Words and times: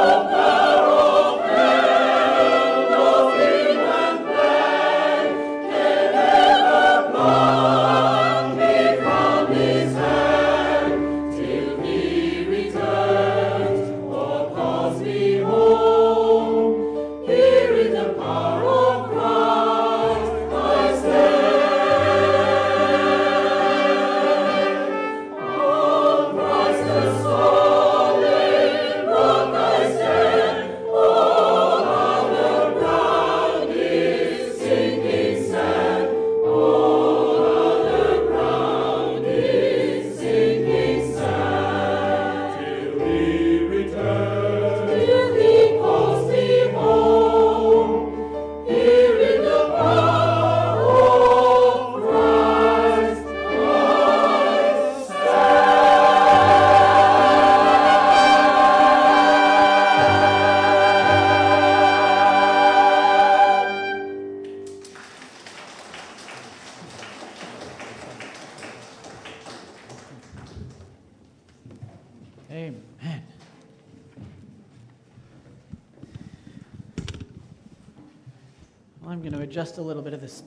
Jehovah. 0.00 0.39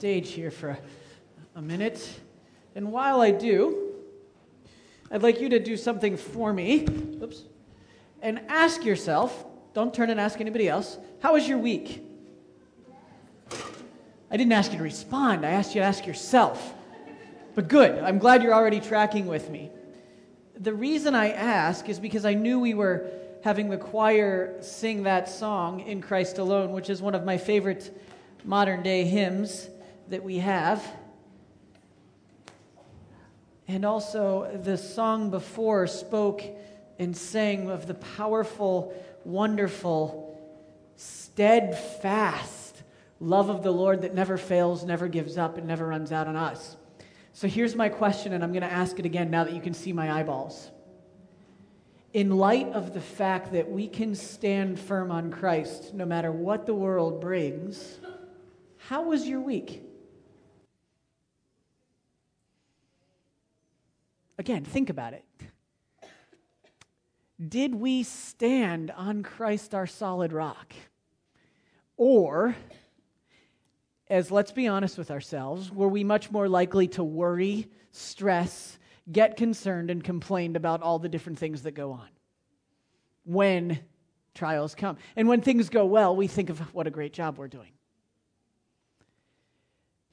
Stage 0.04 0.32
here 0.32 0.50
for 0.50 0.68
a, 0.68 0.78
a 1.54 1.62
minute. 1.62 2.20
And 2.74 2.92
while 2.92 3.22
I 3.22 3.30
do, 3.30 3.94
I'd 5.10 5.22
like 5.22 5.40
you 5.40 5.48
to 5.48 5.58
do 5.58 5.78
something 5.78 6.18
for 6.18 6.52
me. 6.52 6.86
Oops. 7.22 7.42
And 8.20 8.42
ask 8.48 8.84
yourself, 8.84 9.46
don't 9.72 9.94
turn 9.94 10.10
and 10.10 10.20
ask 10.20 10.42
anybody 10.42 10.68
else, 10.68 10.98
how 11.22 11.32
was 11.32 11.48
your 11.48 11.56
week? 11.56 12.02
I 14.30 14.36
didn't 14.36 14.52
ask 14.52 14.72
you 14.72 14.76
to 14.76 14.84
respond, 14.84 15.46
I 15.46 15.52
asked 15.52 15.74
you 15.74 15.80
to 15.80 15.86
ask 15.86 16.06
yourself. 16.06 16.74
But 17.54 17.68
good, 17.68 17.98
I'm 18.04 18.18
glad 18.18 18.42
you're 18.42 18.52
already 18.52 18.80
tracking 18.80 19.24
with 19.24 19.48
me. 19.48 19.70
The 20.54 20.74
reason 20.74 21.14
I 21.14 21.30
ask 21.30 21.88
is 21.88 21.98
because 21.98 22.26
I 22.26 22.34
knew 22.34 22.60
we 22.60 22.74
were 22.74 23.08
having 23.42 23.70
the 23.70 23.78
choir 23.78 24.54
sing 24.60 25.04
that 25.04 25.30
song, 25.30 25.80
In 25.80 26.02
Christ 26.02 26.36
Alone, 26.36 26.72
which 26.72 26.90
is 26.90 27.00
one 27.00 27.14
of 27.14 27.24
my 27.24 27.38
favorite 27.38 27.98
modern 28.44 28.82
day 28.82 29.04
hymns 29.04 29.70
that 30.08 30.22
we 30.22 30.38
have. 30.38 30.84
And 33.66 33.84
also, 33.84 34.60
the 34.62 34.76
song 34.76 35.30
before 35.30 35.86
spoke 35.86 36.42
and 36.98 37.16
sang 37.16 37.70
of 37.70 37.86
the 37.86 37.94
powerful, 37.94 38.94
wonderful, 39.24 40.38
steadfast 40.96 42.82
love 43.20 43.48
of 43.48 43.62
the 43.62 43.70
Lord 43.70 44.02
that 44.02 44.14
never 44.14 44.36
fails, 44.36 44.84
never 44.84 45.08
gives 45.08 45.38
up, 45.38 45.56
and 45.56 45.66
never 45.66 45.86
runs 45.86 46.12
out 46.12 46.26
on 46.26 46.36
us. 46.36 46.76
So 47.32 47.48
here's 47.48 47.74
my 47.74 47.88
question, 47.88 48.32
and 48.32 48.44
I'm 48.44 48.52
going 48.52 48.62
to 48.62 48.72
ask 48.72 48.98
it 48.98 49.06
again 49.06 49.30
now 49.30 49.44
that 49.44 49.54
you 49.54 49.60
can 49.60 49.74
see 49.74 49.92
my 49.92 50.20
eyeballs. 50.20 50.70
In 52.12 52.30
light 52.36 52.68
of 52.68 52.94
the 52.94 53.00
fact 53.00 53.52
that 53.52 53.68
we 53.68 53.88
can 53.88 54.14
stand 54.14 54.78
firm 54.78 55.10
on 55.10 55.32
Christ 55.32 55.94
no 55.94 56.04
matter 56.04 56.30
what 56.30 56.66
the 56.66 56.74
world 56.74 57.20
brings, 57.20 57.98
how 58.76 59.02
was 59.02 59.26
your 59.26 59.40
week? 59.40 59.82
Again, 64.38 64.64
think 64.64 64.90
about 64.90 65.12
it. 65.12 65.24
Did 67.48 67.74
we 67.74 68.02
stand 68.02 68.90
on 68.90 69.22
Christ, 69.22 69.74
our 69.74 69.86
solid 69.86 70.32
rock? 70.32 70.72
Or, 71.96 72.56
as 74.08 74.30
let's 74.30 74.52
be 74.52 74.66
honest 74.66 74.98
with 74.98 75.10
ourselves, 75.10 75.70
were 75.70 75.88
we 75.88 76.04
much 76.04 76.30
more 76.30 76.48
likely 76.48 76.88
to 76.88 77.04
worry, 77.04 77.68
stress, 77.92 78.78
get 79.10 79.36
concerned, 79.36 79.90
and 79.90 80.02
complain 80.02 80.56
about 80.56 80.82
all 80.82 80.98
the 80.98 81.08
different 81.08 81.38
things 81.38 81.62
that 81.62 81.72
go 81.72 81.92
on 81.92 82.08
when 83.24 83.80
trials 84.34 84.74
come? 84.74 84.96
And 85.16 85.28
when 85.28 85.40
things 85.40 85.68
go 85.68 85.86
well, 85.86 86.14
we 86.14 86.26
think 86.26 86.50
of 86.50 86.58
what 86.74 86.86
a 86.86 86.90
great 86.90 87.12
job 87.12 87.38
we're 87.38 87.48
doing. 87.48 87.72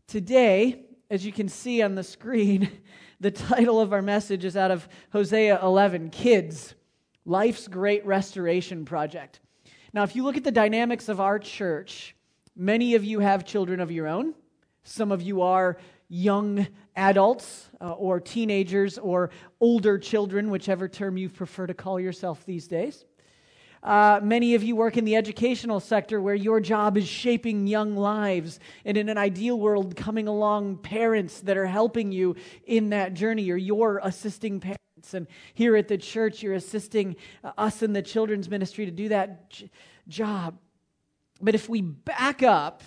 Today, 0.07 0.85
as 1.09 1.25
you 1.25 1.31
can 1.31 1.50
see 1.50 1.81
on 1.81 1.95
the 1.95 2.03
screen, 2.03 2.69
the 3.21 3.29
title 3.29 3.79
of 3.79 3.94
our 3.94 4.01
message 4.01 4.44
is 4.44 4.57
out 4.57 4.71
of 4.71 4.89
Hosea 5.12 5.63
11 5.63 6.09
Kids, 6.09 6.73
Life's 7.23 7.68
Great 7.68 8.03
Restoration 8.03 8.83
Project. 8.83 9.39
Now, 9.94 10.01
if 10.01 10.15
you 10.15 10.23
look 10.23 10.38
at 10.38 10.44
the 10.44 10.51
dynamics 10.51 11.07
of 11.07 11.21
our 11.21 11.38
church, 11.38 12.15
many 12.56 12.95
of 12.95 13.06
you 13.06 13.19
have 13.19 13.45
children 13.45 13.79
of 13.79 13.91
your 13.91 14.07
own. 14.07 14.33
Some 14.81 15.12
of 15.12 15.21
you 15.21 15.44
are 15.44 15.77
young 16.09 16.65
adults 16.95 17.69
uh, 17.79 17.91
or 17.91 18.19
teenagers 18.19 18.97
or 18.97 19.29
older 19.59 20.00
children, 20.00 20.50
whichever 20.50 20.88
term 20.88 21.15
you 21.15 21.29
prefer 21.29 21.68
to 21.68 21.75
call 21.75 22.00
yourself 22.00 22.44
these 22.47 22.68
days. 22.68 23.06
Uh, 23.83 24.19
many 24.22 24.54
of 24.54 24.63
you 24.63 24.75
work 24.75 24.95
in 24.95 25.06
the 25.06 25.16
educational 25.16 25.80
sector 25.80 26.22
where 26.22 26.36
your 26.36 26.60
job 26.60 26.98
is 26.98 27.07
shaping 27.07 27.66
young 27.66 27.95
lives, 27.95 28.60
and 28.86 28.95
in 28.95 29.10
an 29.10 29.18
ideal 29.18 29.60
world, 29.60 29.95
coming 29.95 30.28
along 30.28 30.78
parents 30.78 31.42
that 31.42 31.57
are 31.57 31.66
helping 31.66 32.12
you 32.12 32.36
in 32.66 32.89
that 32.92 33.13
journey, 33.13 33.50
or 33.50 33.57
you're 33.57 34.00
assisting 34.04 34.60
parents. 34.60 35.13
And 35.13 35.25
here 35.56 35.75
at 35.75 35.88
the 35.88 35.98
church, 35.98 36.44
you're 36.44 36.54
assisting 36.54 37.16
uh, 37.44 37.51
us 37.57 37.81
in 37.81 37.94
the 37.94 38.04
children's 38.04 38.50
ministry 38.50 38.86
to 38.86 38.92
do 38.92 39.10
that 39.10 39.50
j- 39.50 39.72
job. 40.07 40.60
But 41.42 41.56
if 41.56 41.68
we 41.68 41.81
back 41.81 42.44
up 42.44 42.83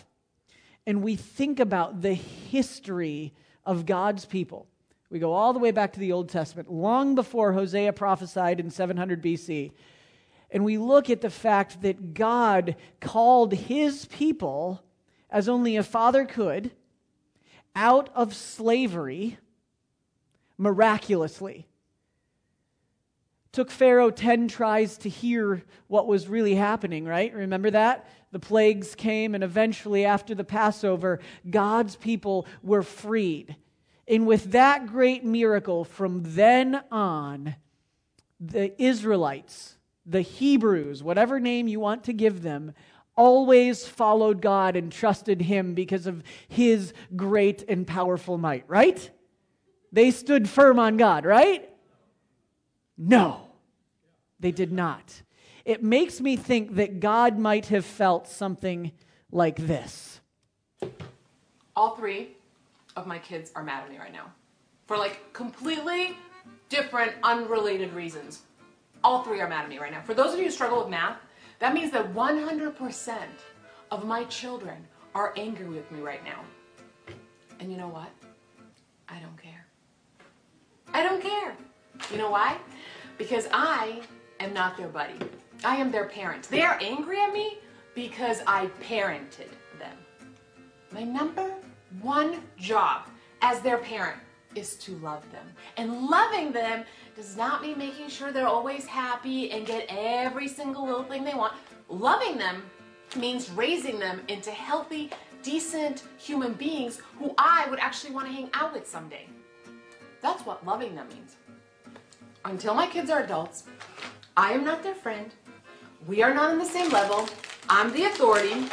and 0.86 1.02
we 1.02 1.16
think 1.16 1.58
about 1.58 2.02
the 2.02 2.14
history 2.14 3.34
of 3.64 3.84
God's 3.84 4.26
people, 4.26 4.68
we 5.10 5.18
go 5.18 5.32
all 5.32 5.52
the 5.52 5.58
way 5.58 5.72
back 5.72 5.92
to 5.94 6.00
the 6.00 6.12
Old 6.12 6.28
Testament, 6.28 6.72
long 6.72 7.16
before 7.16 7.52
Hosea 7.52 7.92
prophesied 7.92 8.60
in 8.60 8.70
700 8.70 9.20
BC 9.20 9.72
and 10.54 10.64
we 10.64 10.78
look 10.78 11.10
at 11.10 11.20
the 11.20 11.30
fact 11.30 11.82
that 11.82 12.14
God 12.14 12.76
called 13.00 13.52
his 13.52 14.04
people, 14.04 14.80
as 15.28 15.48
only 15.48 15.76
a 15.76 15.82
father 15.82 16.24
could, 16.24 16.70
out 17.74 18.08
of 18.14 18.36
slavery 18.36 19.36
miraculously. 20.56 21.66
Took 23.50 23.68
Pharaoh 23.68 24.12
10 24.12 24.46
tries 24.46 24.96
to 24.98 25.08
hear 25.08 25.64
what 25.88 26.06
was 26.06 26.28
really 26.28 26.54
happening, 26.54 27.04
right? 27.04 27.34
Remember 27.34 27.72
that? 27.72 28.08
The 28.30 28.38
plagues 28.38 28.94
came, 28.94 29.34
and 29.34 29.42
eventually, 29.42 30.04
after 30.04 30.36
the 30.36 30.44
Passover, 30.44 31.18
God's 31.50 31.96
people 31.96 32.46
were 32.62 32.82
freed. 32.84 33.56
And 34.06 34.24
with 34.24 34.52
that 34.52 34.86
great 34.86 35.24
miracle, 35.24 35.84
from 35.84 36.20
then 36.22 36.80
on, 36.92 37.56
the 38.38 38.80
Israelites 38.80 39.74
the 40.06 40.20
Hebrews, 40.20 41.02
whatever 41.02 41.40
name 41.40 41.68
you 41.68 41.80
want 41.80 42.04
to 42.04 42.12
give 42.12 42.42
them, 42.42 42.74
always 43.16 43.86
followed 43.86 44.42
God 44.42 44.76
and 44.76 44.90
trusted 44.90 45.40
Him 45.42 45.74
because 45.74 46.06
of 46.06 46.22
His 46.48 46.92
great 47.16 47.64
and 47.68 47.86
powerful 47.86 48.38
might, 48.38 48.64
right? 48.68 49.10
They 49.92 50.10
stood 50.10 50.48
firm 50.48 50.78
on 50.78 50.96
God, 50.96 51.24
right? 51.24 51.68
No, 52.98 53.48
they 54.40 54.50
did 54.50 54.72
not. 54.72 55.22
It 55.64 55.82
makes 55.82 56.20
me 56.20 56.36
think 56.36 56.74
that 56.74 57.00
God 57.00 57.38
might 57.38 57.66
have 57.66 57.84
felt 57.84 58.28
something 58.28 58.92
like 59.30 59.56
this. 59.56 60.20
All 61.74 61.96
three 61.96 62.36
of 62.96 63.06
my 63.06 63.18
kids 63.18 63.50
are 63.54 63.62
mad 63.62 63.84
at 63.84 63.90
me 63.90 63.98
right 63.98 64.12
now 64.12 64.32
for 64.86 64.96
like 64.96 65.32
completely 65.32 66.16
different, 66.68 67.12
unrelated 67.22 67.92
reasons. 67.94 68.42
All 69.04 69.22
three 69.22 69.40
are 69.42 69.48
mad 69.48 69.64
at 69.64 69.68
me 69.68 69.78
right 69.78 69.92
now. 69.92 70.00
For 70.00 70.14
those 70.14 70.32
of 70.32 70.38
you 70.38 70.46
who 70.46 70.50
struggle 70.50 70.78
with 70.78 70.88
math, 70.88 71.18
that 71.58 71.74
means 71.74 71.92
that 71.92 72.14
100% 72.14 73.16
of 73.90 74.06
my 74.06 74.24
children 74.24 74.76
are 75.14 75.34
angry 75.36 75.68
with 75.68 75.90
me 75.92 76.00
right 76.00 76.24
now. 76.24 76.40
And 77.60 77.70
you 77.70 77.76
know 77.76 77.88
what? 77.88 78.08
I 79.08 79.18
don't 79.20 79.40
care. 79.40 79.66
I 80.94 81.02
don't 81.02 81.22
care. 81.22 81.54
You 82.10 82.16
know 82.16 82.30
why? 82.30 82.56
Because 83.18 83.46
I 83.52 84.00
am 84.40 84.54
not 84.54 84.78
their 84.78 84.88
buddy. 84.88 85.18
I 85.62 85.76
am 85.76 85.92
their 85.92 86.06
parent. 86.06 86.44
They 86.44 86.62
are 86.62 86.78
angry 86.80 87.20
at 87.20 87.32
me 87.32 87.58
because 87.94 88.40
I 88.46 88.66
parented 88.82 89.50
them. 89.78 89.96
My 90.92 91.04
number 91.04 91.52
one 92.00 92.40
job 92.58 93.02
as 93.42 93.60
their 93.60 93.78
parent 93.78 94.18
is 94.54 94.76
to 94.76 94.96
love 94.98 95.30
them. 95.32 95.46
And 95.76 96.06
loving 96.08 96.52
them 96.52 96.84
does 97.14 97.36
not 97.36 97.62
mean 97.62 97.78
making 97.78 98.08
sure 98.08 98.32
they're 98.32 98.48
always 98.48 98.86
happy 98.86 99.52
and 99.52 99.66
get 99.66 99.86
every 99.88 100.48
single 100.48 100.84
little 100.84 101.04
thing 101.04 101.22
they 101.22 101.34
want. 101.34 101.54
Loving 101.88 102.36
them 102.36 102.62
means 103.16 103.50
raising 103.50 104.00
them 104.00 104.22
into 104.28 104.50
healthy, 104.50 105.10
decent 105.42 106.02
human 106.18 106.54
beings 106.54 107.00
who 107.18 107.32
I 107.38 107.68
would 107.70 107.78
actually 107.78 108.12
want 108.12 108.26
to 108.26 108.32
hang 108.32 108.50
out 108.52 108.72
with 108.72 108.88
someday. 108.88 109.28
That's 110.22 110.44
what 110.44 110.66
loving 110.66 110.94
them 110.96 111.06
means. 111.08 111.36
Until 112.44 112.74
my 112.74 112.86
kids 112.86 113.10
are 113.10 113.22
adults, 113.22 113.64
I 114.36 114.52
am 114.52 114.64
not 114.64 114.82
their 114.82 114.94
friend. 114.94 115.32
We 116.08 116.22
are 116.22 116.34
not 116.34 116.50
on 116.50 116.58
the 116.58 116.64
same 116.64 116.90
level. 116.90 117.28
I'm 117.68 117.92
the 117.92 118.04
authority. 118.06 118.66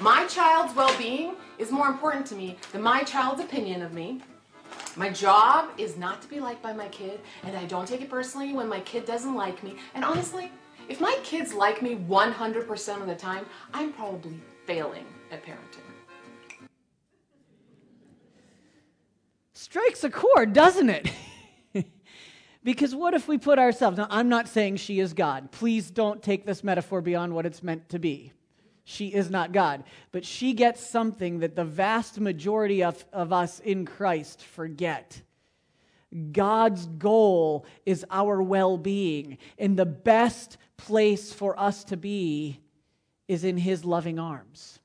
My 0.00 0.26
child's 0.26 0.74
well 0.74 0.96
being 0.98 1.36
is 1.58 1.70
more 1.70 1.88
important 1.88 2.26
to 2.26 2.34
me 2.34 2.58
than 2.72 2.82
my 2.82 3.04
child's 3.04 3.40
opinion 3.40 3.82
of 3.82 3.94
me. 3.94 4.20
My 4.96 5.10
job 5.10 5.70
is 5.76 5.96
not 5.96 6.22
to 6.22 6.28
be 6.28 6.38
liked 6.38 6.62
by 6.62 6.72
my 6.72 6.86
kid, 6.88 7.20
and 7.42 7.56
I 7.56 7.64
don't 7.64 7.86
take 7.86 8.00
it 8.00 8.08
personally 8.08 8.52
when 8.52 8.68
my 8.68 8.80
kid 8.80 9.04
doesn't 9.04 9.34
like 9.34 9.62
me. 9.64 9.76
And 9.94 10.04
honestly, 10.04 10.52
if 10.88 11.00
my 11.00 11.18
kids 11.24 11.52
like 11.52 11.82
me 11.82 11.96
100% 11.96 13.00
of 13.00 13.06
the 13.06 13.14
time, 13.16 13.44
I'm 13.72 13.92
probably 13.92 14.40
failing 14.66 15.06
at 15.32 15.44
parenting. 15.44 15.80
Strikes 19.52 20.04
a 20.04 20.10
chord, 20.10 20.52
doesn't 20.52 20.90
it? 20.90 21.10
because 22.62 22.94
what 22.94 23.14
if 23.14 23.26
we 23.26 23.38
put 23.38 23.58
ourselves, 23.58 23.96
now 23.96 24.06
I'm 24.10 24.28
not 24.28 24.46
saying 24.46 24.76
she 24.76 25.00
is 25.00 25.12
God. 25.12 25.50
Please 25.50 25.90
don't 25.90 26.22
take 26.22 26.46
this 26.46 26.62
metaphor 26.62 27.00
beyond 27.00 27.34
what 27.34 27.46
it's 27.46 27.62
meant 27.62 27.88
to 27.88 27.98
be. 27.98 28.33
She 28.84 29.08
is 29.08 29.30
not 29.30 29.52
God. 29.52 29.82
But 30.12 30.24
she 30.24 30.52
gets 30.52 30.86
something 30.86 31.40
that 31.40 31.56
the 31.56 31.64
vast 31.64 32.20
majority 32.20 32.84
of, 32.84 33.04
of 33.12 33.32
us 33.32 33.58
in 33.60 33.86
Christ 33.86 34.42
forget. 34.42 35.22
God's 36.32 36.86
goal 36.86 37.66
is 37.84 38.04
our 38.10 38.42
well 38.42 38.78
being, 38.78 39.38
and 39.58 39.76
the 39.76 39.86
best 39.86 40.58
place 40.76 41.32
for 41.32 41.58
us 41.58 41.82
to 41.84 41.96
be 41.96 42.60
is 43.26 43.42
in 43.42 43.56
His 43.56 43.84
loving 43.84 44.18
arms. 44.18 44.78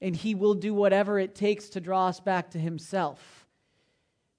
and 0.00 0.14
he 0.14 0.34
will 0.34 0.54
do 0.54 0.74
whatever 0.74 1.18
it 1.18 1.34
takes 1.34 1.70
to 1.70 1.80
draw 1.80 2.08
us 2.08 2.20
back 2.20 2.50
to 2.50 2.58
himself 2.58 3.46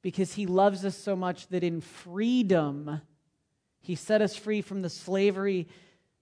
because 0.03 0.33
he 0.33 0.45
loves 0.45 0.85
us 0.85 0.95
so 0.95 1.15
much 1.15 1.47
that 1.47 1.63
in 1.63 1.81
freedom, 1.81 3.01
he 3.81 3.95
set 3.95 4.21
us 4.21 4.35
free 4.35 4.61
from 4.61 4.83
the 4.83 4.89
slavery 4.89 5.67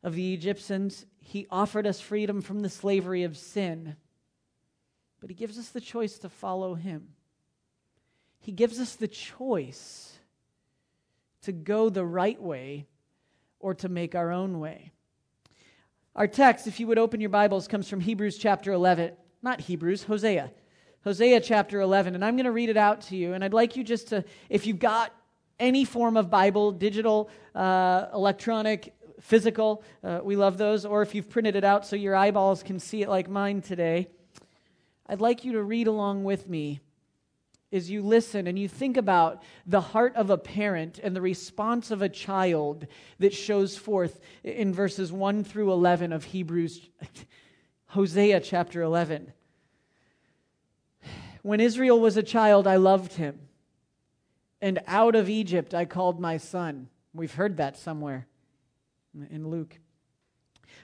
of 0.01 0.15
the 0.15 0.33
Egyptians. 0.33 1.05
He 1.23 1.47
offered 1.49 1.87
us 1.87 1.99
freedom 1.99 2.41
from 2.41 2.59
the 2.59 2.69
slavery 2.69 3.23
of 3.23 3.37
sin. 3.37 3.95
But 5.19 5.29
he 5.29 5.35
gives 5.35 5.57
us 5.57 5.69
the 5.69 5.81
choice 5.81 6.17
to 6.19 6.29
follow 6.29 6.75
him. 6.75 7.09
He 8.39 8.51
gives 8.51 8.79
us 8.79 8.95
the 8.95 9.07
choice 9.07 10.19
to 11.43 11.53
go 11.53 11.89
the 11.89 12.05
right 12.05 12.41
way 12.41 12.87
or 13.59 13.73
to 13.75 13.87
make 13.87 14.15
our 14.15 14.31
own 14.31 14.59
way. 14.59 14.91
Our 16.15 16.27
text, 16.27 16.67
if 16.67 16.79
you 16.79 16.87
would 16.87 16.99
open 16.99 17.21
your 17.21 17.29
Bibles, 17.29 17.69
comes 17.69 17.87
from 17.87 18.01
Hebrews 18.01 18.37
chapter 18.37 18.73
11. 18.73 19.13
Not 19.41 19.61
Hebrews, 19.61 20.03
Hosea. 20.03 20.51
Hosea 21.05 21.39
chapter 21.39 21.79
11. 21.79 22.15
And 22.15 22.23
I'm 22.23 22.35
going 22.35 22.45
to 22.45 22.51
read 22.51 22.69
it 22.69 22.77
out 22.77 23.01
to 23.03 23.15
you. 23.15 23.33
And 23.33 23.43
I'd 23.43 23.53
like 23.53 23.77
you 23.77 23.83
just 23.83 24.09
to, 24.09 24.25
if 24.49 24.67
you've 24.67 24.79
got 24.79 25.13
any 25.57 25.85
form 25.85 26.17
of 26.17 26.29
Bible, 26.29 26.73
digital, 26.73 27.29
uh, 27.55 28.07
electronic, 28.13 28.93
physical, 29.23 29.81
uh, 30.03 30.19
we 30.21 30.35
love 30.35 30.57
those, 30.57 30.85
or 30.85 31.01
if 31.01 31.15
you've 31.15 31.29
printed 31.29 31.55
it 31.55 31.63
out 31.63 31.85
so 31.85 31.95
your 31.95 32.13
eyeballs 32.13 32.61
can 32.61 32.77
see 32.77 33.01
it 33.01 33.09
like 33.09 33.29
mine 33.29 33.61
today, 33.61 34.09
I'd 35.07 35.21
like 35.21 35.45
you 35.45 35.53
to 35.53 35.63
read 35.63 35.87
along 35.87 36.25
with 36.25 36.49
me 36.49 36.81
as 37.71 37.89
you 37.89 38.01
listen 38.01 38.47
and 38.47 38.59
you 38.59 38.67
think 38.67 38.97
about 38.97 39.41
the 39.65 39.79
heart 39.79 40.13
of 40.17 40.29
a 40.29 40.37
parent 40.37 40.99
and 41.01 41.15
the 41.15 41.21
response 41.21 41.89
of 41.89 42.01
a 42.01 42.09
child 42.09 42.85
that 43.19 43.33
shows 43.33 43.77
forth 43.77 44.19
in 44.43 44.73
verses 44.73 45.09
1 45.09 45.45
through 45.45 45.71
11 45.71 46.11
of 46.11 46.25
Hebrews, 46.25 46.81
Hosea 47.87 48.41
chapter 48.41 48.81
11. 48.81 49.31
When 51.43 51.61
Israel 51.61 51.99
was 51.99 52.17
a 52.17 52.23
child, 52.23 52.67
I 52.67 52.75
loved 52.75 53.13
him, 53.13 53.39
and 54.61 54.79
out 54.85 55.15
of 55.15 55.29
Egypt 55.29 55.73
I 55.73 55.85
called 55.85 56.19
my 56.19 56.35
son. 56.35 56.89
We've 57.13 57.33
heard 57.33 57.55
that 57.57 57.77
somewhere 57.77 58.27
in 59.29 59.49
Luke. 59.49 59.79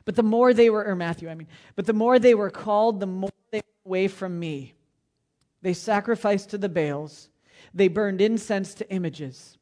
But 0.05 0.15
the 0.15 0.23
more 0.23 0.53
they 0.53 0.69
were, 0.69 0.85
or 0.85 0.95
Matthew, 0.95 1.29
I 1.29 1.35
mean, 1.35 1.47
but 1.75 1.85
the 1.85 1.93
more 1.93 2.19
they 2.19 2.35
were 2.35 2.49
called, 2.49 2.99
the 2.99 3.07
more 3.07 3.31
they 3.51 3.57
went 3.57 3.85
away 3.85 4.07
from 4.07 4.39
me. 4.39 4.73
They 5.61 5.73
sacrificed 5.73 6.49
to 6.49 6.57
the 6.57 6.69
Baals. 6.69 7.29
They 7.73 7.87
burned 7.87 8.21
incense 8.21 8.73
to 8.75 8.91
images. 8.91 9.57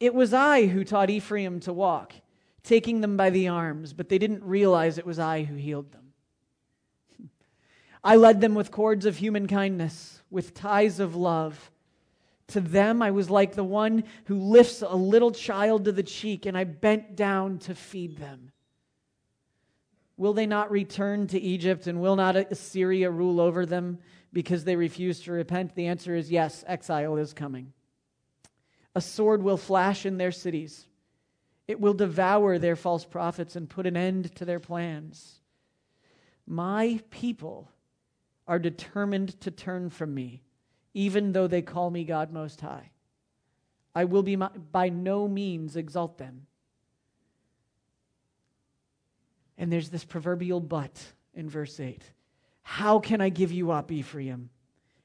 It 0.00 0.14
was 0.14 0.34
I 0.34 0.66
who 0.66 0.84
taught 0.84 1.10
Ephraim 1.10 1.60
to 1.60 1.72
walk, 1.72 2.14
taking 2.62 3.00
them 3.00 3.16
by 3.16 3.30
the 3.30 3.48
arms, 3.48 3.92
but 3.92 4.08
they 4.08 4.18
didn't 4.18 4.42
realize 4.44 4.98
it 4.98 5.06
was 5.06 5.18
I 5.18 5.44
who 5.44 5.54
healed 5.54 5.92
them. 5.92 6.12
I 8.04 8.16
led 8.16 8.40
them 8.40 8.54
with 8.54 8.70
cords 8.70 9.06
of 9.06 9.18
human 9.18 9.46
kindness, 9.46 10.22
with 10.30 10.52
ties 10.52 10.98
of 11.00 11.14
love. 11.14 11.70
To 12.48 12.60
them, 12.60 13.02
I 13.02 13.10
was 13.10 13.30
like 13.30 13.54
the 13.54 13.64
one 13.64 14.04
who 14.26 14.38
lifts 14.38 14.82
a 14.82 14.94
little 14.94 15.30
child 15.30 15.86
to 15.86 15.92
the 15.92 16.02
cheek, 16.02 16.46
and 16.46 16.56
I 16.56 16.64
bent 16.64 17.16
down 17.16 17.58
to 17.60 17.74
feed 17.74 18.18
them. 18.18 18.52
Will 20.16 20.34
they 20.34 20.46
not 20.46 20.70
return 20.70 21.26
to 21.28 21.40
Egypt, 21.40 21.86
and 21.86 22.00
will 22.00 22.16
not 22.16 22.36
Assyria 22.36 23.10
rule 23.10 23.40
over 23.40 23.66
them? 23.66 23.98
because 24.34 24.64
they 24.64 24.76
refuse 24.76 25.20
to 25.20 25.32
repent? 25.32 25.74
The 25.74 25.86
answer 25.86 26.14
is 26.14 26.30
yes, 26.30 26.64
exile 26.66 27.16
is 27.16 27.32
coming. 27.32 27.72
A 28.94 29.00
sword 29.00 29.42
will 29.42 29.56
flash 29.56 30.04
in 30.04 30.18
their 30.18 30.32
cities, 30.32 30.86
it 31.66 31.80
will 31.80 31.94
devour 31.94 32.58
their 32.58 32.76
false 32.76 33.06
prophets 33.06 33.56
and 33.56 33.70
put 33.70 33.86
an 33.86 33.96
end 33.96 34.34
to 34.34 34.44
their 34.44 34.60
plans. 34.60 35.40
My 36.46 37.00
people 37.08 37.70
are 38.46 38.58
determined 38.58 39.40
to 39.40 39.50
turn 39.50 39.88
from 39.88 40.12
me, 40.12 40.42
even 40.94 41.32
though 41.32 41.48
they 41.48 41.62
call 41.62 41.90
me 41.90 42.04
God 42.04 42.32
Most 42.32 42.60
High. 42.60 42.90
I 43.94 44.04
will 44.04 44.22
be 44.22 44.36
my, 44.36 44.48
by 44.48 44.88
no 44.88 45.28
means 45.28 45.76
exalt 45.76 46.18
them. 46.18 46.46
And 49.58 49.72
there's 49.72 49.90
this 49.90 50.04
proverbial 50.04 50.60
but 50.60 51.00
in 51.34 51.48
verse 51.48 51.78
8. 51.78 52.02
How 52.62 52.98
can 52.98 53.20
I 53.20 53.28
give 53.28 53.52
you 53.52 53.70
up, 53.70 53.92
Ephraim? 53.92 54.50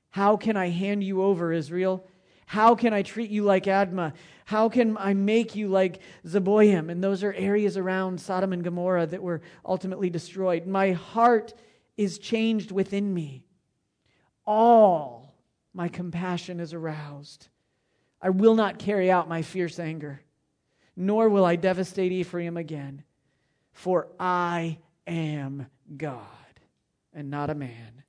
How 0.10 0.38
can 0.38 0.58
I 0.58 0.70
hand 0.70 1.04
you 1.04 1.22
over, 1.22 1.52
Israel? 1.52 2.08
How 2.48 2.74
can 2.74 2.94
I 2.94 3.04
treat 3.04 3.30
you 3.30 3.44
like 3.44 3.66
Admah? 3.66 4.14
How 4.46 4.70
can 4.70 4.98
I 4.98 5.14
make 5.14 5.56
you 5.56 5.68
like 5.68 6.00
Zeboim? 6.26 6.90
And 6.90 7.04
those 7.04 7.24
are 7.24 7.34
areas 7.34 7.78
around 7.78 8.20
Sodom 8.20 8.54
and 8.54 8.64
Gomorrah 8.64 9.06
that 9.06 9.22
were 9.22 9.42
ultimately 9.64 10.10
destroyed. 10.10 10.66
My 10.66 10.94
heart 10.94 11.54
is 11.96 12.18
changed 12.18 12.72
within 12.72 13.14
me. 13.14 13.44
All 14.48 15.19
my 15.80 15.88
compassion 15.88 16.60
is 16.60 16.74
aroused. 16.74 17.48
I 18.22 18.32
will 18.32 18.54
not 18.54 18.80
carry 18.80 19.10
out 19.10 19.30
my 19.30 19.42
fierce 19.42 19.80
anger, 19.80 20.20
nor 20.98 21.30
will 21.30 21.46
I 21.46 21.56
devastate 21.56 22.12
Ephraim 22.12 22.58
again, 22.58 23.04
for 23.72 24.10
I 24.20 24.80
am 25.08 25.68
God 25.96 26.20
and 27.14 27.30
not 27.32 27.50
a 27.50 27.56
man, 27.56 28.04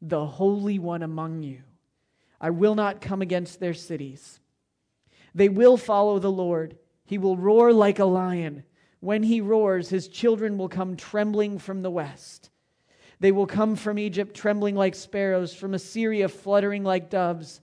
the 0.00 0.24
Holy 0.24 0.78
One 0.78 1.02
among 1.02 1.42
you. 1.42 1.62
I 2.40 2.50
will 2.50 2.76
not 2.76 3.00
come 3.00 3.20
against 3.20 3.58
their 3.58 3.74
cities. 3.74 4.38
They 5.34 5.48
will 5.48 5.76
follow 5.76 6.20
the 6.20 6.30
Lord. 6.30 6.78
He 7.04 7.18
will 7.18 7.36
roar 7.36 7.72
like 7.72 7.98
a 7.98 8.04
lion. 8.04 8.62
When 9.00 9.24
he 9.24 9.40
roars, 9.40 9.88
his 9.88 10.06
children 10.06 10.56
will 10.56 10.68
come 10.68 10.96
trembling 10.96 11.58
from 11.58 11.82
the 11.82 11.90
west. 11.90 12.50
They 13.20 13.32
will 13.32 13.46
come 13.46 13.74
from 13.76 13.98
Egypt 13.98 14.34
trembling 14.34 14.76
like 14.76 14.94
sparrows, 14.94 15.54
from 15.54 15.74
Assyria 15.74 16.28
fluttering 16.28 16.84
like 16.84 17.10
doves. 17.10 17.60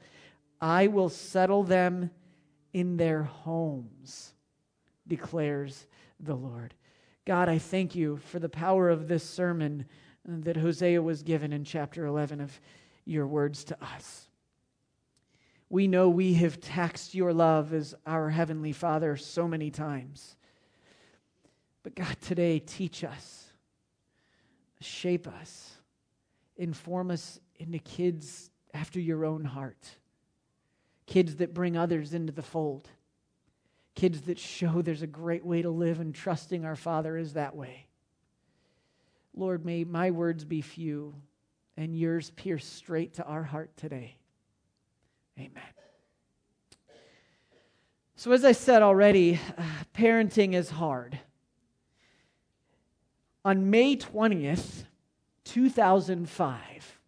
I 0.59 0.87
will 0.87 1.09
settle 1.09 1.63
them 1.63 2.09
in 2.73 2.97
their 2.97 3.23
homes, 3.23 4.33
declares 5.07 5.87
the 6.19 6.35
Lord. 6.35 6.73
God, 7.25 7.49
I 7.49 7.57
thank 7.57 7.95
you 7.95 8.17
for 8.17 8.39
the 8.39 8.49
power 8.49 8.89
of 8.89 9.07
this 9.07 9.23
sermon 9.23 9.85
that 10.25 10.57
Hosea 10.57 11.01
was 11.01 11.23
given 11.23 11.53
in 11.53 11.63
chapter 11.63 12.05
11 12.05 12.41
of 12.41 12.59
your 13.05 13.27
words 13.27 13.63
to 13.65 13.83
us. 13.83 14.27
We 15.69 15.87
know 15.87 16.09
we 16.09 16.35
have 16.35 16.59
taxed 16.61 17.15
your 17.15 17.33
love 17.33 17.73
as 17.73 17.95
our 18.05 18.29
Heavenly 18.29 18.71
Father 18.71 19.17
so 19.17 19.47
many 19.47 19.71
times. 19.71 20.35
But 21.83 21.95
God, 21.95 22.17
today, 22.21 22.59
teach 22.59 23.03
us, 23.03 23.44
shape 24.85 25.27
us, 25.27 25.71
inform 26.57 27.11
us 27.11 27.39
into 27.57 27.79
kids 27.79 28.49
after 28.73 28.99
your 28.99 29.25
own 29.25 29.43
heart, 29.43 29.89
kids 31.05 31.37
that 31.37 31.53
bring 31.53 31.77
others 31.77 32.13
into 32.13 32.33
the 32.33 32.41
fold, 32.41 32.89
kids 33.95 34.21
that 34.21 34.39
show 34.39 34.81
there's 34.81 35.01
a 35.01 35.07
great 35.07 35.45
way 35.45 35.61
to 35.61 35.69
live, 35.69 35.99
and 35.99 36.13
trusting 36.13 36.65
our 36.65 36.75
Father 36.75 37.17
is 37.17 37.33
that 37.33 37.55
way. 37.55 37.87
Lord, 39.35 39.65
may 39.65 39.83
my 39.83 40.11
words 40.11 40.45
be 40.45 40.61
few 40.61 41.13
and 41.77 41.97
yours 41.97 42.31
pierce 42.31 42.65
straight 42.65 43.15
to 43.15 43.25
our 43.25 43.43
heart 43.43 43.75
today. 43.75 44.15
Amen. 45.37 45.63
So, 48.15 48.31
as 48.31 48.45
I 48.45 48.53
said 48.53 48.81
already, 48.81 49.39
uh, 49.57 49.63
parenting 49.93 50.53
is 50.53 50.69
hard. 50.69 51.19
On 53.45 53.69
May 53.69 53.95
20th, 53.95 54.85
2005, 55.43 56.99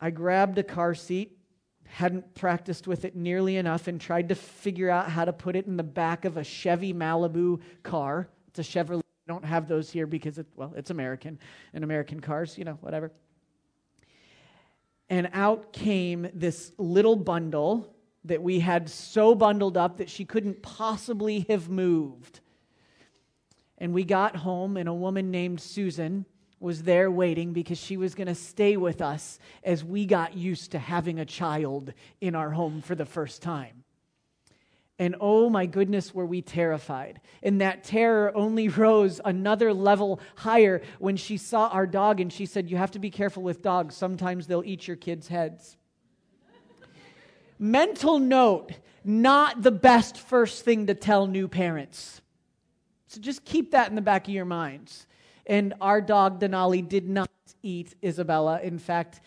I 0.00 0.10
grabbed 0.10 0.56
a 0.56 0.62
car 0.62 0.94
seat, 0.94 1.36
hadn't 1.84 2.34
practiced 2.34 2.88
with 2.88 3.04
it 3.04 3.14
nearly 3.14 3.58
enough, 3.58 3.88
and 3.88 4.00
tried 4.00 4.30
to 4.30 4.34
figure 4.34 4.88
out 4.88 5.10
how 5.10 5.26
to 5.26 5.34
put 5.34 5.54
it 5.54 5.66
in 5.66 5.76
the 5.76 5.82
back 5.82 6.24
of 6.24 6.38
a 6.38 6.42
Chevy 6.42 6.94
Malibu 6.94 7.60
car. 7.82 8.30
It's 8.48 8.58
a 8.58 8.62
Chevrolet 8.62 9.02
I 9.28 9.32
don't 9.32 9.44
have 9.44 9.68
those 9.68 9.90
here 9.90 10.06
because, 10.06 10.38
it, 10.38 10.46
well, 10.56 10.72
it's 10.74 10.88
American 10.88 11.38
and 11.74 11.84
American 11.84 12.20
cars, 12.20 12.56
you 12.56 12.64
know, 12.64 12.78
whatever. 12.80 13.12
And 15.10 15.28
out 15.34 15.74
came 15.74 16.26
this 16.32 16.72
little 16.78 17.16
bundle 17.16 17.94
that 18.24 18.42
we 18.42 18.60
had 18.60 18.88
so 18.88 19.34
bundled 19.34 19.76
up 19.76 19.98
that 19.98 20.08
she 20.08 20.24
couldn't 20.24 20.62
possibly 20.62 21.44
have 21.50 21.68
moved. 21.68 22.40
And 23.80 23.94
we 23.94 24.04
got 24.04 24.36
home, 24.36 24.76
and 24.76 24.88
a 24.88 24.94
woman 24.94 25.30
named 25.30 25.60
Susan 25.60 26.26
was 26.60 26.82
there 26.82 27.10
waiting 27.10 27.54
because 27.54 27.78
she 27.78 27.96
was 27.96 28.14
going 28.14 28.26
to 28.26 28.34
stay 28.34 28.76
with 28.76 29.00
us 29.00 29.38
as 29.64 29.82
we 29.82 30.04
got 30.04 30.36
used 30.36 30.72
to 30.72 30.78
having 30.78 31.18
a 31.18 31.24
child 31.24 31.94
in 32.20 32.34
our 32.34 32.50
home 32.50 32.82
for 32.82 32.94
the 32.94 33.06
first 33.06 33.40
time. 33.40 33.82
And 34.98 35.16
oh 35.18 35.48
my 35.48 35.64
goodness, 35.64 36.14
were 36.14 36.26
we 36.26 36.42
terrified. 36.42 37.22
And 37.42 37.62
that 37.62 37.84
terror 37.84 38.30
only 38.34 38.68
rose 38.84 39.18
another 39.24 39.72
level 39.72 40.20
higher 40.36 40.82
when 40.98 41.16
she 41.16 41.38
saw 41.38 41.68
our 41.68 41.86
dog 41.86 42.20
and 42.20 42.30
she 42.30 42.44
said, 42.44 42.70
You 42.70 42.76
have 42.76 42.90
to 42.90 42.98
be 42.98 43.10
careful 43.10 43.42
with 43.42 43.62
dogs. 43.62 43.96
Sometimes 43.96 44.46
they'll 44.46 44.62
eat 44.62 44.86
your 44.86 44.98
kids' 44.98 45.28
heads. 45.28 45.78
Mental 47.58 48.18
note 48.18 48.72
not 49.02 49.62
the 49.62 49.70
best 49.70 50.18
first 50.18 50.64
thing 50.66 50.86
to 50.86 50.94
tell 50.94 51.26
new 51.26 51.48
parents. 51.48 52.20
So 53.10 53.20
just 53.20 53.44
keep 53.44 53.72
that 53.72 53.88
in 53.88 53.96
the 53.96 54.02
back 54.02 54.28
of 54.28 54.34
your 54.34 54.44
minds. 54.44 55.08
And 55.44 55.74
our 55.80 56.00
dog 56.00 56.40
Denali 56.40 56.88
did 56.88 57.08
not 57.08 57.28
eat 57.60 57.96
Isabella. 58.04 58.60
In 58.62 58.78
fact, 58.78 59.20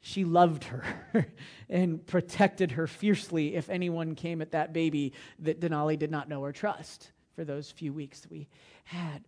she 0.00 0.24
loved 0.24 0.64
her 0.64 0.84
and 1.70 2.04
protected 2.04 2.72
her 2.72 2.88
fiercely 2.88 3.54
if 3.54 3.70
anyone 3.70 4.16
came 4.16 4.42
at 4.42 4.50
that 4.50 4.72
baby 4.72 5.12
that 5.38 5.60
Denali 5.60 5.96
did 5.96 6.10
not 6.10 6.28
know 6.28 6.42
or 6.42 6.50
trust 6.50 7.12
for 7.36 7.44
those 7.44 7.70
few 7.70 7.92
weeks 7.92 8.18
that 8.18 8.32
we 8.32 8.48
had. 8.82 9.22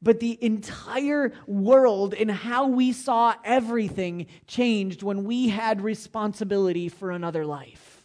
But 0.00 0.20
the 0.20 0.38
entire 0.40 1.32
world 1.48 2.14
and 2.14 2.30
how 2.30 2.68
we 2.68 2.92
saw 2.92 3.34
everything 3.44 4.28
changed 4.46 5.02
when 5.02 5.24
we 5.24 5.48
had 5.48 5.80
responsibility 5.80 6.88
for 6.88 7.10
another 7.10 7.44
life. 7.44 7.95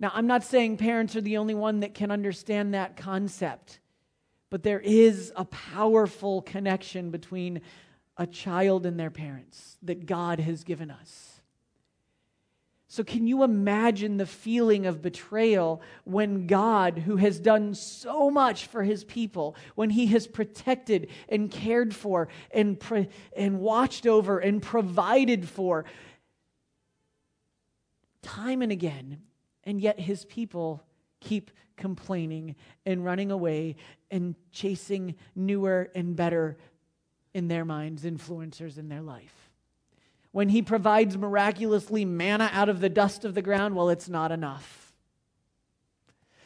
Now, 0.00 0.10
I'm 0.14 0.26
not 0.26 0.42
saying 0.42 0.78
parents 0.78 1.14
are 1.14 1.20
the 1.20 1.36
only 1.36 1.54
one 1.54 1.80
that 1.80 1.92
can 1.92 2.10
understand 2.10 2.72
that 2.72 2.96
concept, 2.96 3.80
but 4.48 4.62
there 4.62 4.80
is 4.80 5.30
a 5.36 5.44
powerful 5.44 6.40
connection 6.40 7.10
between 7.10 7.60
a 8.16 8.26
child 8.26 8.86
and 8.86 8.98
their 8.98 9.10
parents 9.10 9.76
that 9.82 10.06
God 10.06 10.40
has 10.40 10.64
given 10.64 10.90
us. 10.90 11.40
So, 12.88 13.04
can 13.04 13.26
you 13.26 13.44
imagine 13.44 14.16
the 14.16 14.26
feeling 14.26 14.86
of 14.86 15.00
betrayal 15.00 15.80
when 16.04 16.48
God, 16.48 16.98
who 16.98 17.16
has 17.16 17.38
done 17.38 17.74
so 17.74 18.30
much 18.30 18.66
for 18.66 18.82
his 18.82 19.04
people, 19.04 19.54
when 19.76 19.90
he 19.90 20.06
has 20.06 20.26
protected 20.26 21.08
and 21.28 21.50
cared 21.50 21.94
for 21.94 22.26
and, 22.50 22.80
pre- 22.80 23.08
and 23.36 23.60
watched 23.60 24.08
over 24.08 24.40
and 24.40 24.60
provided 24.60 25.48
for 25.48 25.84
time 28.22 28.60
and 28.60 28.72
again, 28.72 29.22
and 29.64 29.80
yet 29.80 30.00
his 30.00 30.24
people 30.24 30.82
keep 31.20 31.50
complaining 31.76 32.56
and 32.86 33.04
running 33.04 33.30
away 33.30 33.76
and 34.10 34.34
chasing 34.52 35.14
newer 35.34 35.90
and 35.94 36.16
better, 36.16 36.56
in 37.32 37.48
their 37.48 37.64
minds, 37.64 38.04
influencers 38.04 38.78
in 38.78 38.88
their 38.88 39.02
life? 39.02 39.50
When 40.32 40.48
he 40.48 40.62
provides 40.62 41.16
miraculously 41.16 42.04
manna 42.04 42.50
out 42.52 42.68
of 42.68 42.80
the 42.80 42.88
dust 42.88 43.24
of 43.24 43.34
the 43.34 43.42
ground, 43.42 43.74
well, 43.74 43.88
it's 43.88 44.08
not 44.08 44.30
enough. 44.30 44.92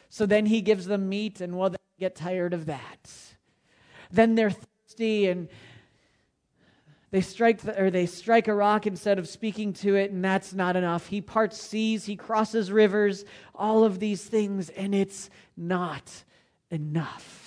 So 0.09 0.25
then 0.25 0.45
he 0.45 0.61
gives 0.61 0.85
them 0.85 1.09
meat, 1.09 1.41
and 1.41 1.57
well, 1.57 1.69
they 1.69 1.77
get 1.99 2.15
tired 2.15 2.53
of 2.53 2.65
that. 2.67 3.11
Then 4.11 4.35
they're 4.35 4.51
thirsty 4.51 5.27
and 5.27 5.49
they 7.15 7.21
strike 7.21 7.61
the, 7.61 7.81
or 7.81 7.89
they 7.89 8.05
strike 8.05 8.49
a 8.49 8.53
rock 8.53 8.85
instead 8.85 9.17
of 9.17 9.27
speaking 9.29 9.71
to 9.71 9.95
it 9.95 10.11
and 10.11 10.23
that's 10.23 10.53
not 10.53 10.75
enough 10.75 11.07
he 11.07 11.21
parts 11.21 11.59
seas 11.59 12.03
he 12.05 12.17
crosses 12.17 12.71
rivers 12.71 13.23
all 13.53 13.85
of 13.85 13.99
these 13.99 14.23
things 14.23 14.69
and 14.69 14.93
it's 14.93 15.29
not 15.55 16.25
enough 16.69 17.45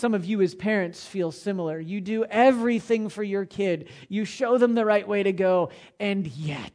some 0.00 0.14
of 0.14 0.24
you, 0.24 0.40
as 0.40 0.54
parents, 0.54 1.04
feel 1.04 1.30
similar. 1.30 1.78
You 1.78 2.00
do 2.00 2.24
everything 2.24 3.10
for 3.10 3.22
your 3.22 3.44
kid, 3.44 3.90
you 4.08 4.24
show 4.24 4.56
them 4.56 4.74
the 4.74 4.86
right 4.86 5.06
way 5.06 5.22
to 5.22 5.32
go, 5.32 5.72
and 5.98 6.26
yet, 6.26 6.72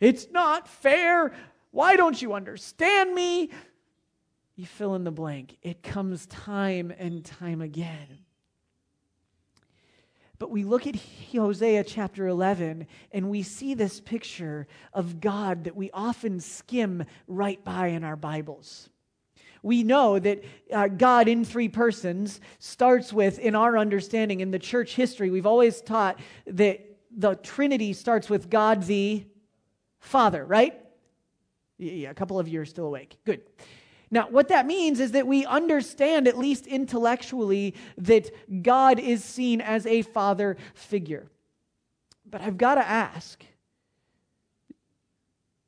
it's 0.00 0.28
not 0.32 0.66
fair. 0.66 1.32
Why 1.70 1.94
don't 1.94 2.20
you 2.20 2.32
understand 2.32 3.14
me? 3.14 3.50
You 4.56 4.66
fill 4.66 4.96
in 4.96 5.04
the 5.04 5.12
blank. 5.12 5.58
It 5.62 5.84
comes 5.84 6.26
time 6.26 6.92
and 6.98 7.24
time 7.24 7.60
again. 7.60 8.25
But 10.38 10.50
we 10.50 10.64
look 10.64 10.86
at 10.86 10.96
Hosea 11.32 11.84
chapter 11.84 12.26
11 12.26 12.86
and 13.12 13.30
we 13.30 13.42
see 13.42 13.74
this 13.74 14.00
picture 14.00 14.66
of 14.92 15.20
God 15.20 15.64
that 15.64 15.76
we 15.76 15.90
often 15.92 16.40
skim 16.40 17.04
right 17.26 17.62
by 17.64 17.88
in 17.88 18.04
our 18.04 18.16
Bibles 18.16 18.90
we 19.66 19.82
know 19.82 20.16
that 20.16 20.44
uh, 20.72 20.86
God 20.86 21.26
in 21.26 21.44
three 21.44 21.68
persons 21.68 22.40
starts 22.60 23.12
with, 23.12 23.40
in 23.40 23.56
our 23.56 23.76
understanding, 23.76 24.38
in 24.38 24.52
the 24.52 24.60
church 24.60 24.94
history, 24.94 25.28
we've 25.28 25.44
always 25.44 25.80
taught 25.80 26.20
that 26.46 26.80
the 27.10 27.34
Trinity 27.34 27.92
starts 27.92 28.30
with 28.30 28.48
God 28.48 28.84
the 28.84 29.24
Father, 29.98 30.44
right? 30.44 30.80
Yeah, 31.78 32.10
a 32.10 32.14
couple 32.14 32.38
of 32.38 32.46
you 32.46 32.60
are 32.60 32.64
still 32.64 32.86
awake. 32.86 33.16
Good. 33.24 33.42
Now, 34.16 34.28
what 34.30 34.48
that 34.48 34.64
means 34.64 34.98
is 34.98 35.12
that 35.12 35.26
we 35.26 35.44
understand, 35.44 36.26
at 36.26 36.38
least 36.38 36.66
intellectually, 36.66 37.74
that 37.98 38.30
God 38.62 38.98
is 38.98 39.22
seen 39.22 39.60
as 39.60 39.84
a 39.84 40.00
father 40.00 40.56
figure. 40.72 41.26
But 42.24 42.40
I've 42.40 42.56
got 42.56 42.76
to 42.76 42.88
ask 42.88 43.44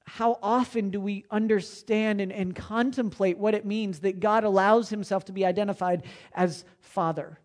how 0.07 0.39
often 0.43 0.89
do 0.89 0.99
we 0.99 1.27
understand 1.31 2.23
and, 2.23 2.33
and 2.33 2.57
contemplate 2.57 3.37
what 3.37 3.53
it 3.53 3.67
means 3.67 3.99
that 3.99 4.19
God 4.19 4.45
allows 4.45 4.89
himself 4.89 5.27
to 5.27 5.33
be 5.33 5.45
identified 5.45 6.05
as 6.33 6.65
Father 6.81 7.39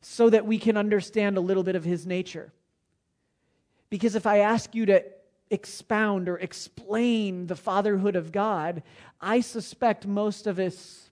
so 0.00 0.30
that 0.30 0.46
we 0.46 0.58
can 0.58 0.78
understand 0.78 1.36
a 1.36 1.42
little 1.42 1.62
bit 1.62 1.76
of 1.76 1.84
his 1.84 2.06
nature? 2.06 2.54
Because 3.90 4.14
if 4.14 4.26
I 4.26 4.38
ask 4.38 4.74
you 4.74 4.86
to 4.86 5.04
expound 5.50 6.28
or 6.28 6.38
explain 6.38 7.46
the 7.46 7.56
fatherhood 7.56 8.16
of 8.16 8.32
God, 8.32 8.82
I 9.20 9.40
suspect 9.40 10.06
most 10.06 10.46
of 10.46 10.58
us 10.58 11.10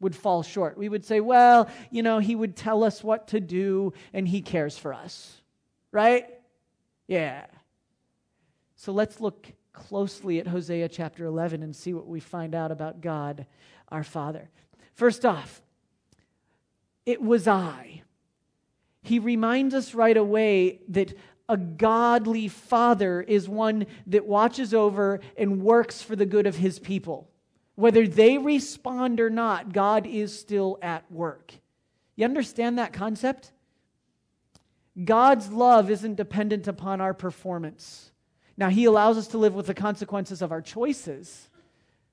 would 0.00 0.14
fall 0.14 0.42
short. 0.42 0.76
We 0.76 0.88
would 0.88 1.04
say, 1.04 1.20
well, 1.20 1.68
you 1.90 2.02
know, 2.02 2.18
he 2.18 2.34
would 2.34 2.56
tell 2.56 2.84
us 2.84 3.02
what 3.02 3.28
to 3.28 3.40
do 3.40 3.92
and 4.12 4.28
he 4.28 4.42
cares 4.42 4.76
for 4.76 4.92
us, 4.92 5.40
right? 5.92 6.26
Yeah. 7.06 7.46
So 8.76 8.92
let's 8.92 9.20
look 9.20 9.46
closely 9.72 10.38
at 10.38 10.46
Hosea 10.46 10.88
chapter 10.88 11.24
11 11.24 11.62
and 11.62 11.74
see 11.74 11.94
what 11.94 12.06
we 12.06 12.20
find 12.20 12.54
out 12.54 12.70
about 12.70 13.00
God, 13.00 13.46
our 13.88 14.04
Father. 14.04 14.50
First 14.94 15.24
off, 15.24 15.62
it 17.06 17.20
was 17.20 17.48
I. 17.48 18.02
He 19.02 19.18
reminds 19.18 19.74
us 19.74 19.94
right 19.94 20.16
away 20.16 20.80
that 20.88 21.14
a 21.48 21.56
godly 21.56 22.48
father 22.48 23.20
is 23.20 23.48
one 23.48 23.86
that 24.06 24.26
watches 24.26 24.72
over 24.72 25.20
and 25.36 25.62
works 25.62 26.00
for 26.02 26.16
the 26.16 26.26
good 26.26 26.46
of 26.46 26.56
his 26.56 26.78
people. 26.78 27.28
Whether 27.74 28.06
they 28.06 28.38
respond 28.38 29.20
or 29.20 29.30
not, 29.30 29.72
God 29.72 30.06
is 30.06 30.38
still 30.38 30.78
at 30.80 31.10
work. 31.10 31.52
You 32.16 32.24
understand 32.24 32.78
that 32.78 32.92
concept? 32.92 33.50
God's 35.02 35.50
love 35.50 35.90
isn't 35.90 36.14
dependent 36.14 36.68
upon 36.68 37.00
our 37.00 37.14
performance. 37.14 38.12
Now, 38.56 38.68
He 38.68 38.84
allows 38.84 39.18
us 39.18 39.28
to 39.28 39.38
live 39.38 39.54
with 39.54 39.66
the 39.66 39.74
consequences 39.74 40.40
of 40.40 40.52
our 40.52 40.62
choices. 40.62 41.48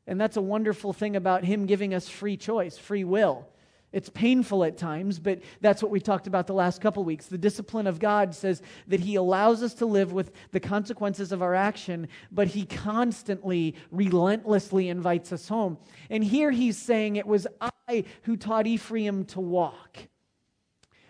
And 0.08 0.20
that's 0.20 0.38
a 0.38 0.42
wonderful 0.42 0.92
thing 0.94 1.16
about 1.16 1.44
Him 1.44 1.68
giving 1.68 1.94
us 1.94 2.10
free 2.10 2.38
choice, 2.38 2.80
free 2.80 3.04
will. 3.04 3.48
It's 3.92 4.10
painful 4.10 4.64
at 4.64 4.78
times, 4.78 5.20
but 5.20 5.42
that's 5.60 5.84
what 5.84 5.92
we 5.92 6.00
talked 6.00 6.26
about 6.26 6.48
the 6.48 6.54
last 6.54 6.80
couple 6.80 7.04
weeks. 7.04 7.26
The 7.26 7.38
discipline 7.38 7.88
of 7.88 8.00
God 8.00 8.34
says 8.34 8.62
that 8.88 9.02
He 9.02 9.16
allows 9.16 9.62
us 9.62 9.74
to 9.76 9.86
live 9.86 10.14
with 10.14 10.32
the 10.52 10.62
consequences 10.62 11.34
of 11.34 11.42
our 11.42 11.54
action, 11.54 12.08
but 12.32 12.48
He 12.48 12.66
constantly, 12.66 13.76
relentlessly 13.92 14.88
invites 14.88 15.34
us 15.34 15.50
home. 15.50 15.78
And 16.10 16.24
here 16.24 16.52
He's 16.52 16.78
saying, 16.78 17.18
It 17.18 17.28
was 17.28 17.48
I 17.60 18.06
who 18.24 18.38
taught 18.38 18.66
Ephraim 18.66 19.26
to 19.26 19.42
walk. 19.42 19.98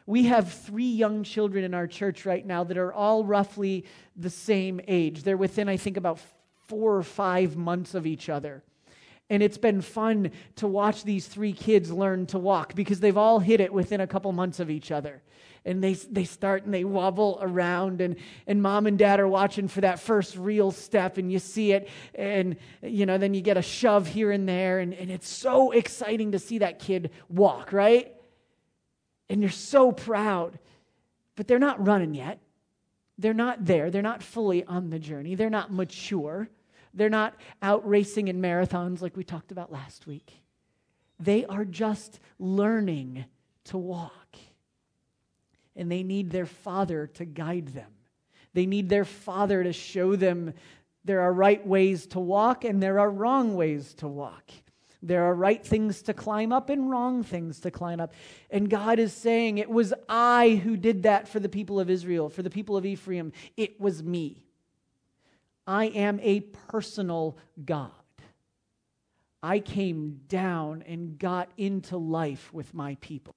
We 0.07 0.23
have 0.23 0.51
three 0.51 0.89
young 0.89 1.23
children 1.23 1.63
in 1.63 1.75
our 1.75 1.87
church 1.87 2.25
right 2.25 2.45
now 2.45 2.63
that 2.63 2.77
are 2.77 2.91
all 2.91 3.23
roughly 3.23 3.85
the 4.15 4.31
same 4.31 4.81
age. 4.87 5.21
They're 5.21 5.37
within, 5.37 5.69
I 5.69 5.77
think, 5.77 5.97
about 5.97 6.19
four 6.67 6.95
or 6.95 7.03
five 7.03 7.55
months 7.55 7.93
of 7.93 8.07
each 8.07 8.27
other. 8.27 8.63
And 9.31 9.41
it's 9.41 9.57
been 9.57 9.81
fun 9.81 10.29
to 10.57 10.67
watch 10.67 11.03
these 11.03 11.25
three 11.25 11.53
kids 11.53 11.91
learn 11.91 12.27
to 12.27 12.37
walk 12.37 12.75
because 12.75 12.99
they've 12.99 13.17
all 13.17 13.39
hit 13.39 13.59
it 13.59 13.73
within 13.73 13.99
a 13.99 14.05
couple 14.05 14.31
months 14.31 14.59
of 14.59 14.69
each 14.69 14.91
other. 14.91 15.23
And 15.65 15.83
they, 15.83 15.93
they 15.93 16.25
start 16.25 16.65
and 16.65 16.73
they 16.73 16.83
wobble 16.83 17.39
around, 17.41 18.01
and, 18.01 18.15
and 18.45 18.61
mom 18.61 18.87
and 18.87 18.97
dad 18.97 19.19
are 19.19 19.27
watching 19.27 19.67
for 19.67 19.81
that 19.81 19.99
first 19.99 20.35
real 20.35 20.71
step, 20.71 21.17
and 21.17 21.31
you 21.31 21.39
see 21.39 21.71
it, 21.71 21.87
and 22.15 22.55
you 22.81 23.05
know, 23.05 23.17
then 23.17 23.33
you 23.33 23.41
get 23.41 23.57
a 23.57 23.61
shove 23.61 24.07
here 24.07 24.31
and 24.31 24.49
there, 24.49 24.79
and, 24.79 24.93
and 24.93 25.11
it's 25.11 25.29
so 25.29 25.71
exciting 25.71 26.31
to 26.31 26.39
see 26.39 26.57
that 26.59 26.79
kid 26.79 27.11
walk, 27.29 27.73
right? 27.73 28.11
and 29.31 29.39
you're 29.39 29.49
so 29.49 29.93
proud, 29.93 30.59
but 31.37 31.47
they're 31.47 31.57
not 31.57 31.83
running 31.87 32.13
yet. 32.13 32.39
They're 33.17 33.33
not 33.33 33.65
there. 33.65 33.89
They're 33.89 34.01
not 34.01 34.21
fully 34.21 34.65
on 34.65 34.89
the 34.89 34.99
journey. 34.99 35.35
They're 35.35 35.49
not 35.49 35.71
mature. 35.71 36.49
They're 36.93 37.09
not 37.09 37.35
out 37.61 37.87
racing 37.87 38.27
in 38.27 38.41
marathons 38.41 39.01
like 39.01 39.15
we 39.15 39.23
talked 39.23 39.51
about 39.51 39.71
last 39.71 40.07
week. 40.07 40.41
They 41.19 41.45
are 41.45 41.65
just 41.65 42.19
learning 42.39 43.25
to 43.65 43.77
walk. 43.77 44.37
And 45.75 45.91
they 45.91 46.03
need 46.03 46.31
their 46.31 46.45
father 46.45 47.07
to 47.15 47.25
guide 47.25 47.69
them. 47.69 47.91
They 48.53 48.65
need 48.65 48.89
their 48.89 49.05
father 49.05 49.63
to 49.63 49.71
show 49.71 50.15
them 50.15 50.53
there 51.03 51.21
are 51.21 51.33
right 51.33 51.65
ways 51.65 52.05
to 52.07 52.19
walk 52.19 52.63
and 52.63 52.81
there 52.81 52.99
are 52.99 53.09
wrong 53.09 53.55
ways 53.55 53.93
to 53.95 54.07
walk. 54.07 54.51
There 55.03 55.23
are 55.23 55.33
right 55.33 55.65
things 55.65 56.03
to 56.03 56.13
climb 56.13 56.53
up 56.53 56.69
and 56.69 56.89
wrong 56.89 57.23
things 57.23 57.59
to 57.61 57.71
climb 57.71 57.99
up. 57.99 58.13
And 58.51 58.69
God 58.69 58.99
is 58.99 59.13
saying, 59.13 59.57
It 59.57 59.69
was 59.69 59.93
I 60.07 60.61
who 60.63 60.77
did 60.77 61.03
that 61.03 61.27
for 61.27 61.39
the 61.39 61.49
people 61.49 61.79
of 61.79 61.89
Israel, 61.89 62.29
for 62.29 62.43
the 62.43 62.51
people 62.51 62.77
of 62.77 62.85
Ephraim. 62.85 63.31
It 63.57 63.81
was 63.81 64.03
me. 64.03 64.43
I 65.65 65.85
am 65.85 66.19
a 66.21 66.41
personal 66.41 67.37
God. 67.63 67.91
I 69.43 69.59
came 69.59 70.21
down 70.27 70.83
and 70.87 71.17
got 71.17 71.49
into 71.57 71.97
life 71.97 72.53
with 72.53 72.73
my 72.73 72.95
people. 73.01 73.35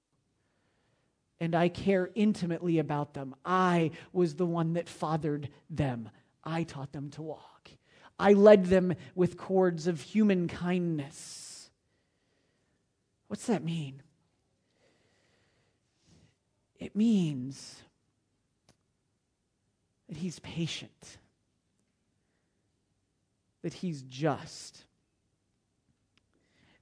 and 1.39 1.53
I 1.53 1.67
care 1.69 2.09
intimately 2.15 2.79
about 2.79 3.13
them. 3.13 3.35
I 3.45 3.91
was 4.13 4.35
the 4.35 4.45
one 4.45 4.73
that 4.73 4.87
fathered 4.87 5.49
them. 5.69 6.09
I 6.43 6.63
taught 6.63 6.93
them 6.93 7.09
to 7.11 7.21
walk. 7.21 7.71
I 8.17 8.33
led 8.33 8.65
them 8.65 8.93
with 9.15 9.37
cords 9.37 9.87
of 9.87 9.99
human 9.99 10.47
kindness. 10.47 11.69
What's 13.27 13.47
that 13.47 13.63
mean? 13.63 14.01
It 16.79 16.95
means 16.95 17.81
that 20.07 20.17
he's 20.17 20.39
patient, 20.39 21.17
that 23.65 23.73
he's 23.73 24.03
just, 24.03 24.83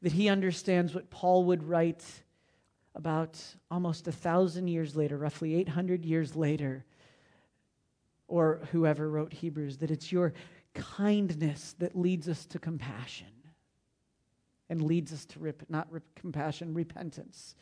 that 0.02 0.12
he 0.12 0.28
understands 0.28 0.94
what 0.94 1.10
Paul 1.10 1.46
would 1.46 1.64
write 1.64 2.04
about 2.94 3.42
almost 3.72 4.06
a 4.10 4.12
thousand 4.12 4.68
years 4.68 4.94
later, 4.94 5.18
roughly 5.18 5.56
800 5.56 6.04
years 6.04 6.36
later, 6.36 6.84
or 8.28 8.68
whoever 8.74 9.10
wrote 9.10 9.32
Hebrews, 9.32 9.78
that 9.78 9.92
it's 9.92 10.12
your 10.12 10.34
kindness 10.74 11.74
that 11.80 11.98
leads 11.98 12.28
us 12.28 12.46
to 12.48 12.60
compassion 12.60 13.28
and 14.70 14.82
leads 14.82 15.14
us 15.14 15.24
to 15.24 15.40
rep- 15.40 15.64
not 15.70 15.88
compassion, 16.16 16.74
repentance. 16.74 17.56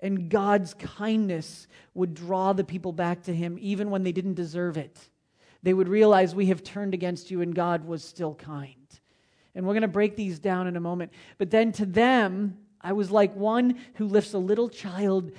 And 0.00 0.28
God's 0.28 0.74
kindness 0.74 1.66
would 1.94 2.12
draw 2.12 2.52
the 2.52 2.62
people 2.62 2.92
back 2.92 3.22
to 3.22 3.34
Him 3.34 3.56
even 3.58 3.88
when 3.88 4.02
they 4.02 4.12
didn't 4.12 4.34
deserve 4.34 4.76
it. 4.76 5.08
They 5.62 5.74
would 5.74 5.88
realize 5.88 6.34
we 6.34 6.46
have 6.46 6.62
turned 6.62 6.94
against 6.94 7.30
you, 7.30 7.40
and 7.40 7.54
God 7.54 7.84
was 7.86 8.04
still 8.04 8.34
kind. 8.34 8.74
And 9.54 9.66
we're 9.66 9.74
going 9.74 9.82
to 9.82 9.88
break 9.88 10.16
these 10.16 10.38
down 10.38 10.66
in 10.66 10.76
a 10.76 10.80
moment. 10.80 11.12
But 11.38 11.50
then 11.50 11.72
to 11.72 11.86
them, 11.86 12.58
I 12.80 12.92
was 12.92 13.10
like 13.10 13.34
one 13.34 13.78
who 13.94 14.06
lifts 14.06 14.34
a 14.34 14.38
little 14.38 14.68
child 14.68 15.32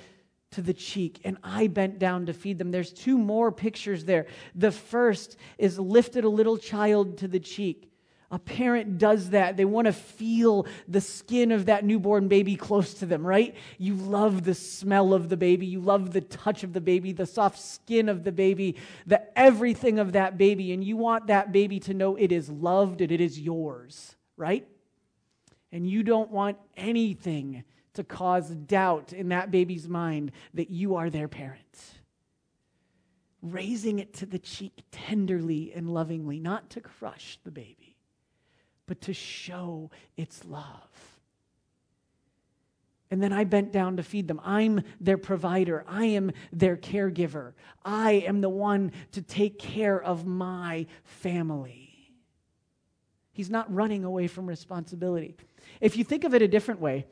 to 0.52 0.62
the 0.62 0.74
cheek, 0.74 1.20
and 1.24 1.36
I 1.42 1.66
bent 1.66 1.98
down 1.98 2.26
to 2.26 2.32
feed 2.32 2.58
them. 2.58 2.70
There's 2.70 2.92
two 2.92 3.18
more 3.18 3.52
pictures 3.52 4.04
there. 4.04 4.26
The 4.54 4.72
first 4.72 5.36
is 5.58 5.78
lifted 5.78 6.24
a 6.24 6.28
little 6.28 6.56
child 6.56 7.18
to 7.18 7.28
the 7.28 7.40
cheek. 7.40 7.87
A 8.30 8.38
parent 8.38 8.98
does 8.98 9.30
that. 9.30 9.56
They 9.56 9.64
want 9.64 9.86
to 9.86 9.92
feel 9.92 10.66
the 10.86 11.00
skin 11.00 11.50
of 11.50 11.66
that 11.66 11.84
newborn 11.84 12.28
baby 12.28 12.56
close 12.56 12.92
to 12.94 13.06
them, 13.06 13.26
right? 13.26 13.54
You 13.78 13.94
love 13.94 14.44
the 14.44 14.54
smell 14.54 15.14
of 15.14 15.30
the 15.30 15.36
baby. 15.38 15.64
You 15.64 15.80
love 15.80 16.12
the 16.12 16.20
touch 16.20 16.62
of 16.62 16.74
the 16.74 16.80
baby, 16.80 17.12
the 17.12 17.24
soft 17.24 17.58
skin 17.58 18.08
of 18.08 18.24
the 18.24 18.32
baby, 18.32 18.76
the 19.06 19.38
everything 19.38 19.98
of 19.98 20.12
that 20.12 20.36
baby. 20.36 20.74
And 20.74 20.84
you 20.84 20.98
want 20.98 21.28
that 21.28 21.52
baby 21.52 21.80
to 21.80 21.94
know 21.94 22.16
it 22.16 22.30
is 22.30 22.50
loved 22.50 23.00
and 23.00 23.10
it 23.10 23.20
is 23.22 23.40
yours, 23.40 24.14
right? 24.36 24.68
And 25.72 25.88
you 25.88 26.02
don't 26.02 26.30
want 26.30 26.58
anything 26.76 27.64
to 27.94 28.04
cause 28.04 28.50
doubt 28.50 29.14
in 29.14 29.30
that 29.30 29.50
baby's 29.50 29.88
mind 29.88 30.32
that 30.52 30.68
you 30.68 30.96
are 30.96 31.08
their 31.08 31.28
parent. 31.28 31.78
Raising 33.40 34.00
it 34.00 34.12
to 34.14 34.26
the 34.26 34.38
cheek 34.38 34.82
tenderly 34.90 35.72
and 35.74 35.88
lovingly, 35.88 36.38
not 36.40 36.68
to 36.70 36.82
crush 36.82 37.38
the 37.44 37.50
baby 37.50 37.77
but 38.88 39.00
to 39.02 39.14
show 39.14 39.92
its 40.16 40.44
love. 40.44 40.64
And 43.10 43.22
then 43.22 43.32
I 43.32 43.44
bent 43.44 43.72
down 43.72 43.96
to 43.96 44.02
feed 44.02 44.28
them. 44.28 44.40
I'm 44.44 44.82
their 45.00 45.16
provider. 45.16 45.84
I 45.86 46.06
am 46.06 46.32
their 46.52 46.76
caregiver. 46.76 47.52
I 47.84 48.12
am 48.26 48.40
the 48.40 48.50
one 48.50 48.92
to 49.12 49.22
take 49.22 49.58
care 49.58 50.02
of 50.02 50.26
my 50.26 50.86
family. 51.04 52.12
He's 53.32 53.48
not 53.48 53.72
running 53.72 54.04
away 54.04 54.26
from 54.26 54.46
responsibility. 54.46 55.36
If 55.80 55.96
you 55.96 56.04
think 56.04 56.24
of 56.24 56.34
it 56.34 56.42
a 56.42 56.48
different 56.48 56.80
way, 56.80 57.06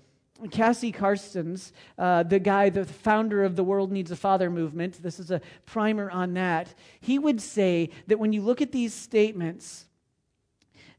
Cassie 0.50 0.92
Carstens, 0.92 1.72
uh, 1.96 2.24
the 2.24 2.38
guy, 2.38 2.68
the 2.68 2.84
founder 2.84 3.42
of 3.42 3.56
the 3.56 3.64
World 3.64 3.90
Needs 3.90 4.10
a 4.10 4.16
Father 4.16 4.50
movement, 4.50 5.02
this 5.02 5.18
is 5.18 5.30
a 5.30 5.40
primer 5.64 6.10
on 6.10 6.34
that. 6.34 6.74
He 7.00 7.18
would 7.18 7.40
say 7.40 7.90
that 8.08 8.18
when 8.18 8.34
you 8.34 8.42
look 8.42 8.60
at 8.60 8.72
these 8.72 8.92
statements, 8.92 9.85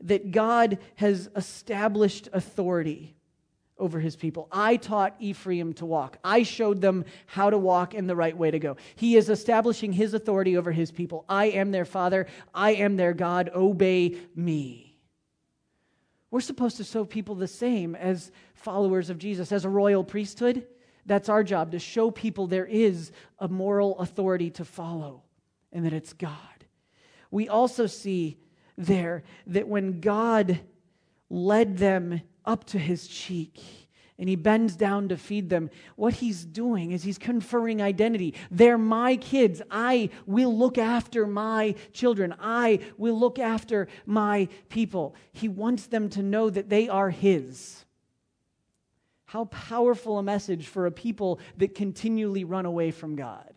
that 0.02 0.32
God 0.32 0.78
has 0.96 1.30
established 1.36 2.30
authority 2.34 3.16
over 3.80 4.00
his 4.00 4.16
people. 4.16 4.48
I 4.52 4.78
taught 4.78 5.16
Ephraim 5.20 5.74
to 5.74 5.86
walk. 5.86 6.18
I 6.24 6.44
showed 6.44 6.82
them 6.82 7.06
how 7.26 7.50
to 7.50 7.58
walk 7.58 7.94
in 7.94 8.08
the 8.08 8.16
right 8.16 8.36
way 8.36 8.52
to 8.52 8.60
go. 8.60 8.78
He 8.96 9.16
is 9.16 9.30
establishing 9.30 9.94
his 9.94 10.14
authority 10.14 10.58
over 10.58 10.72
his 10.72 10.92
people. 10.92 11.26
I 11.30 11.46
am 11.46 11.72
their 11.72 11.86
father. 11.86 12.28
I 12.54 12.72
am 12.72 12.98
their 12.98 13.14
God. 13.14 13.52
Obey 13.54 14.18
me. 14.36 14.98
We're 16.32 16.42
supposed 16.42 16.78
to 16.78 16.84
show 16.84 17.06
people 17.06 17.36
the 17.36 17.48
same 17.48 17.96
as 17.96 18.32
followers 18.56 19.10
of 19.10 19.18
Jesus, 19.18 19.52
as 19.52 19.64
a 19.64 19.70
royal 19.70 20.04
priesthood. 20.04 20.68
That's 21.06 21.30
our 21.30 21.44
job 21.44 21.72
to 21.72 21.80
show 21.80 22.12
people 22.12 22.48
there 22.48 22.66
is 22.66 23.12
a 23.40 23.48
moral 23.48 23.98
authority 24.00 24.50
to 24.52 24.66
follow 24.66 25.24
and 25.72 25.86
that 25.86 25.94
it's 25.94 26.14
God. 26.14 26.36
We 27.32 27.48
also 27.48 27.88
see 27.88 28.38
there 28.78 29.24
that 29.48 29.68
when 29.68 30.00
God 30.00 30.60
led 31.30 31.78
them 31.78 32.22
up 32.46 32.64
to 32.66 32.80
his 32.80 33.08
cheek 33.08 33.60
and 34.20 34.28
he 34.28 34.36
bends 34.36 34.76
down 34.76 35.10
to 35.10 35.18
feed 35.18 35.50
them, 35.50 35.70
what 35.96 36.16
he's 36.16 36.44
doing 36.44 36.92
is 36.92 37.04
he's 37.04 37.18
conferring 37.18 37.82
identity. 37.82 38.34
They're 38.50 38.78
my 38.78 39.16
kids. 39.16 39.62
I 39.70 40.10
will 40.26 40.56
look 40.58 40.78
after 40.78 41.28
my 41.28 41.76
children. 41.94 42.34
I 42.40 42.80
will 42.98 43.20
look 43.20 43.38
after 43.38 43.88
my 44.06 44.48
people. 44.70 45.16
He 45.34 45.48
wants 45.48 45.88
them 45.88 46.10
to 46.10 46.24
know 46.24 46.50
that 46.50 46.70
they 46.70 46.90
are 46.90 47.10
his. 47.12 47.86
How 49.26 49.46
powerful 49.46 50.18
a 50.18 50.24
message 50.24 50.68
for 50.68 50.86
a 50.86 50.92
people 50.92 51.40
that 51.58 51.76
continually 51.76 52.44
run 52.44 52.66
away 52.66 52.92
from 52.92 53.16
God. 53.16 53.57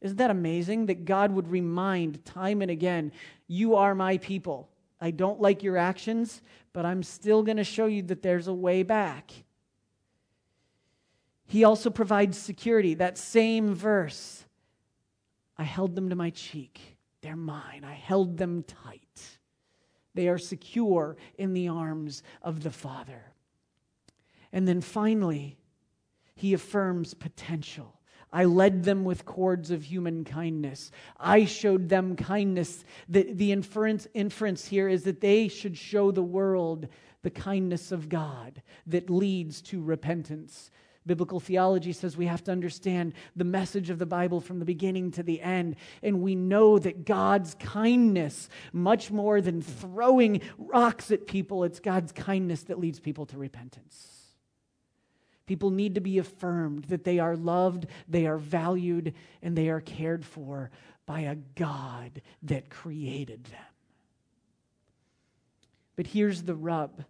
Isn't 0.00 0.18
that 0.18 0.30
amazing 0.30 0.86
that 0.86 1.04
God 1.04 1.32
would 1.32 1.48
remind 1.48 2.24
time 2.24 2.62
and 2.62 2.70
again, 2.70 3.12
You 3.46 3.74
are 3.76 3.94
my 3.94 4.18
people. 4.18 4.68
I 5.00 5.10
don't 5.10 5.40
like 5.40 5.62
your 5.62 5.76
actions, 5.76 6.42
but 6.72 6.84
I'm 6.84 7.02
still 7.02 7.42
going 7.42 7.56
to 7.56 7.64
show 7.64 7.86
you 7.86 8.02
that 8.02 8.22
there's 8.22 8.48
a 8.48 8.54
way 8.54 8.82
back. 8.82 9.32
He 11.46 11.64
also 11.64 11.88
provides 11.88 12.36
security. 12.36 12.94
That 12.94 13.16
same 13.16 13.74
verse 13.74 14.44
I 15.56 15.64
held 15.64 15.96
them 15.96 16.10
to 16.10 16.16
my 16.16 16.30
cheek. 16.30 16.96
They're 17.20 17.36
mine. 17.36 17.84
I 17.84 17.94
held 17.94 18.36
them 18.36 18.62
tight. 18.62 19.38
They 20.14 20.28
are 20.28 20.38
secure 20.38 21.16
in 21.36 21.52
the 21.52 21.68
arms 21.68 22.22
of 22.42 22.62
the 22.62 22.70
Father. 22.70 23.32
And 24.52 24.66
then 24.66 24.80
finally, 24.80 25.58
he 26.34 26.54
affirms 26.54 27.14
potential. 27.14 27.97
I 28.32 28.44
led 28.44 28.84
them 28.84 29.04
with 29.04 29.24
cords 29.24 29.70
of 29.70 29.82
human 29.84 30.24
kindness. 30.24 30.90
I 31.18 31.44
showed 31.44 31.88
them 31.88 32.16
kindness. 32.16 32.84
The, 33.08 33.32
the 33.32 33.52
inference, 33.52 34.06
inference 34.14 34.66
here 34.66 34.88
is 34.88 35.04
that 35.04 35.20
they 35.20 35.48
should 35.48 35.76
show 35.76 36.10
the 36.10 36.22
world 36.22 36.88
the 37.22 37.30
kindness 37.30 37.90
of 37.90 38.08
God 38.08 38.62
that 38.86 39.10
leads 39.10 39.60
to 39.62 39.82
repentance. 39.82 40.70
Biblical 41.06 41.40
theology 41.40 41.92
says 41.92 42.16
we 42.18 42.26
have 42.26 42.44
to 42.44 42.52
understand 42.52 43.14
the 43.34 43.44
message 43.44 43.88
of 43.88 43.98
the 43.98 44.06
Bible 44.06 44.40
from 44.40 44.58
the 44.58 44.66
beginning 44.66 45.10
to 45.12 45.22
the 45.22 45.40
end. 45.40 45.76
And 46.02 46.20
we 46.20 46.34
know 46.34 46.78
that 46.78 47.06
God's 47.06 47.54
kindness, 47.54 48.50
much 48.74 49.10
more 49.10 49.40
than 49.40 49.62
throwing 49.62 50.42
rocks 50.58 51.10
at 51.10 51.26
people, 51.26 51.64
it's 51.64 51.80
God's 51.80 52.12
kindness 52.12 52.64
that 52.64 52.78
leads 52.78 53.00
people 53.00 53.24
to 53.26 53.38
repentance. 53.38 54.17
People 55.48 55.70
need 55.70 55.94
to 55.94 56.02
be 56.02 56.18
affirmed 56.18 56.84
that 56.84 57.04
they 57.04 57.18
are 57.18 57.34
loved, 57.34 57.86
they 58.06 58.26
are 58.26 58.36
valued, 58.36 59.14
and 59.40 59.56
they 59.56 59.70
are 59.70 59.80
cared 59.80 60.22
for 60.22 60.70
by 61.06 61.20
a 61.20 61.36
God 61.36 62.20
that 62.42 62.68
created 62.68 63.44
them. 63.44 63.64
But 65.96 66.06
here's 66.06 66.42
the 66.42 66.54
rub. 66.54 67.02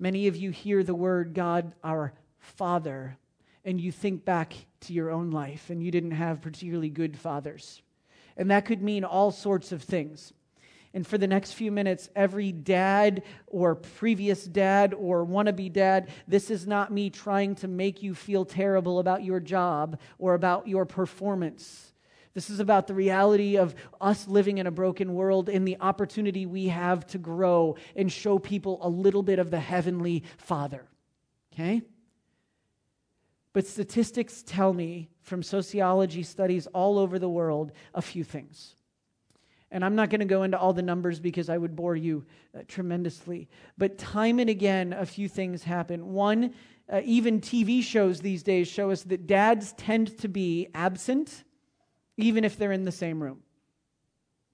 Many 0.00 0.26
of 0.26 0.34
you 0.34 0.50
hear 0.50 0.82
the 0.82 0.92
word 0.92 1.34
God, 1.34 1.72
our 1.84 2.14
Father, 2.40 3.16
and 3.64 3.80
you 3.80 3.92
think 3.92 4.24
back 4.24 4.52
to 4.80 4.92
your 4.92 5.12
own 5.12 5.30
life, 5.30 5.70
and 5.70 5.80
you 5.80 5.92
didn't 5.92 6.10
have 6.10 6.42
particularly 6.42 6.90
good 6.90 7.16
fathers. 7.16 7.80
And 8.36 8.50
that 8.50 8.64
could 8.64 8.82
mean 8.82 9.04
all 9.04 9.30
sorts 9.30 9.70
of 9.70 9.84
things. 9.84 10.32
And 10.94 11.06
for 11.06 11.16
the 11.16 11.26
next 11.26 11.52
few 11.52 11.72
minutes, 11.72 12.10
every 12.14 12.52
dad 12.52 13.22
or 13.46 13.74
previous 13.74 14.44
dad 14.44 14.92
or 14.92 15.24
wannabe 15.24 15.72
dad, 15.72 16.10
this 16.28 16.50
is 16.50 16.66
not 16.66 16.92
me 16.92 17.08
trying 17.08 17.54
to 17.56 17.68
make 17.68 18.02
you 18.02 18.14
feel 18.14 18.44
terrible 18.44 18.98
about 18.98 19.24
your 19.24 19.40
job 19.40 19.98
or 20.18 20.34
about 20.34 20.68
your 20.68 20.84
performance. 20.84 21.92
This 22.34 22.50
is 22.50 22.60
about 22.60 22.86
the 22.86 22.94
reality 22.94 23.56
of 23.56 23.74
us 24.00 24.26
living 24.28 24.58
in 24.58 24.66
a 24.66 24.70
broken 24.70 25.14
world 25.14 25.48
and 25.48 25.66
the 25.66 25.76
opportunity 25.80 26.46
we 26.46 26.68
have 26.68 27.06
to 27.08 27.18
grow 27.18 27.76
and 27.96 28.10
show 28.10 28.38
people 28.38 28.78
a 28.82 28.88
little 28.88 29.22
bit 29.22 29.38
of 29.38 29.50
the 29.50 29.60
heavenly 29.60 30.24
Father. 30.38 30.86
Okay? 31.52 31.82
But 33.52 33.66
statistics 33.66 34.42
tell 34.46 34.72
me 34.72 35.10
from 35.20 35.42
sociology 35.42 36.22
studies 36.22 36.66
all 36.68 36.98
over 36.98 37.18
the 37.18 37.28
world 37.28 37.72
a 37.94 38.00
few 38.00 38.24
things. 38.24 38.76
And 39.72 39.82
I'm 39.82 39.96
not 39.96 40.10
going 40.10 40.20
to 40.20 40.26
go 40.26 40.42
into 40.42 40.58
all 40.58 40.74
the 40.74 40.82
numbers 40.82 41.18
because 41.18 41.48
I 41.48 41.56
would 41.56 41.74
bore 41.74 41.96
you 41.96 42.24
uh, 42.54 42.60
tremendously. 42.68 43.48
But 43.78 43.96
time 43.96 44.38
and 44.38 44.50
again, 44.50 44.92
a 44.92 45.06
few 45.06 45.28
things 45.28 45.64
happen. 45.64 46.12
One, 46.12 46.52
uh, 46.92 47.00
even 47.04 47.40
TV 47.40 47.82
shows 47.82 48.20
these 48.20 48.42
days 48.42 48.68
show 48.68 48.90
us 48.90 49.02
that 49.04 49.26
dads 49.26 49.72
tend 49.72 50.18
to 50.18 50.28
be 50.28 50.68
absent, 50.74 51.44
even 52.18 52.44
if 52.44 52.58
they're 52.58 52.72
in 52.72 52.84
the 52.84 52.92
same 52.92 53.22
room. 53.22 53.40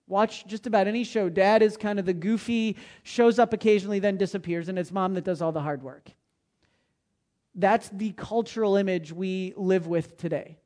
Watch 0.07 0.46
just 0.46 0.68
about 0.68 0.87
any 0.87 1.02
show. 1.02 1.28
Dad 1.28 1.62
is 1.62 1.76
kind 1.76 1.98
of 1.98 2.07
the 2.07 2.14
goofy, 2.14 2.76
shows 3.02 3.40
up 3.40 3.52
occasionally, 3.52 3.98
then 3.98 4.16
disappears, 4.16 4.68
and 4.68 4.78
it's 4.78 4.92
mom 4.92 5.14
that 5.14 5.24
does 5.24 5.42
all 5.42 5.52
the 5.52 5.61
hard 5.61 5.83
work. 5.83 6.11
That's 7.57 7.88
the 7.88 8.12
cultural 8.12 8.76
image 8.76 9.12
we 9.12 9.52
live 9.57 9.88
with 9.88 10.16
today. 10.16 10.59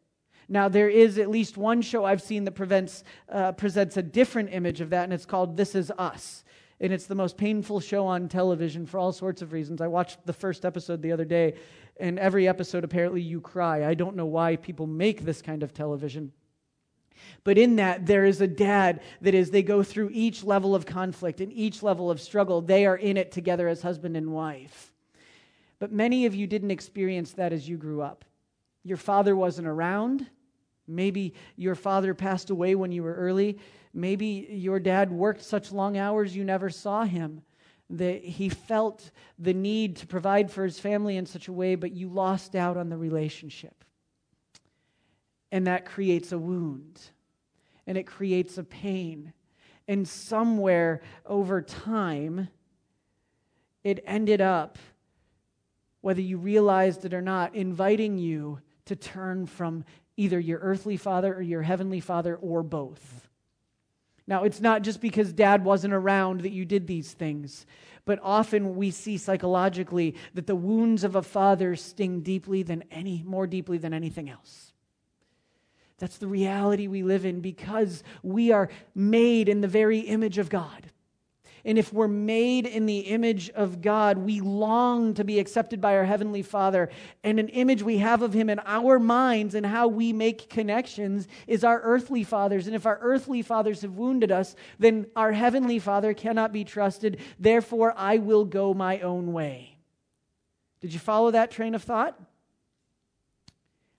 Now, 0.53 0.69
there 0.69 0.91
is 0.91 1.17
at 1.17 1.31
least 1.31 1.57
one 1.57 1.81
show 1.81 2.05
I've 2.05 2.21
seen 2.21 2.45
that 2.45 2.53
prevents, 2.53 3.05
uh, 3.31 3.53
presents 3.53 3.97
a 3.97 4.03
different 4.03 4.53
image 4.53 4.83
of 4.83 4.91
that, 4.91 5.05
and 5.05 5.12
it's 5.15 5.25
called 5.25 5.57
This 5.57 5.75
Is 5.75 5.91
Us. 5.97 6.45
And 6.79 6.93
it's 6.93 7.07
the 7.07 7.15
most 7.15 7.38
painful 7.38 7.81
show 7.81 8.07
on 8.07 8.29
television 8.29 8.85
for 8.85 8.99
all 8.99 9.12
sorts 9.12 9.41
of 9.41 9.55
reasons. 9.55 9.81
I 9.81 9.87
watched 9.87 10.27
the 10.27 10.35
first 10.35 10.67
episode 10.67 11.01
the 11.01 11.11
other 11.11 11.25
day, 11.25 11.55
and 11.99 12.19
every 12.19 12.47
episode, 12.47 12.85
apparently, 12.85 13.23
you 13.23 13.41
cry. 13.41 13.87
I 13.87 13.95
don't 13.95 14.15
know 14.15 14.27
why 14.27 14.57
people 14.57 14.87
make 14.87 15.23
this 15.23 15.41
kind 15.41 15.62
of 15.62 15.73
television. 15.73 16.33
But 17.45 17.57
in 17.57 17.77
that, 17.77 18.05
there 18.05 18.27
is 18.27 18.43
a 18.43 18.47
dad 18.47 19.01
that 19.23 19.35
is, 19.35 19.53
they 19.53 19.62
go 19.62 19.83
through 19.83 20.11
each 20.12 20.45
level 20.45 20.75
of 20.75 20.85
conflict 20.85 21.41
and 21.41 21.51
each 21.51 21.83
level 21.83 22.11
of 22.11 22.21
struggle. 22.21 22.61
They 22.61 22.85
are 22.85 22.97
in 22.97 23.17
it 23.17 23.33
together 23.33 23.69
as 23.69 23.81
husband 23.81 24.19
and 24.19 24.35
wife. 24.35 24.93
But 25.79 25.93
many 25.93 26.27
of 26.27 26.35
you 26.35 26.47
didn't 26.47 26.73
experience 26.73 27.33
that 27.33 27.55
as 27.55 27.67
you 27.67 27.79
grew 27.79 28.03
up. 28.03 28.27
Your 28.85 28.99
father 28.99 29.35
wasn't 29.35 29.67
around. 29.67 30.27
Maybe 30.87 31.35
your 31.57 31.75
father 31.75 32.14
passed 32.14 32.51
away 32.51 32.75
when 32.75 32.92
you 32.92 33.03
were 33.03 33.14
early. 33.14 33.59
Maybe 33.95 34.47
your 34.51 34.81
dad 34.81 35.11
worked 35.11 35.42
such 35.42 35.73
long 35.73 35.97
hours 35.97 36.35
you 36.35 36.45
never 36.45 36.71
saw 36.71 37.05
him. 37.05 37.42
That 37.90 38.25
he 38.25 38.49
felt 38.49 39.11
the 39.38 39.53
need 39.53 39.97
to 39.97 40.07
provide 40.07 40.51
for 40.51 40.64
his 40.64 40.79
family 40.79 41.16
in 41.16 41.27
such 41.27 41.49
a 41.49 41.53
way, 41.53 41.75
but 41.75 41.92
you 41.92 42.09
lost 42.09 42.57
out 42.57 42.77
on 42.77 42.88
the 42.88 42.97
relationship. 42.97 43.85
And 45.51 45.66
that 45.66 45.85
creates 45.85 46.33
a 46.33 46.38
wound 46.38 47.01
and 47.87 47.99
it 47.99 48.05
creates 48.05 48.59
a 48.59 48.64
pain. 48.64 49.33
And 49.88 50.07
somewhere 50.07 51.03
over 51.27 51.61
time, 51.61 52.49
it 53.85 54.03
ended 54.07 54.40
up, 54.40 54.79
whether 56.01 56.21
you 56.21 56.38
realized 56.38 57.05
it 57.05 57.12
or 57.12 57.23
not, 57.23 57.55
inviting 57.55 58.18
you 58.18 58.61
to 58.87 58.97
turn 58.97 59.47
from 59.47 59.85
either 60.16 60.38
your 60.38 60.59
earthly 60.61 60.96
father 60.96 61.35
or 61.35 61.42
your 61.42 61.62
heavenly 61.62 62.01
father 62.01 62.37
or 62.37 62.62
both. 62.62 63.29
Now, 64.27 64.44
it's 64.44 64.61
not 64.61 64.83
just 64.83 65.01
because 65.01 65.33
dad 65.33 65.64
wasn't 65.64 65.94
around 65.94 66.42
that 66.42 66.53
you 66.53 66.64
did 66.64 66.87
these 66.87 67.12
things, 67.12 67.66
but 68.05 68.18
often 68.22 68.77
we 68.77 68.90
see 68.90 69.16
psychologically 69.16 70.14
that 70.35 70.46
the 70.46 70.57
wounds 70.57 71.05
of 71.05 71.16
a 71.16 71.22
father 71.22 71.77
sting 71.77 72.20
deeply 72.20 72.62
than 72.62 72.85
any 72.90 73.22
more 73.27 73.46
deeply 73.46 73.79
than 73.79 73.92
anything 73.92 74.31
else. 74.31 74.72
That's 75.98 76.18
the 76.18 76.27
reality 76.27 76.88
we 76.88 77.03
live 77.03 77.25
in 77.25 77.40
because 77.40 78.03
we 78.22 78.51
are 78.51 78.68
made 78.94 79.48
in 79.48 79.61
the 79.61 79.68
very 79.68 80.01
image 80.01 80.38
of 80.38 80.51
God. 80.51 80.90
And 81.64 81.79
if 81.79 81.92
we're 81.92 82.09
made 82.09 82.66
in 82.66 82.87
the 82.87 83.01
image 83.01 83.48
of 83.51 83.81
God, 83.81 84.18
we 84.18 84.40
long 84.40 85.14
to 85.14 85.22
be 85.22 85.38
accepted 85.38 85.81
by 85.81 85.96
our 85.96 86.05
Heavenly 86.05 86.42
Father. 86.42 86.88
And 87.22 87.38
an 87.38 87.48
image 87.48 87.83
we 87.83 87.98
have 87.98 88.22
of 88.22 88.33
Him 88.33 88.51
in 88.51 88.59
our 88.61 88.98
minds 88.98 89.55
and 89.55 89.64
how 89.64 89.87
we 89.87 90.12
make 90.12 90.51
connections 90.51 91.29
is 91.46 91.62
our 91.62 91.81
earthly 91.83 92.25
fathers. 92.25 92.66
And 92.66 92.75
if 92.75 92.85
our 92.85 92.98
earthly 93.01 93.42
fathers 93.42 93.83
have 93.83 93.96
wounded 93.96 94.33
us, 94.33 94.57
then 94.81 95.07
our 95.14 95.31
Heavenly 95.33 95.79
Father 95.79 96.14
cannot 96.14 96.53
be 96.53 96.64
trusted. 96.64 97.20
Therefore, 97.38 97.94
I 97.96 98.18
will 98.18 98.44
go 98.44 98.75
my 98.75 98.98
own 99.01 99.33
way. 99.33 99.77
Did 100.81 100.92
you 100.92 100.98
follow 100.98 101.31
that 101.31 101.53
train 101.53 101.77
of 101.77 101.85
thought? 101.85 102.20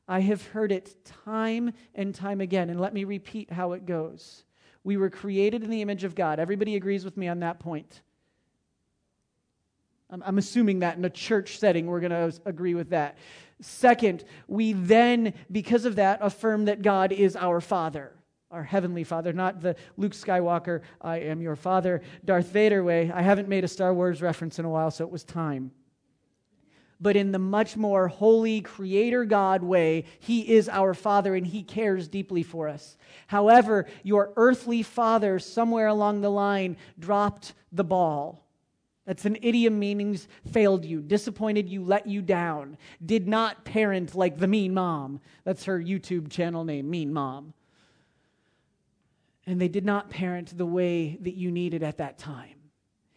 I 0.05 0.19
have 0.19 0.45
heard 0.47 0.73
it 0.73 0.93
time 1.23 1.71
and 1.95 2.13
time 2.13 2.41
again. 2.41 2.69
And 2.69 2.79
let 2.79 2.93
me 2.93 3.05
repeat 3.05 3.51
how 3.51 3.71
it 3.71 3.85
goes. 3.85 4.43
We 4.83 4.97
were 4.97 5.09
created 5.09 5.63
in 5.63 5.69
the 5.69 5.81
image 5.81 6.03
of 6.03 6.15
God. 6.15 6.39
Everybody 6.39 6.75
agrees 6.75 7.05
with 7.05 7.17
me 7.17 7.27
on 7.27 7.39
that 7.39 7.59
point. 7.59 8.01
I'm, 10.09 10.37
assuming 10.37 10.79
that 10.79 10.97
in 10.97 11.05
a 11.05 11.09
church 11.09 11.57
setting, 11.57 11.87
we're 11.87 11.99
going 11.99 12.11
to 12.11 12.31
agree 12.45 12.75
with 12.75 12.91
that. 12.91 13.17
Second, 13.61 14.23
we 14.47 14.73
then, 14.73 15.33
because 15.51 15.85
of 15.85 15.95
that, 15.95 16.19
affirm 16.21 16.65
that 16.65 16.83
God 16.83 17.11
is 17.11 17.35
our 17.35 17.59
Father, 17.59 18.11
our 18.51 18.61
Heavenly 18.61 19.03
Father, 19.03 19.33
not 19.33 19.61
the 19.61 19.75
Luke 19.97 20.11
Skywalker, 20.11 20.81
I 21.01 21.21
am 21.21 21.41
your 21.41 21.55
Father, 21.55 22.03
Darth 22.23 22.49
Vader 22.49 22.83
way. 22.83 23.11
I 23.11 23.23
haven't 23.23 23.47
made 23.47 23.63
a 23.63 23.67
Star 23.67 23.91
Wars 23.91 24.21
reference 24.21 24.59
in 24.59 24.65
a 24.65 24.69
while, 24.69 24.91
so 24.91 25.03
it 25.03 25.11
was 25.11 25.23
time 25.23 25.71
but 26.99 27.15
in 27.15 27.31
the 27.31 27.39
much 27.39 27.75
more 27.75 28.07
holy 28.07 28.61
creator 28.61 29.25
God 29.25 29.63
way, 29.63 30.05
He 30.19 30.53
is 30.53 30.69
our 30.69 30.93
Father 30.93 31.35
and 31.35 31.45
He 31.45 31.63
cares 31.63 32.07
deeply 32.07 32.43
for 32.43 32.67
us. 32.67 32.97
However, 33.27 33.87
your 34.03 34.31
earthly 34.35 34.83
father, 34.83 35.39
somewhere 35.39 35.87
along 35.87 36.21
the 36.21 36.29
line, 36.29 36.77
dropped 36.99 37.53
the 37.71 37.83
ball. 37.83 38.43
That's 39.05 39.25
an 39.25 39.37
idiom 39.41 39.79
meanings 39.79 40.27
failed 40.51 40.85
you, 40.85 41.01
disappointed 41.01 41.67
you, 41.67 41.83
let 41.83 42.07
you 42.07 42.21
down, 42.21 42.77
did 43.05 43.27
not 43.27 43.65
parent 43.65 44.15
like 44.15 44.37
the 44.37 44.47
mean 44.47 44.73
mom. 44.73 45.19
That's 45.43 45.65
her 45.65 45.77
YouTube 45.77 46.31
channel 46.31 46.63
name, 46.63 46.89
Mean 46.89 47.11
Mom. 47.11 47.53
And 49.45 49.59
they 49.59 49.67
did 49.67 49.83
not 49.83 50.09
parent 50.09 50.57
the 50.57 50.65
way 50.65 51.17
that 51.21 51.33
you 51.33 51.51
needed 51.51 51.83
at 51.83 51.97
that 51.97 52.17
time. 52.17 52.62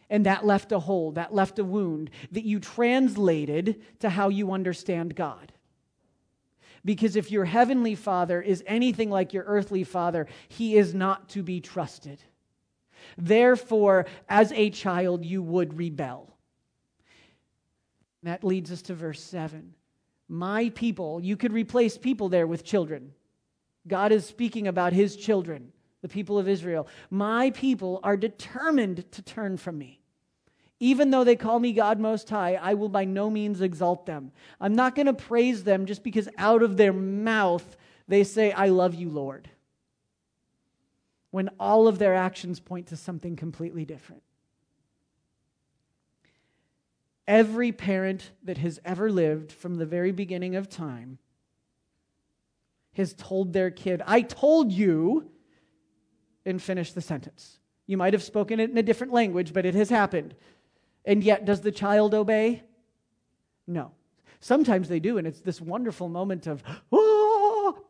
And 0.09 0.25
that 0.25 0.45
left 0.45 0.71
a 0.71 0.79
hole, 0.79 1.11
that 1.13 1.33
left 1.33 1.59
a 1.59 1.63
wound 1.63 2.09
that 2.31 2.45
you 2.45 2.59
translated 2.59 3.81
to 3.99 4.09
how 4.09 4.29
you 4.29 4.51
understand 4.51 5.15
God. 5.15 5.51
Because 6.85 7.17
if 7.17 7.31
your 7.31 7.45
heavenly 7.45 7.95
father 7.95 8.41
is 8.41 8.63
anything 8.65 9.09
like 9.09 9.33
your 9.33 9.43
earthly 9.43 9.83
father, 9.83 10.27
he 10.47 10.77
is 10.77 10.93
not 10.93 11.27
to 11.29 11.43
be 11.43 11.59
trusted. 11.59 12.23
Therefore, 13.17 14.05
as 14.29 14.51
a 14.53 14.69
child, 14.69 15.25
you 15.25 15.43
would 15.43 15.77
rebel. 15.77 16.33
That 18.23 18.43
leads 18.43 18.71
us 18.71 18.81
to 18.83 18.93
verse 18.93 19.21
7. 19.21 19.73
My 20.29 20.69
people, 20.69 21.21
you 21.21 21.35
could 21.37 21.53
replace 21.53 21.97
people 21.97 22.29
there 22.29 22.47
with 22.47 22.63
children. 22.63 23.13
God 23.87 24.11
is 24.11 24.25
speaking 24.25 24.67
about 24.67 24.93
his 24.93 25.15
children 25.15 25.71
the 26.01 26.07
people 26.07 26.37
of 26.37 26.47
Israel. 26.47 26.87
My 27.09 27.51
people 27.51 27.99
are 28.03 28.17
determined 28.17 29.11
to 29.11 29.21
turn 29.21 29.57
from 29.57 29.77
me. 29.77 29.99
Even 30.79 31.09
though 31.09 31.23
they 31.23 31.35
call 31.35 31.59
me 31.59 31.73
God 31.73 31.99
Most 31.99 32.29
High, 32.29 32.53
I 32.53 32.75
will 32.75 32.89
by 32.89 33.03
no 33.03 33.29
means 33.29 33.61
exalt 33.61 34.05
them. 34.05 34.31
I'm 34.61 34.75
not 34.75 34.95
going 34.95 35.07
to 35.07 35.13
praise 35.13 35.63
them 35.63 35.87
just 35.87 36.03
because 36.03 36.29
out 36.37 36.61
of 36.61 36.77
their 36.77 36.93
mouth 36.93 37.75
they 38.07 38.23
say, 38.23 38.51
I 38.51 38.67
love 38.67 38.93
you, 38.93 39.09
Lord, 39.09 39.49
when 41.31 41.49
all 41.59 41.87
of 41.87 41.97
their 41.97 42.13
actions 42.13 42.59
point 42.59 42.87
to 42.87 42.95
something 42.95 43.35
completely 43.35 43.85
different. 43.85 44.21
Every 47.27 47.71
parent 47.71 48.31
that 48.43 48.59
has 48.59 48.79
ever 48.85 49.11
lived 49.11 49.51
from 49.51 49.75
the 49.75 49.85
very 49.85 50.11
beginning 50.11 50.55
of 50.55 50.69
time 50.69 51.17
has 52.93 53.13
told 53.13 53.51
their 53.51 53.69
kid, 53.69 54.01
I 54.05 54.21
told 54.21 54.71
you 54.71 55.29
and 56.47 56.61
finish 56.61 56.93
the 56.93 57.01
sentence. 57.01 57.59
You 57.85 57.97
might 57.97 58.13
have 58.13 58.23
spoken 58.23 58.59
it 58.59 58.69
in 58.69 58.77
a 58.77 58.83
different 58.83 59.13
language, 59.13 59.53
but 59.53 59.65
it 59.65 59.75
has 59.75 59.89
happened. 59.89 60.35
And 61.05 61.23
yet, 61.23 61.45
does 61.45 61.61
the 61.61 61.71
child 61.71 62.13
obey? 62.13 62.63
No. 63.67 63.91
Sometimes 64.39 64.89
they 64.89 64.99
do, 64.99 65.17
and 65.17 65.27
it's 65.27 65.41
this 65.41 65.61
wonderful 65.61 66.09
moment 66.09 66.47
of, 66.47 66.63
oh! 66.91 67.83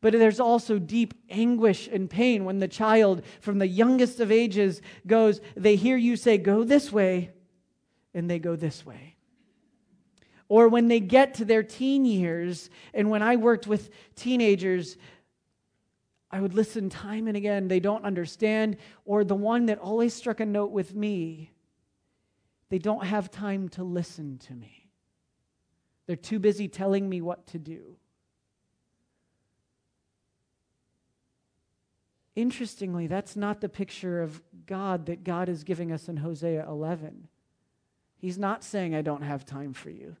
But 0.00 0.14
there's 0.14 0.40
also 0.40 0.78
deep 0.78 1.14
anguish 1.30 1.88
and 1.90 2.10
pain 2.10 2.44
when 2.44 2.58
the 2.58 2.68
child, 2.68 3.22
from 3.40 3.58
the 3.58 3.68
youngest 3.68 4.20
of 4.20 4.32
ages, 4.32 4.82
goes, 5.06 5.40
they 5.56 5.76
hear 5.76 5.96
you 5.96 6.16
say, 6.16 6.38
go 6.38 6.64
this 6.64 6.90
way, 6.90 7.30
and 8.12 8.28
they 8.28 8.38
go 8.38 8.56
this 8.56 8.84
way. 8.84 9.16
Or 10.48 10.68
when 10.68 10.88
they 10.88 11.00
get 11.00 11.34
to 11.34 11.44
their 11.44 11.62
teen 11.62 12.04
years, 12.04 12.68
and 12.92 13.10
when 13.10 13.22
I 13.22 13.36
worked 13.36 13.66
with 13.66 13.90
teenagers, 14.16 14.96
I 16.32 16.40
would 16.40 16.54
listen 16.54 16.88
time 16.88 17.28
and 17.28 17.36
again. 17.36 17.68
They 17.68 17.80
don't 17.80 18.04
understand. 18.04 18.78
Or 19.04 19.22
the 19.22 19.34
one 19.34 19.66
that 19.66 19.78
always 19.78 20.14
struck 20.14 20.40
a 20.40 20.46
note 20.46 20.70
with 20.70 20.94
me 20.94 21.50
they 22.70 22.78
don't 22.78 23.04
have 23.04 23.30
time 23.30 23.68
to 23.68 23.84
listen 23.84 24.38
to 24.46 24.54
me. 24.54 24.88
They're 26.06 26.16
too 26.16 26.38
busy 26.38 26.68
telling 26.68 27.06
me 27.06 27.20
what 27.20 27.46
to 27.48 27.58
do. 27.58 27.98
Interestingly, 32.34 33.08
that's 33.08 33.36
not 33.36 33.60
the 33.60 33.68
picture 33.68 34.22
of 34.22 34.40
God 34.64 35.04
that 35.04 35.22
God 35.22 35.50
is 35.50 35.64
giving 35.64 35.92
us 35.92 36.08
in 36.08 36.16
Hosea 36.16 36.66
11. 36.66 37.28
He's 38.16 38.38
not 38.38 38.64
saying, 38.64 38.94
I 38.94 39.02
don't 39.02 39.20
have 39.20 39.44
time 39.44 39.74
for 39.74 39.90
you. 39.90 40.16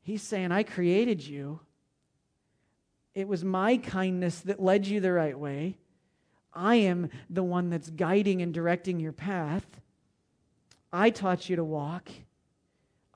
He's 0.00 0.22
saying, 0.22 0.52
I 0.52 0.62
created 0.62 1.26
you. 1.26 1.58
It 3.18 3.26
was 3.26 3.44
my 3.44 3.78
kindness 3.78 4.38
that 4.42 4.62
led 4.62 4.86
you 4.86 5.00
the 5.00 5.12
right 5.12 5.36
way. 5.36 5.76
I 6.54 6.76
am 6.76 7.10
the 7.28 7.42
one 7.42 7.68
that's 7.68 7.90
guiding 7.90 8.42
and 8.42 8.54
directing 8.54 9.00
your 9.00 9.10
path. 9.10 9.66
I 10.92 11.10
taught 11.10 11.50
you 11.50 11.56
to 11.56 11.64
walk. 11.64 12.10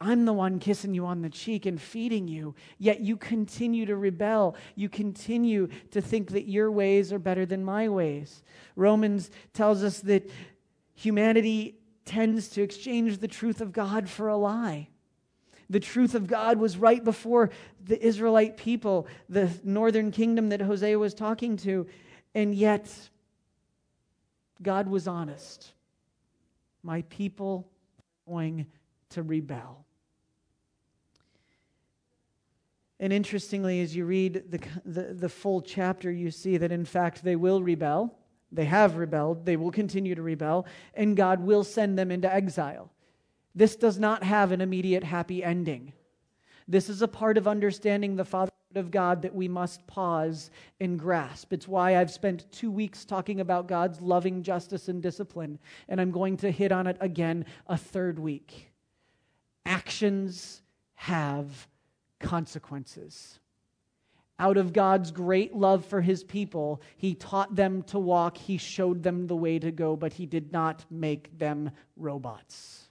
I'm 0.00 0.24
the 0.24 0.32
one 0.32 0.58
kissing 0.58 0.92
you 0.92 1.06
on 1.06 1.22
the 1.22 1.30
cheek 1.30 1.66
and 1.66 1.80
feeding 1.80 2.26
you, 2.26 2.56
yet 2.78 2.98
you 2.98 3.16
continue 3.16 3.86
to 3.86 3.94
rebel. 3.94 4.56
You 4.74 4.88
continue 4.88 5.68
to 5.92 6.00
think 6.00 6.32
that 6.32 6.48
your 6.48 6.72
ways 6.72 7.12
are 7.12 7.20
better 7.20 7.46
than 7.46 7.64
my 7.64 7.88
ways. 7.88 8.42
Romans 8.74 9.30
tells 9.52 9.84
us 9.84 10.00
that 10.00 10.28
humanity 10.96 11.78
tends 12.04 12.48
to 12.48 12.62
exchange 12.62 13.18
the 13.18 13.28
truth 13.28 13.60
of 13.60 13.70
God 13.70 14.08
for 14.08 14.26
a 14.26 14.36
lie. 14.36 14.88
The 15.72 15.80
truth 15.80 16.14
of 16.14 16.26
God 16.26 16.58
was 16.58 16.76
right 16.76 17.02
before 17.02 17.48
the 17.82 17.98
Israelite 18.04 18.58
people, 18.58 19.06
the 19.30 19.50
northern 19.64 20.10
kingdom 20.10 20.50
that 20.50 20.60
Hosea 20.60 20.98
was 20.98 21.14
talking 21.14 21.56
to, 21.58 21.86
and 22.34 22.54
yet 22.54 22.94
God 24.60 24.86
was 24.86 25.08
honest. 25.08 25.72
My 26.82 27.00
people 27.08 27.70
are 28.28 28.32
going 28.32 28.66
to 29.10 29.22
rebel. 29.22 29.86
And 33.00 33.10
interestingly, 33.10 33.80
as 33.80 33.96
you 33.96 34.04
read 34.04 34.44
the, 34.50 34.60
the, 34.84 35.14
the, 35.14 35.28
full 35.30 35.62
chapter, 35.62 36.12
you 36.12 36.30
see 36.30 36.58
that 36.58 36.70
in 36.70 36.84
fact 36.84 37.24
they 37.24 37.34
will 37.34 37.62
rebel. 37.62 38.18
They 38.52 38.66
have 38.66 38.96
rebelled. 38.96 39.46
They 39.46 39.56
will 39.56 39.72
continue 39.72 40.14
to 40.14 40.22
rebel. 40.22 40.66
And 40.92 41.16
God 41.16 41.40
will 41.40 41.64
send 41.64 41.98
them 41.98 42.10
into 42.10 42.32
exile. 42.32 42.92
This 43.54 43.76
does 43.76 43.98
not 43.98 44.22
have 44.22 44.52
an 44.52 44.60
immediate 44.60 45.04
happy 45.04 45.44
ending. 45.44 45.92
This 46.68 46.88
is 46.88 47.02
a 47.02 47.08
part 47.08 47.36
of 47.36 47.46
understanding 47.46 48.16
the 48.16 48.24
fatherhood 48.24 48.52
of 48.76 48.90
God 48.90 49.22
that 49.22 49.34
we 49.34 49.48
must 49.48 49.86
pause 49.86 50.50
and 50.80 50.98
grasp. 50.98 51.52
It's 51.52 51.68
why 51.68 51.96
I've 51.96 52.10
spent 52.10 52.50
two 52.50 52.70
weeks 52.70 53.04
talking 53.04 53.40
about 53.40 53.68
God's 53.68 54.00
loving 54.00 54.42
justice 54.42 54.88
and 54.88 55.02
discipline, 55.02 55.58
and 55.88 56.00
I'm 56.00 56.10
going 56.10 56.38
to 56.38 56.50
hit 56.50 56.72
on 56.72 56.86
it 56.86 56.96
again 57.00 57.44
a 57.66 57.76
third 57.76 58.18
week. 58.18 58.70
Actions 59.66 60.62
have 60.94 61.68
consequences. 62.20 63.38
Out 64.38 64.56
of 64.56 64.72
God's 64.72 65.10
great 65.10 65.54
love 65.54 65.84
for 65.84 66.00
his 66.00 66.24
people, 66.24 66.80
he 66.96 67.14
taught 67.14 67.54
them 67.54 67.82
to 67.84 67.98
walk, 67.98 68.36
he 68.36 68.56
showed 68.56 69.02
them 69.02 69.26
the 69.26 69.36
way 69.36 69.58
to 69.58 69.70
go, 69.70 69.94
but 69.94 70.14
he 70.14 70.26
did 70.26 70.52
not 70.52 70.84
make 70.90 71.38
them 71.38 71.70
robots. 71.96 72.81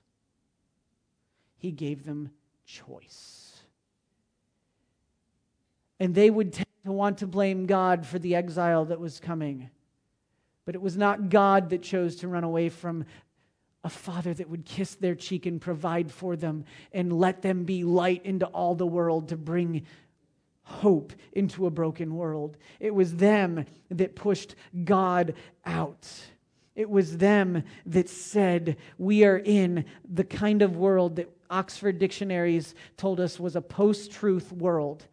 He 1.61 1.71
gave 1.71 2.05
them 2.05 2.31
choice. 2.65 3.61
And 5.99 6.15
they 6.15 6.31
would 6.31 6.53
tend 6.53 6.65
to 6.85 6.91
want 6.91 7.19
to 7.19 7.27
blame 7.27 7.67
God 7.67 8.03
for 8.03 8.17
the 8.17 8.33
exile 8.33 8.85
that 8.85 8.99
was 8.99 9.19
coming. 9.19 9.69
But 10.65 10.73
it 10.73 10.81
was 10.81 10.97
not 10.97 11.29
God 11.29 11.69
that 11.69 11.83
chose 11.83 12.15
to 12.17 12.27
run 12.27 12.43
away 12.43 12.69
from 12.69 13.05
a 13.83 13.89
father 13.89 14.33
that 14.33 14.49
would 14.49 14.65
kiss 14.65 14.95
their 14.95 15.13
cheek 15.13 15.45
and 15.45 15.61
provide 15.61 16.11
for 16.11 16.35
them 16.35 16.65
and 16.91 17.13
let 17.13 17.43
them 17.43 17.63
be 17.63 17.83
light 17.83 18.25
into 18.25 18.47
all 18.47 18.73
the 18.73 18.87
world 18.87 19.29
to 19.29 19.37
bring 19.37 19.85
hope 20.63 21.13
into 21.33 21.67
a 21.67 21.71
broken 21.71 22.15
world. 22.15 22.57
It 22.79 22.95
was 22.95 23.17
them 23.17 23.65
that 23.91 24.15
pushed 24.15 24.55
God 24.83 25.35
out. 25.63 26.09
It 26.75 26.89
was 26.89 27.17
them 27.17 27.63
that 27.85 28.09
said, 28.09 28.77
We 28.97 29.25
are 29.25 29.37
in 29.37 29.85
the 30.09 30.23
kind 30.23 30.61
of 30.61 30.77
world 30.77 31.17
that 31.17 31.29
Oxford 31.49 31.99
Dictionaries 31.99 32.73
told 32.95 33.19
us 33.19 33.39
was 33.39 33.55
a 33.55 33.61
post 33.61 34.11
truth 34.11 34.51
world. 34.51 35.05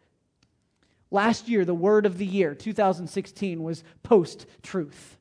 Last 1.11 1.49
year, 1.49 1.65
the 1.65 1.73
word 1.73 2.05
of 2.05 2.17
the 2.17 2.25
year, 2.25 2.55
2016, 2.55 3.61
was 3.61 3.83
post 4.03 4.45
truth. 4.61 5.17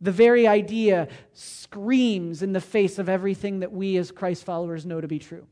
The 0.00 0.12
very 0.12 0.46
idea 0.46 1.08
screams 1.32 2.42
in 2.42 2.52
the 2.52 2.60
face 2.60 2.98
of 2.98 3.08
everything 3.08 3.60
that 3.60 3.72
we 3.72 3.96
as 3.98 4.10
Christ 4.10 4.44
followers 4.44 4.84
know 4.84 5.00
to 5.00 5.08
be 5.08 5.18
true. 5.18 5.46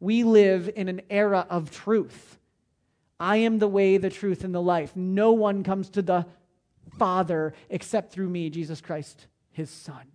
We 0.00 0.24
live 0.24 0.68
in 0.74 0.88
an 0.88 1.02
era 1.08 1.46
of 1.48 1.70
truth. 1.70 2.38
I 3.20 3.36
am 3.36 3.60
the 3.60 3.68
way, 3.68 3.98
the 3.98 4.10
truth, 4.10 4.42
and 4.42 4.54
the 4.54 4.60
life. 4.60 4.96
No 4.96 5.32
one 5.32 5.62
comes 5.62 5.90
to 5.90 6.02
the 6.02 6.26
Father 6.98 7.54
except 7.70 8.12
through 8.12 8.28
me, 8.28 8.50
Jesus 8.50 8.80
Christ, 8.80 9.26
his 9.50 9.70
Son, 9.70 10.06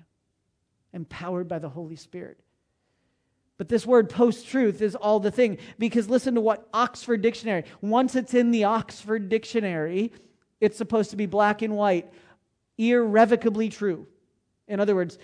empowered 0.93 1.47
by 1.47 1.59
the 1.59 1.69
Holy 1.69 1.95
Spirit. 1.95 2.39
But 3.57 3.69
this 3.69 3.85
word 3.85 4.09
post 4.09 4.47
truth 4.47 4.81
is 4.81 4.95
all 4.95 5.19
the 5.19 5.31
thing 5.31 5.57
because 5.79 6.09
listen 6.09 6.35
to 6.35 6.41
what 6.41 6.67
Oxford 6.73 7.21
Dictionary, 7.21 7.63
once 7.81 8.15
it's 8.15 8.33
in 8.33 8.51
the 8.51 8.65
Oxford 8.65 9.29
Dictionary, 9.29 10.13
it's 10.61 10.77
supposed 10.77 11.09
to 11.11 11.15
be 11.15 11.25
black 11.25 11.61
and 11.61 11.75
white 11.75 12.11
irrevocably 12.77 13.69
true. 13.69 14.07
In 14.67 14.79
other 14.79 14.95
words, 14.95 15.17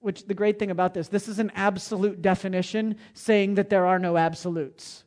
which 0.00 0.26
the 0.26 0.34
great 0.34 0.58
thing 0.58 0.70
about 0.70 0.94
this, 0.94 1.08
this 1.08 1.28
is 1.28 1.38
an 1.38 1.50
absolute 1.54 2.22
definition 2.22 2.96
saying 3.14 3.54
that 3.54 3.70
there 3.70 3.86
are 3.86 3.98
no 3.98 4.16
absolutes. 4.16 5.04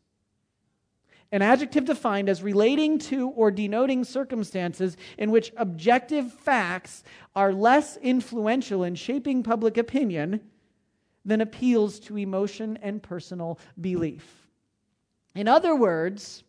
An 1.35 1.41
adjective 1.41 1.83
defined 1.83 2.29
as 2.29 2.41
relating 2.41 2.97
to 2.97 3.27
or 3.27 3.51
denoting 3.51 4.05
circumstances 4.05 4.95
in 5.17 5.31
which 5.31 5.51
objective 5.57 6.31
facts 6.31 7.03
are 7.35 7.51
less 7.51 7.97
influential 7.97 8.85
in 8.85 8.95
shaping 8.95 9.43
public 9.43 9.77
opinion 9.77 10.39
than 11.25 11.41
appeals 11.41 11.99
to 11.99 12.17
emotion 12.17 12.79
and 12.81 13.03
personal 13.03 13.59
belief. 13.81 14.47
In 15.35 15.49
other 15.49 15.75
words, 15.75 16.45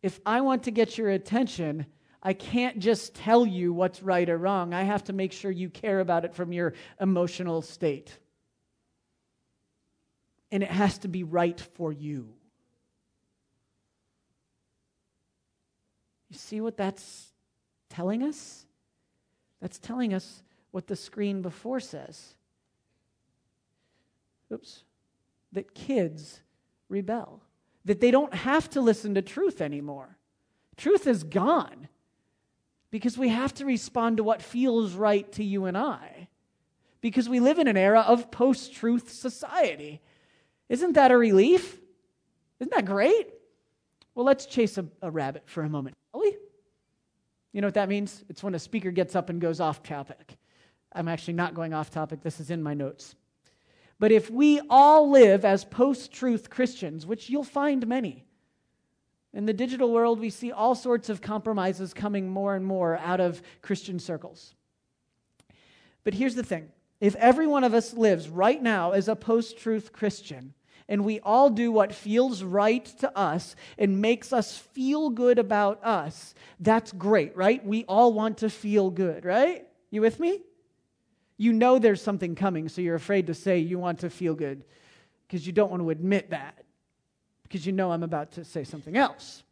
if 0.00 0.20
I 0.24 0.40
want 0.40 0.62
to 0.62 0.70
get 0.70 0.96
your 0.96 1.10
attention, 1.10 1.84
I 2.22 2.34
can't 2.34 2.78
just 2.78 3.12
tell 3.12 3.44
you 3.44 3.72
what's 3.72 4.04
right 4.04 4.30
or 4.30 4.38
wrong. 4.38 4.72
I 4.72 4.84
have 4.84 5.02
to 5.06 5.12
make 5.12 5.32
sure 5.32 5.50
you 5.50 5.68
care 5.68 5.98
about 5.98 6.24
it 6.24 6.36
from 6.36 6.52
your 6.52 6.74
emotional 7.00 7.60
state. 7.60 8.20
And 10.52 10.62
it 10.62 10.70
has 10.70 10.98
to 10.98 11.08
be 11.08 11.22
right 11.22 11.60
for 11.60 11.92
you. 11.92 12.28
You 16.28 16.38
see 16.38 16.60
what 16.60 16.76
that's 16.76 17.28
telling 17.88 18.22
us? 18.22 18.64
That's 19.60 19.78
telling 19.78 20.14
us 20.14 20.42
what 20.70 20.86
the 20.86 20.96
screen 20.96 21.42
before 21.42 21.80
says. 21.80 22.34
Oops. 24.52 24.84
That 25.52 25.74
kids 25.74 26.40
rebel, 26.88 27.42
that 27.84 28.00
they 28.00 28.10
don't 28.10 28.34
have 28.34 28.70
to 28.70 28.80
listen 28.80 29.14
to 29.14 29.22
truth 29.22 29.60
anymore. 29.60 30.16
Truth 30.76 31.06
is 31.06 31.24
gone 31.24 31.88
because 32.90 33.18
we 33.18 33.28
have 33.28 33.54
to 33.54 33.64
respond 33.64 34.16
to 34.16 34.24
what 34.24 34.42
feels 34.42 34.94
right 34.94 35.30
to 35.32 35.44
you 35.44 35.66
and 35.66 35.76
I. 35.76 36.28
Because 37.00 37.28
we 37.28 37.40
live 37.40 37.58
in 37.58 37.68
an 37.68 37.76
era 37.76 38.00
of 38.00 38.30
post 38.30 38.74
truth 38.74 39.10
society. 39.10 40.00
Isn't 40.70 40.94
that 40.94 41.10
a 41.10 41.18
relief? 41.18 41.78
Isn't 42.60 42.72
that 42.72 42.86
great? 42.86 43.28
Well, 44.14 44.24
let's 44.24 44.46
chase 44.46 44.78
a, 44.78 44.86
a 45.02 45.10
rabbit 45.10 45.42
for 45.46 45.64
a 45.64 45.68
moment, 45.68 45.96
shall 46.12 46.22
we? 46.22 46.36
You 47.52 47.60
know 47.60 47.66
what 47.66 47.74
that 47.74 47.88
means? 47.88 48.24
It's 48.28 48.42
when 48.42 48.54
a 48.54 48.58
speaker 48.58 48.92
gets 48.92 49.16
up 49.16 49.28
and 49.28 49.40
goes 49.40 49.60
off 49.60 49.82
topic. 49.82 50.38
I'm 50.92 51.08
actually 51.08 51.34
not 51.34 51.54
going 51.54 51.74
off 51.74 51.90
topic, 51.90 52.22
this 52.22 52.38
is 52.38 52.50
in 52.50 52.62
my 52.62 52.72
notes. 52.74 53.16
But 53.98 54.12
if 54.12 54.30
we 54.30 54.60
all 54.70 55.10
live 55.10 55.44
as 55.44 55.64
post 55.64 56.12
truth 56.12 56.48
Christians, 56.48 57.04
which 57.04 57.28
you'll 57.28 57.44
find 57.44 57.86
many, 57.86 58.24
in 59.32 59.46
the 59.46 59.52
digital 59.52 59.92
world, 59.92 60.20
we 60.20 60.30
see 60.30 60.52
all 60.52 60.74
sorts 60.74 61.08
of 61.08 61.20
compromises 61.20 61.92
coming 61.92 62.28
more 62.28 62.54
and 62.54 62.64
more 62.64 62.96
out 62.98 63.20
of 63.20 63.42
Christian 63.60 63.98
circles. 63.98 64.54
But 66.04 66.14
here's 66.14 66.34
the 66.36 66.44
thing 66.44 66.70
if 67.00 67.16
every 67.16 67.46
one 67.46 67.64
of 67.64 67.74
us 67.74 67.94
lives 67.94 68.28
right 68.28 68.62
now 68.62 68.92
as 68.92 69.08
a 69.08 69.16
post 69.16 69.58
truth 69.58 69.92
Christian, 69.92 70.54
and 70.90 71.04
we 71.04 71.20
all 71.20 71.48
do 71.48 71.70
what 71.70 71.94
feels 71.94 72.42
right 72.42 72.84
to 72.84 73.16
us 73.16 73.54
and 73.78 74.02
makes 74.02 74.32
us 74.32 74.58
feel 74.58 75.08
good 75.08 75.38
about 75.38 75.82
us, 75.84 76.34
that's 76.58 76.90
great, 76.90 77.34
right? 77.36 77.64
We 77.64 77.84
all 77.84 78.12
want 78.12 78.38
to 78.38 78.50
feel 78.50 78.90
good, 78.90 79.24
right? 79.24 79.66
You 79.90 80.00
with 80.00 80.18
me? 80.18 80.42
You 81.38 81.52
know 81.52 81.78
there's 81.78 82.02
something 82.02 82.34
coming, 82.34 82.68
so 82.68 82.82
you're 82.82 82.96
afraid 82.96 83.28
to 83.28 83.34
say 83.34 83.60
you 83.60 83.78
want 83.78 84.00
to 84.00 84.10
feel 84.10 84.34
good 84.34 84.64
because 85.26 85.46
you 85.46 85.52
don't 85.52 85.70
want 85.70 85.80
to 85.80 85.90
admit 85.90 86.30
that 86.30 86.64
because 87.44 87.64
you 87.64 87.72
know 87.72 87.92
I'm 87.92 88.02
about 88.02 88.32
to 88.32 88.44
say 88.44 88.64
something 88.64 88.96
else. 88.96 89.44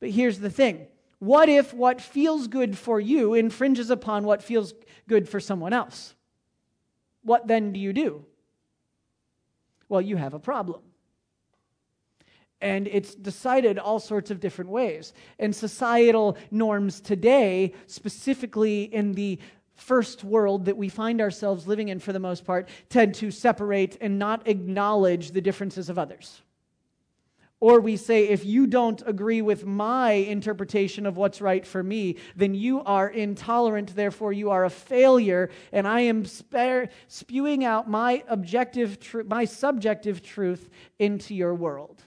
But 0.00 0.10
here's 0.10 0.40
the 0.40 0.50
thing 0.50 0.88
what 1.20 1.48
if 1.48 1.72
what 1.72 2.00
feels 2.00 2.48
good 2.48 2.76
for 2.76 2.98
you 2.98 3.34
infringes 3.34 3.90
upon 3.90 4.24
what 4.24 4.42
feels 4.42 4.74
good 5.08 5.28
for 5.28 5.38
someone 5.38 5.72
else? 5.72 6.14
What 7.22 7.46
then 7.46 7.72
do 7.72 7.78
you 7.78 7.92
do? 7.92 8.26
Well, 9.88 10.00
you 10.00 10.16
have 10.16 10.34
a 10.34 10.38
problem. 10.38 10.80
And 12.60 12.86
it's 12.88 13.14
decided 13.14 13.78
all 13.78 13.98
sorts 13.98 14.30
of 14.30 14.40
different 14.40 14.70
ways. 14.70 15.12
And 15.38 15.54
societal 15.54 16.38
norms 16.50 17.00
today, 17.00 17.74
specifically 17.86 18.84
in 18.84 19.12
the 19.12 19.38
first 19.74 20.24
world 20.24 20.66
that 20.66 20.76
we 20.76 20.88
find 20.88 21.20
ourselves 21.20 21.66
living 21.66 21.88
in 21.88 21.98
for 21.98 22.12
the 22.12 22.18
most 22.20 22.44
part, 22.44 22.68
tend 22.88 23.16
to 23.16 23.30
separate 23.30 23.98
and 24.00 24.18
not 24.18 24.46
acknowledge 24.46 25.32
the 25.32 25.40
differences 25.40 25.88
of 25.88 25.98
others 25.98 26.40
Or 27.64 27.80
we 27.80 27.96
say, 27.96 28.28
if 28.28 28.44
you 28.44 28.66
don't 28.66 29.02
agree 29.06 29.40
with 29.40 29.64
my 29.64 30.10
interpretation 30.10 31.06
of 31.06 31.16
what's 31.16 31.40
right 31.40 31.66
for 31.66 31.82
me, 31.82 32.16
then 32.36 32.54
you 32.54 32.82
are 32.82 33.08
intolerant, 33.08 33.96
therefore 33.96 34.34
you 34.34 34.50
are 34.50 34.66
a 34.66 34.68
failure, 34.70 35.48
and 35.72 35.88
I 35.88 36.00
am 36.00 36.26
spare, 36.26 36.90
spewing 37.08 37.64
out 37.64 37.88
my 37.88 38.22
objective, 38.28 39.00
tr- 39.00 39.22
my 39.22 39.46
subjective 39.46 40.22
truth 40.22 40.68
into 40.98 41.34
your 41.34 41.54
world. 41.54 42.02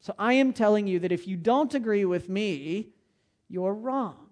So 0.00 0.12
I 0.18 0.32
am 0.32 0.52
telling 0.52 0.88
you 0.88 0.98
that 0.98 1.12
if 1.12 1.28
you 1.28 1.36
don't 1.36 1.72
agree 1.72 2.04
with 2.04 2.28
me, 2.28 2.88
you're 3.48 3.74
wrong. 3.74 4.26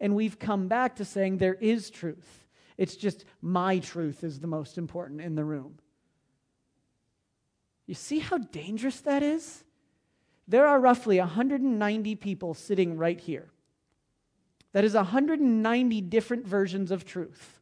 And 0.00 0.14
we've 0.14 0.38
come 0.38 0.66
back 0.66 0.96
to 0.96 1.04
saying 1.04 1.36
there 1.36 1.58
is 1.60 1.90
truth. 1.90 2.46
It's 2.78 2.96
just 2.96 3.26
my 3.42 3.80
truth 3.80 4.24
is 4.24 4.40
the 4.40 4.46
most 4.46 4.78
important 4.78 5.20
in 5.20 5.34
the 5.34 5.44
room. 5.44 5.74
You 7.92 7.96
see 7.96 8.20
how 8.20 8.38
dangerous 8.38 9.00
that 9.02 9.22
is? 9.22 9.64
There 10.48 10.66
are 10.66 10.80
roughly 10.80 11.18
190 11.18 12.14
people 12.14 12.54
sitting 12.54 12.96
right 12.96 13.20
here. 13.20 13.50
That 14.72 14.82
is 14.82 14.94
190 14.94 16.00
different 16.00 16.46
versions 16.46 16.90
of 16.90 17.04
truth. 17.04 17.60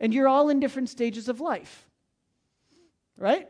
And 0.00 0.12
you're 0.12 0.26
all 0.26 0.48
in 0.48 0.58
different 0.58 0.88
stages 0.88 1.28
of 1.28 1.40
life, 1.40 1.86
right? 3.16 3.48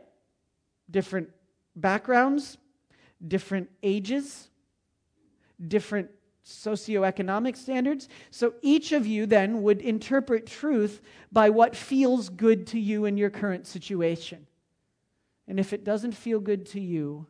Different 0.91 1.31
backgrounds, 1.75 2.59
different 3.27 3.71
ages, 3.81 4.49
different 5.67 6.11
socioeconomic 6.45 7.57
standards. 7.57 8.07
So 8.29 8.53
each 8.61 8.91
of 8.91 9.07
you 9.07 9.25
then 9.25 9.63
would 9.63 9.81
interpret 9.81 10.45
truth 10.45 11.01
by 11.31 11.49
what 11.49 11.75
feels 11.75 12.29
good 12.29 12.67
to 12.67 12.79
you 12.79 13.05
in 13.05 13.17
your 13.17 13.31
current 13.31 13.65
situation. 13.65 14.45
And 15.47 15.59
if 15.59 15.73
it 15.73 15.83
doesn't 15.83 16.11
feel 16.11 16.39
good 16.39 16.65
to 16.67 16.79
you, 16.79 17.25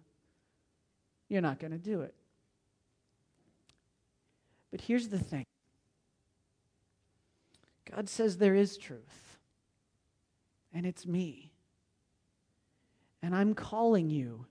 you're 1.29 1.41
not 1.41 1.59
going 1.59 1.71
to 1.71 1.77
do 1.77 2.01
it. 2.01 2.15
But 4.71 4.81
here's 4.81 5.07
the 5.07 5.19
thing 5.19 5.45
God 7.89 8.09
says 8.09 8.37
there 8.37 8.55
is 8.55 8.77
truth, 8.77 9.37
and 10.73 10.85
it's 10.85 11.05
me. 11.05 11.51
And 13.21 13.35
I'm 13.35 13.53
calling 13.53 14.09
you 14.09 14.45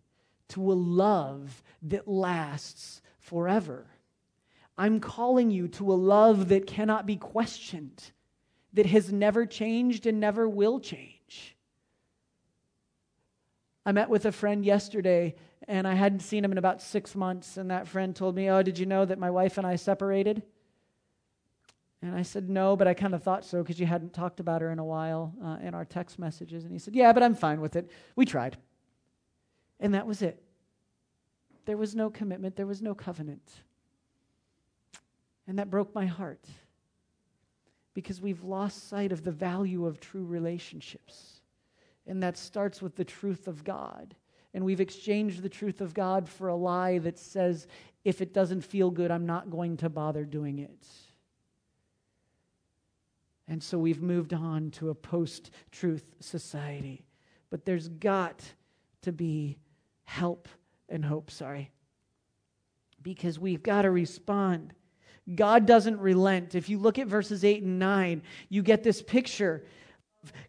to 0.49 0.73
a 0.73 0.75
love 0.75 1.63
that 1.83 2.09
lasts 2.09 3.01
forever. 3.19 3.87
I'm 4.79 5.01
calling 5.01 5.51
you 5.51 5.69
to 5.69 5.93
a 5.93 5.95
love 5.95 6.49
that 6.49 6.67
cannot 6.67 7.07
be 7.07 7.17
questioned, 7.17 8.13
that 8.75 8.87
has 8.87 9.13
never 9.13 9.47
changed 9.47 10.07
and 10.07 10.21
never 10.21 10.49
will 10.49 10.81
change. 10.81 11.16
I 13.87 13.93
met 13.93 14.11
with 14.11 14.27
a 14.27 14.33
friend 14.33 14.65
yesterday, 14.65 15.37
and 15.69 15.87
I 15.87 15.95
hadn't 15.95 16.21
seen 16.21 16.45
him 16.45 16.51
in 16.51 16.59
about 16.59 16.83
six 16.83 17.15
months, 17.15 17.57
and 17.57 17.71
that 17.71 17.87
friend 17.87 18.17
told 18.17 18.35
me, 18.35 18.51
Oh, 18.51 18.61
did 18.61 18.81
you 18.81 18.85
know 18.85 19.05
that 19.05 19.17
my 19.17 19.31
wife 19.31 19.59
and 19.59 19.67
I 19.67 19.77
separated? 19.77 20.43
And 22.03 22.13
I 22.13 22.23
said, 22.23 22.51
No, 22.51 22.75
but 22.75 22.89
I 22.89 22.95
kind 22.95 23.15
of 23.15 23.23
thought 23.23 23.45
so 23.45 23.63
because 23.63 23.79
you 23.79 23.87
hadn't 23.87 24.13
talked 24.13 24.41
about 24.41 24.61
her 24.61 24.73
in 24.73 24.81
a 24.81 24.85
while 24.85 25.33
uh, 25.43 25.59
in 25.63 25.73
our 25.73 25.85
text 25.85 26.19
messages. 26.19 26.65
And 26.65 26.73
he 26.73 26.81
said, 26.81 26.97
Yeah, 26.97 27.13
but 27.13 27.23
I'm 27.23 27.37
fine 27.37 27.61
with 27.61 27.77
it. 27.77 27.89
We 28.17 28.25
tried. 28.25 28.57
And 29.79 29.95
that 29.95 30.07
was 30.07 30.21
it. 30.21 30.43
There 31.65 31.77
was 31.77 31.95
no 31.95 32.11
commitment, 32.11 32.57
there 32.57 32.67
was 32.67 32.83
no 32.83 32.95
covenant. 32.95 33.53
And 35.47 35.61
that 35.61 35.71
broke 35.71 35.95
my 35.95 36.07
heart 36.07 36.45
because 37.95 38.21
we've 38.21 38.43
lost 38.43 38.89
sight 38.89 39.13
of 39.13 39.23
the 39.23 39.31
value 39.31 39.87
of 39.87 40.01
true 40.01 40.25
relationships. 40.25 41.36
And 42.07 42.23
that 42.23 42.37
starts 42.37 42.81
with 42.81 42.97
the 42.97 43.05
truth 43.05 43.49
of 43.49 43.65
God. 43.65 44.15
And 44.55 44.65
we've 44.65 44.81
exchanged 44.81 45.43
the 45.43 45.49
truth 45.49 45.81
of 45.81 45.93
God 45.93 46.29
for 46.29 46.49
a 46.49 46.57
lie 46.57 46.99
that 46.99 47.19
says, 47.19 47.67
if 48.05 48.23
it 48.23 48.33
doesn't 48.33 48.63
feel 48.63 48.91
good, 48.91 49.11
I'm 49.11 49.27
not 49.27 49.51
going 49.51 49.77
to 49.79 49.89
bother 49.89 50.25
doing 50.25 50.61
it. 50.61 50.87
And 53.49 53.63
so 53.63 53.79
we've 53.79 54.03
moved 54.03 54.33
on 54.33 54.71
to 54.73 54.91
a 54.91 54.95
post 54.95 55.51
truth 55.71 56.05
society. 56.21 57.05
But 57.51 57.65
there's 57.65 57.89
got 57.89 58.43
to 59.03 59.13
be 59.13 59.59
help 60.05 60.49
and 60.89 61.05
hope, 61.05 61.31
sorry. 61.31 61.71
Because 63.03 63.39
we've 63.39 63.63
got 63.63 63.83
to 63.83 63.91
respond. 63.91 64.73
God 65.35 65.67
doesn't 65.67 66.01
relent. 66.01 66.55
If 66.55 66.69
you 66.69 66.79
look 66.79 66.99
at 66.99 67.07
verses 67.09 67.45
8 67.45 67.63
and 67.63 67.79
9, 67.79 68.23
you 68.49 68.63
get 68.63 68.83
this 68.83 69.03
picture 69.03 69.65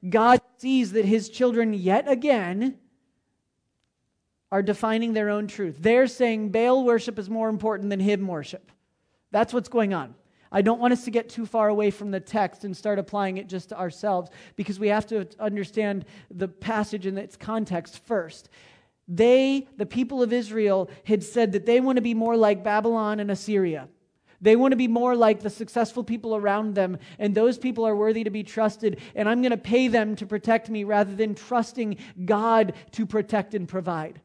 God 0.08 0.42
sees 0.58 0.92
that 0.94 1.06
his 1.06 1.30
children 1.30 1.74
yet 1.74 2.10
again 2.10 2.78
are 4.52 4.62
defining 4.62 5.14
their 5.14 5.30
own 5.30 5.48
truth. 5.48 5.78
They're 5.80 6.08
saying 6.08 6.50
Baal 6.52 6.86
worship 6.86 7.20
is 7.20 7.30
more 7.30 7.50
important 7.50 7.90
than 7.90 8.00
him 8.00 8.28
worship. 8.28 8.72
That's 9.32 9.54
what's 9.54 9.70
going 9.70 9.94
on. 9.94 10.16
I 10.52 10.62
don't 10.62 10.80
want 10.80 10.94
us 10.94 11.04
to 11.06 11.12
get 11.12 11.28
too 11.28 11.46
far 11.46 11.68
away 11.68 11.92
from 11.92 12.12
the 12.12 12.22
text 12.22 12.64
and 12.64 12.76
start 12.76 13.00
applying 13.00 13.38
it 13.38 13.48
just 13.48 13.70
to 13.70 13.78
ourselves 13.78 14.32
because 14.56 14.80
we 14.80 14.88
have 14.88 15.06
to 15.08 15.28
understand 15.40 16.06
the 16.32 16.48
passage 16.48 17.06
in 17.06 17.18
its 17.18 17.36
context 17.36 18.00
first. 18.06 18.50
They, 19.10 19.68
the 19.78 19.86
people 19.86 20.24
of 20.24 20.32
Israel, 20.32 20.90
had 21.06 21.24
said 21.24 21.52
that 21.54 21.66
they 21.66 21.82
want 21.82 21.98
to 21.98 22.02
be 22.02 22.14
more 22.14 22.38
like 22.38 22.64
Babylon 22.64 23.20
and 23.20 23.30
Assyria. 23.30 23.90
They 24.42 24.56
want 24.56 24.72
to 24.72 24.78
be 24.78 24.88
more 24.88 25.16
like 25.16 25.40
the 25.40 25.50
successful 25.50 26.04
people 26.04 26.36
around 26.36 26.76
them, 26.76 26.98
and 27.18 27.34
those 27.34 27.58
people 27.58 27.86
are 27.88 27.96
worthy 27.96 28.24
to 28.24 28.30
be 28.30 28.44
trusted, 28.44 29.00
and 29.16 29.28
I'm 29.28 29.42
going 29.42 29.52
to 29.52 29.58
pay 29.58 29.88
them 29.88 30.16
to 30.18 30.26
protect 30.26 30.70
me 30.70 30.84
rather 30.84 31.16
than 31.16 31.34
trusting 31.34 31.98
God 32.26 32.74
to 32.92 33.06
protect 33.06 33.56
and 33.56 33.68
provide. 33.68 34.22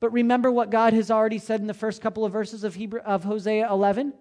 But 0.00 0.12
remember 0.12 0.50
what 0.50 0.70
God 0.70 0.92
has 0.92 1.10
already 1.10 1.38
said 1.38 1.60
in 1.60 1.66
the 1.66 1.74
first 1.74 2.02
couple 2.02 2.24
of 2.24 2.32
verses 2.32 2.64
of, 2.64 2.74
Hebrew, 2.74 3.00
of 3.00 3.24
Hosea 3.24 3.70
11? 3.70 4.12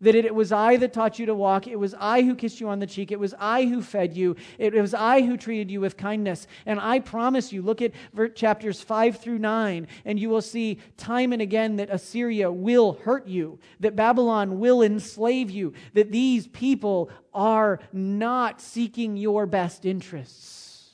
That 0.00 0.14
it, 0.14 0.32
was 0.32 0.52
I 0.52 0.76
that 0.76 0.92
taught 0.92 1.18
you 1.18 1.26
to 1.26 1.34
walk. 1.34 1.66
It 1.66 1.78
was 1.78 1.92
I 1.98 2.22
who 2.22 2.36
kissed 2.36 2.60
you 2.60 2.68
on 2.68 2.78
the 2.78 2.86
cheek. 2.86 3.10
It 3.10 3.18
was 3.18 3.34
I 3.36 3.64
who 3.64 3.82
fed 3.82 4.16
you. 4.16 4.36
It, 4.56 4.74
it 4.74 4.80
was 4.80 4.94
I 4.94 5.22
who 5.22 5.36
treated 5.36 5.72
you 5.72 5.80
with 5.80 5.96
kindness. 5.96 6.46
And 6.66 6.78
I 6.78 7.00
promise 7.00 7.52
you, 7.52 7.62
look 7.62 7.82
at 7.82 7.92
chapters 8.36 8.80
5 8.80 9.18
through 9.18 9.38
9, 9.38 9.88
and 10.04 10.20
you 10.20 10.28
will 10.28 10.42
see 10.42 10.78
time 10.96 11.32
and 11.32 11.42
again 11.42 11.76
that 11.76 11.90
Assyria 11.90 12.52
will 12.52 12.92
hurt 13.04 13.26
you, 13.26 13.58
that 13.80 13.96
Babylon 13.96 14.60
will 14.60 14.82
enslave 14.82 15.50
you, 15.50 15.72
that 15.94 16.12
these 16.12 16.46
people 16.46 17.10
are 17.34 17.80
not 17.92 18.60
seeking 18.60 19.16
your 19.16 19.46
best 19.46 19.84
interests. 19.84 20.90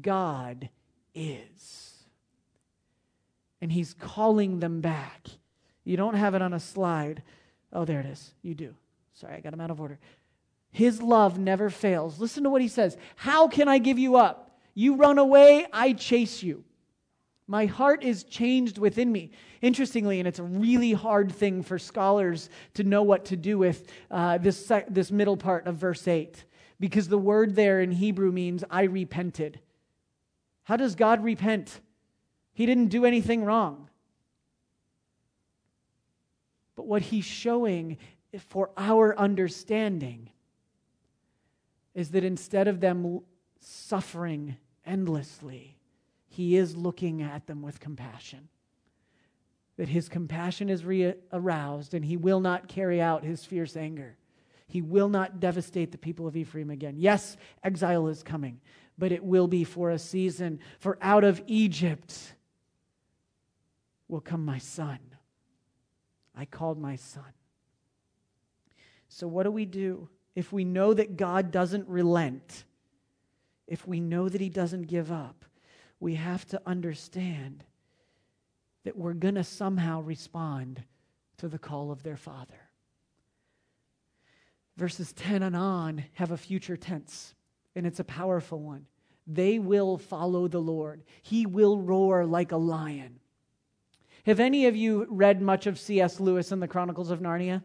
God 0.00 0.68
is. 1.14 2.04
And 3.60 3.72
He's 3.72 3.92
calling 3.92 4.60
them 4.60 4.80
back. 4.80 5.28
You 5.84 5.96
don't 5.96 6.14
have 6.14 6.34
it 6.34 6.42
on 6.42 6.52
a 6.52 6.60
slide 6.60 7.22
Oh, 7.72 7.84
there 7.84 8.00
it 8.00 8.06
is. 8.06 8.32
You 8.42 8.54
do. 8.54 8.74
Sorry, 9.14 9.34
I 9.34 9.40
got 9.40 9.52
him 9.52 9.60
out 9.60 9.70
of 9.70 9.80
order. 9.80 9.98
His 10.70 11.02
love 11.02 11.38
never 11.38 11.68
fails. 11.70 12.20
Listen 12.20 12.44
to 12.44 12.50
what 12.50 12.62
he 12.62 12.68
says 12.68 12.96
How 13.16 13.48
can 13.48 13.68
I 13.68 13.78
give 13.78 13.98
you 13.98 14.16
up? 14.16 14.58
You 14.74 14.96
run 14.96 15.18
away, 15.18 15.66
I 15.72 15.92
chase 15.92 16.42
you. 16.42 16.64
My 17.46 17.66
heart 17.66 18.04
is 18.04 18.22
changed 18.22 18.78
within 18.78 19.10
me. 19.10 19.32
Interestingly, 19.60 20.20
and 20.20 20.28
it's 20.28 20.38
a 20.38 20.44
really 20.44 20.92
hard 20.92 21.32
thing 21.32 21.64
for 21.64 21.80
scholars 21.80 22.48
to 22.74 22.84
know 22.84 23.02
what 23.02 23.24
to 23.26 23.36
do 23.36 23.58
with 23.58 23.90
uh, 24.10 24.38
this, 24.38 24.70
this 24.88 25.10
middle 25.10 25.36
part 25.36 25.66
of 25.66 25.74
verse 25.74 26.06
8, 26.06 26.44
because 26.78 27.08
the 27.08 27.18
word 27.18 27.56
there 27.56 27.80
in 27.80 27.90
Hebrew 27.90 28.30
means 28.30 28.62
I 28.70 28.84
repented. 28.84 29.58
How 30.62 30.76
does 30.76 30.94
God 30.94 31.24
repent? 31.24 31.80
He 32.52 32.66
didn't 32.66 32.86
do 32.86 33.04
anything 33.04 33.44
wrong. 33.44 33.89
But 36.80 36.86
what 36.86 37.02
he's 37.02 37.26
showing 37.26 37.98
for 38.48 38.70
our 38.74 39.14
understanding 39.18 40.30
is 41.94 42.12
that 42.12 42.24
instead 42.24 42.68
of 42.68 42.80
them 42.80 43.20
suffering 43.60 44.56
endlessly, 44.86 45.76
he 46.26 46.56
is 46.56 46.74
looking 46.74 47.20
at 47.20 47.46
them 47.46 47.60
with 47.60 47.80
compassion. 47.80 48.48
That 49.76 49.90
his 49.90 50.08
compassion 50.08 50.70
is 50.70 50.86
re- 50.86 51.16
aroused 51.34 51.92
and 51.92 52.02
he 52.02 52.16
will 52.16 52.40
not 52.40 52.66
carry 52.66 52.98
out 52.98 53.24
his 53.24 53.44
fierce 53.44 53.76
anger. 53.76 54.16
He 54.66 54.80
will 54.80 55.10
not 55.10 55.38
devastate 55.38 55.92
the 55.92 55.98
people 55.98 56.26
of 56.26 56.34
Ephraim 56.34 56.70
again. 56.70 56.94
Yes, 56.96 57.36
exile 57.62 58.08
is 58.08 58.22
coming, 58.22 58.58
but 58.96 59.12
it 59.12 59.22
will 59.22 59.48
be 59.48 59.64
for 59.64 59.90
a 59.90 59.98
season. 59.98 60.60
For 60.78 60.96
out 61.02 61.24
of 61.24 61.42
Egypt 61.46 62.36
will 64.08 64.22
come 64.22 64.46
my 64.46 64.56
son. 64.56 65.09
I 66.36 66.44
called 66.44 66.80
my 66.80 66.96
son. 66.96 67.32
So, 69.08 69.26
what 69.26 69.42
do 69.42 69.50
we 69.50 69.64
do 69.64 70.08
if 70.34 70.52
we 70.52 70.64
know 70.64 70.94
that 70.94 71.16
God 71.16 71.50
doesn't 71.50 71.88
relent? 71.88 72.64
If 73.66 73.86
we 73.86 74.00
know 74.00 74.28
that 74.28 74.40
He 74.40 74.48
doesn't 74.48 74.82
give 74.82 75.10
up, 75.10 75.44
we 75.98 76.14
have 76.14 76.46
to 76.46 76.62
understand 76.64 77.64
that 78.84 78.96
we're 78.96 79.12
going 79.12 79.34
to 79.34 79.44
somehow 79.44 80.00
respond 80.00 80.82
to 81.38 81.48
the 81.48 81.58
call 81.58 81.90
of 81.90 82.02
their 82.02 82.16
Father. 82.16 82.68
Verses 84.76 85.12
10 85.12 85.42
and 85.42 85.56
on 85.56 86.04
have 86.14 86.30
a 86.30 86.36
future 86.36 86.76
tense, 86.76 87.34
and 87.74 87.86
it's 87.86 88.00
a 88.00 88.04
powerful 88.04 88.60
one. 88.60 88.86
they 89.26 89.58
will 89.58 89.98
follow 89.98 90.48
the 90.48 90.60
Lord. 90.60 91.02
He 91.22 91.46
will 91.46 91.78
roar 91.78 92.24
like 92.24 92.52
a 92.52 92.56
lion. 92.56 93.20
Have 94.26 94.40
any 94.40 94.66
of 94.66 94.76
you 94.76 95.06
read 95.08 95.40
much 95.40 95.66
of 95.66 95.78
C.S. 95.78 96.20
Lewis 96.20 96.52
and 96.52 96.62
the 96.62 96.68
Chronicles 96.68 97.10
of 97.10 97.20
Narnia? 97.20 97.62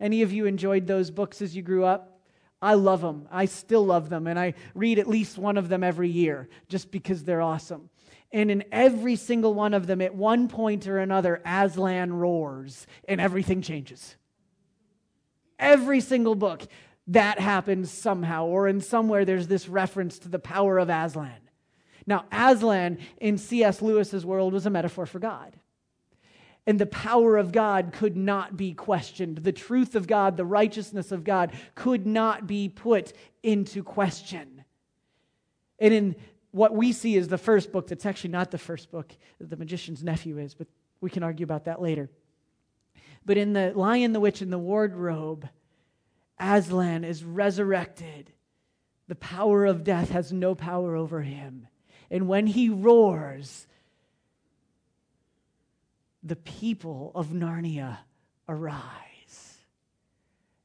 Any 0.00 0.22
of 0.22 0.32
you 0.32 0.46
enjoyed 0.46 0.86
those 0.86 1.10
books 1.10 1.42
as 1.42 1.54
you 1.54 1.62
grew 1.62 1.84
up? 1.84 2.20
I 2.62 2.74
love 2.74 3.00
them. 3.00 3.28
I 3.30 3.44
still 3.44 3.84
love 3.84 4.08
them. 4.08 4.26
And 4.26 4.38
I 4.38 4.54
read 4.74 4.98
at 4.98 5.06
least 5.06 5.36
one 5.36 5.56
of 5.56 5.68
them 5.68 5.84
every 5.84 6.08
year 6.08 6.48
just 6.68 6.90
because 6.90 7.24
they're 7.24 7.42
awesome. 7.42 7.90
And 8.32 8.50
in 8.50 8.64
every 8.72 9.16
single 9.16 9.54
one 9.54 9.74
of 9.74 9.86
them, 9.86 10.00
at 10.00 10.14
one 10.14 10.48
point 10.48 10.88
or 10.88 10.98
another, 10.98 11.42
Aslan 11.44 12.12
roars 12.12 12.86
and 13.06 13.20
everything 13.20 13.62
changes. 13.62 14.16
Every 15.58 16.00
single 16.00 16.34
book, 16.34 16.66
that 17.08 17.38
happens 17.38 17.90
somehow, 17.90 18.46
or 18.46 18.66
in 18.66 18.80
somewhere 18.80 19.24
there's 19.24 19.46
this 19.46 19.68
reference 19.68 20.18
to 20.20 20.28
the 20.28 20.38
power 20.38 20.78
of 20.78 20.88
Aslan. 20.88 21.30
Now, 22.06 22.24
Aslan 22.32 22.98
in 23.18 23.38
C.S. 23.38 23.82
Lewis's 23.82 24.24
world 24.24 24.52
was 24.52 24.66
a 24.66 24.70
metaphor 24.70 25.06
for 25.06 25.18
God. 25.18 25.54
And 26.66 26.78
the 26.78 26.86
power 26.86 27.36
of 27.36 27.52
God 27.52 27.92
could 27.92 28.16
not 28.16 28.56
be 28.56 28.72
questioned. 28.72 29.38
The 29.38 29.52
truth 29.52 29.94
of 29.94 30.06
God, 30.06 30.36
the 30.36 30.46
righteousness 30.46 31.12
of 31.12 31.22
God 31.22 31.52
could 31.74 32.06
not 32.06 32.46
be 32.46 32.68
put 32.68 33.12
into 33.42 33.82
question. 33.82 34.64
And 35.78 35.92
in 35.92 36.16
what 36.52 36.74
we 36.74 36.92
see 36.92 37.16
is 37.16 37.28
the 37.28 37.36
first 37.36 37.70
book, 37.72 37.88
that's 37.88 38.06
actually 38.06 38.30
not 38.30 38.50
the 38.50 38.58
first 38.58 38.90
book 38.90 39.12
that 39.38 39.50
the 39.50 39.56
magician's 39.56 40.02
nephew 40.02 40.38
is, 40.38 40.54
but 40.54 40.68
we 41.00 41.10
can 41.10 41.22
argue 41.22 41.44
about 41.44 41.64
that 41.64 41.82
later. 41.82 42.08
But 43.26 43.36
in 43.36 43.52
the 43.52 43.72
Lion, 43.74 44.12
the 44.12 44.20
Witch, 44.20 44.40
and 44.40 44.52
the 44.52 44.58
Wardrobe, 44.58 45.48
Aslan 46.38 47.04
is 47.04 47.24
resurrected. 47.24 48.32
The 49.08 49.14
power 49.14 49.66
of 49.66 49.84
death 49.84 50.10
has 50.10 50.32
no 50.32 50.54
power 50.54 50.96
over 50.96 51.20
him. 51.20 51.68
And 52.10 52.28
when 52.28 52.46
he 52.46 52.68
roars, 52.68 53.66
the 56.24 56.36
people 56.36 57.12
of 57.14 57.28
Narnia 57.28 57.98
arise. 58.48 59.58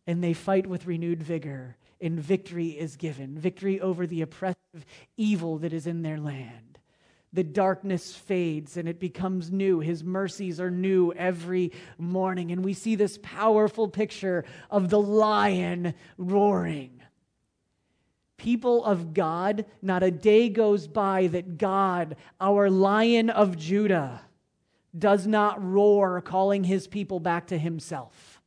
And 0.07 0.23
they 0.23 0.33
fight 0.33 0.65
with 0.65 0.87
renewed 0.87 1.21
vigor, 1.21 1.77
and 2.01 2.19
victory 2.19 2.69
is 2.69 2.95
given 2.95 3.37
victory 3.37 3.79
over 3.79 4.07
the 4.07 4.21
oppressive 4.21 4.85
evil 5.17 5.57
that 5.59 5.73
is 5.73 5.85
in 5.85 6.01
their 6.01 6.17
land. 6.17 6.79
The 7.31 7.43
darkness 7.43 8.15
fades 8.15 8.75
and 8.75 8.89
it 8.89 8.99
becomes 8.99 9.51
new. 9.51 9.81
His 9.81 10.03
mercies 10.03 10.59
are 10.59 10.71
new 10.71 11.13
every 11.13 11.71
morning. 11.99 12.51
And 12.51 12.65
we 12.65 12.73
see 12.73 12.95
this 12.95 13.19
powerful 13.21 13.87
picture 13.87 14.45
of 14.71 14.89
the 14.89 14.99
lion 14.99 15.93
roaring. 16.17 17.01
People 18.37 18.83
of 18.83 19.13
God, 19.13 19.65
not 19.81 20.01
a 20.01 20.09
day 20.09 20.49
goes 20.49 20.87
by 20.87 21.27
that 21.27 21.59
God, 21.59 22.15
our 22.41 22.69
lion 22.69 23.29
of 23.29 23.57
Judah, 23.57 24.21
does 24.97 25.27
not 25.27 25.63
roar, 25.63 26.21
calling 26.21 26.63
his 26.63 26.87
people 26.87 27.19
back 27.19 27.47
to 27.47 27.57
himself. 27.57 28.41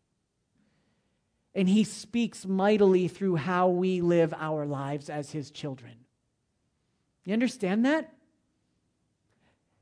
And 1.55 1.69
he 1.69 1.85
speaks 1.85 2.47
mightily 2.47 3.09
through 3.09 3.37
how 3.37 3.69
we 3.69 4.01
live 4.01 4.33
our 4.37 4.67
lives 4.67 5.11
as 5.11 5.33
his 5.33 5.51
children. 5.51 5.93
You 7.25 7.33
understand 7.33 7.85
that? 7.85 8.13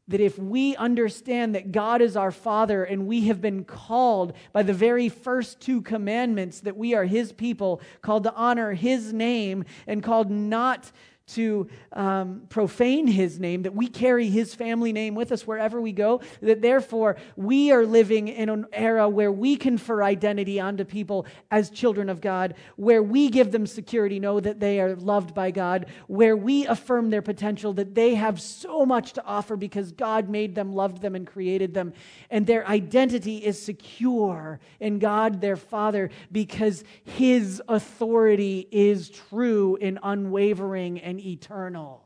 That 0.08 0.20
if 0.20 0.38
we 0.38 0.74
understand 0.76 1.54
that 1.54 1.70
God 1.72 2.02
is 2.02 2.16
our 2.16 2.32
Father 2.32 2.82
and 2.82 3.06
we 3.06 3.28
have 3.28 3.40
been 3.40 3.64
called 3.64 4.32
by 4.52 4.64
the 4.64 4.74
very 4.74 5.08
first 5.08 5.60
two 5.60 5.80
commandments 5.80 6.60
that 6.60 6.76
we 6.76 6.94
are 6.94 7.04
His 7.04 7.32
people, 7.32 7.80
called 8.02 8.24
to 8.24 8.34
honor 8.34 8.72
His 8.72 9.12
name 9.12 9.64
and 9.86 10.02
called 10.02 10.30
not 10.30 10.90
to 11.34 11.68
um, 11.92 12.42
profane 12.48 13.06
his 13.06 13.38
name, 13.38 13.62
that 13.62 13.74
we 13.74 13.86
carry 13.86 14.28
his 14.28 14.54
family 14.54 14.92
name 14.92 15.14
with 15.14 15.32
us 15.32 15.46
wherever 15.46 15.80
we 15.80 15.92
go, 15.92 16.20
that 16.40 16.62
therefore 16.62 17.16
we 17.36 17.72
are 17.72 17.84
living 17.84 18.28
in 18.28 18.48
an 18.48 18.66
era 18.72 19.08
where 19.08 19.32
we 19.32 19.56
confer 19.56 20.02
identity 20.02 20.60
onto 20.60 20.84
people 20.84 21.26
as 21.50 21.70
children 21.70 22.08
of 22.08 22.20
God, 22.20 22.54
where 22.76 23.02
we 23.02 23.28
give 23.28 23.52
them 23.52 23.66
security, 23.66 24.18
know 24.18 24.40
that 24.40 24.60
they 24.60 24.80
are 24.80 24.96
loved 24.96 25.34
by 25.34 25.50
God, 25.50 25.86
where 26.06 26.36
we 26.36 26.66
affirm 26.66 27.10
their 27.10 27.22
potential, 27.22 27.72
that 27.74 27.94
they 27.94 28.14
have 28.14 28.40
so 28.40 28.84
much 28.84 29.12
to 29.14 29.24
offer 29.24 29.56
because 29.56 29.92
God 29.92 30.28
made 30.28 30.54
them, 30.54 30.72
loved 30.72 31.02
them, 31.02 31.14
and 31.14 31.26
created 31.26 31.74
them, 31.74 31.92
and 32.30 32.46
their 32.46 32.66
identity 32.66 33.38
is 33.38 33.60
secure 33.60 34.60
in 34.80 34.98
God 34.98 35.40
their 35.40 35.56
Father 35.56 36.10
because 36.32 36.84
his 37.04 37.62
authority 37.68 38.68
is 38.70 39.10
true 39.10 39.76
and 39.80 39.98
unwavering 40.02 41.00
and 41.00 41.19
eternal. 41.28 42.04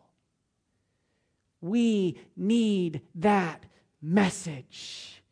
We 1.60 2.20
need 2.36 3.02
that 3.16 3.64
message. 4.02 5.22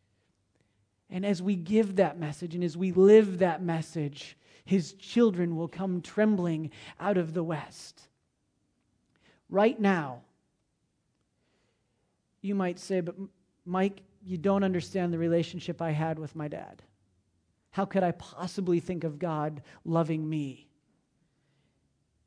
And 1.11 1.27
as 1.27 1.43
we 1.43 1.57
give 1.57 1.97
that 1.97 2.19
message 2.19 2.55
and 2.55 2.65
as 2.65 2.77
we 2.77 2.93
live 2.93 3.39
that 3.39 3.63
message, 3.63 4.37
his 4.65 4.95
children 4.95 5.57
will 5.57 5.69
come 5.69 6.01
trembling 6.01 6.71
out 6.99 7.19
of 7.19 7.35
the 7.35 7.45
west. 7.45 8.09
Right 9.51 9.79
now, 9.79 10.23
you 12.41 12.55
might 12.55 12.79
say, 12.79 13.01
but 13.01 13.15
Mike, 13.67 14.03
you 14.25 14.39
don't 14.39 14.65
understand 14.65 15.13
the 15.13 15.19
relationship 15.19 15.83
I 15.83 15.91
had 15.91 16.19
with 16.19 16.35
my 16.35 16.49
dad. 16.49 16.83
How 17.71 17.85
could 17.85 18.03
I 18.03 18.13
possibly 18.13 18.81
think 18.81 19.05
of 19.05 19.19
God 19.19 19.63
loving 19.85 20.29
me? 20.29 20.69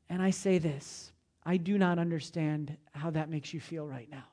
And 0.08 0.22
I 0.22 0.30
say 0.30 0.58
this 0.58 1.12
I 1.48 1.56
do 1.58 1.78
not 1.78 2.00
understand 2.00 2.76
how 2.90 3.10
that 3.10 3.30
makes 3.30 3.54
you 3.54 3.60
feel 3.60 3.86
right 3.86 4.10
now. 4.10 4.24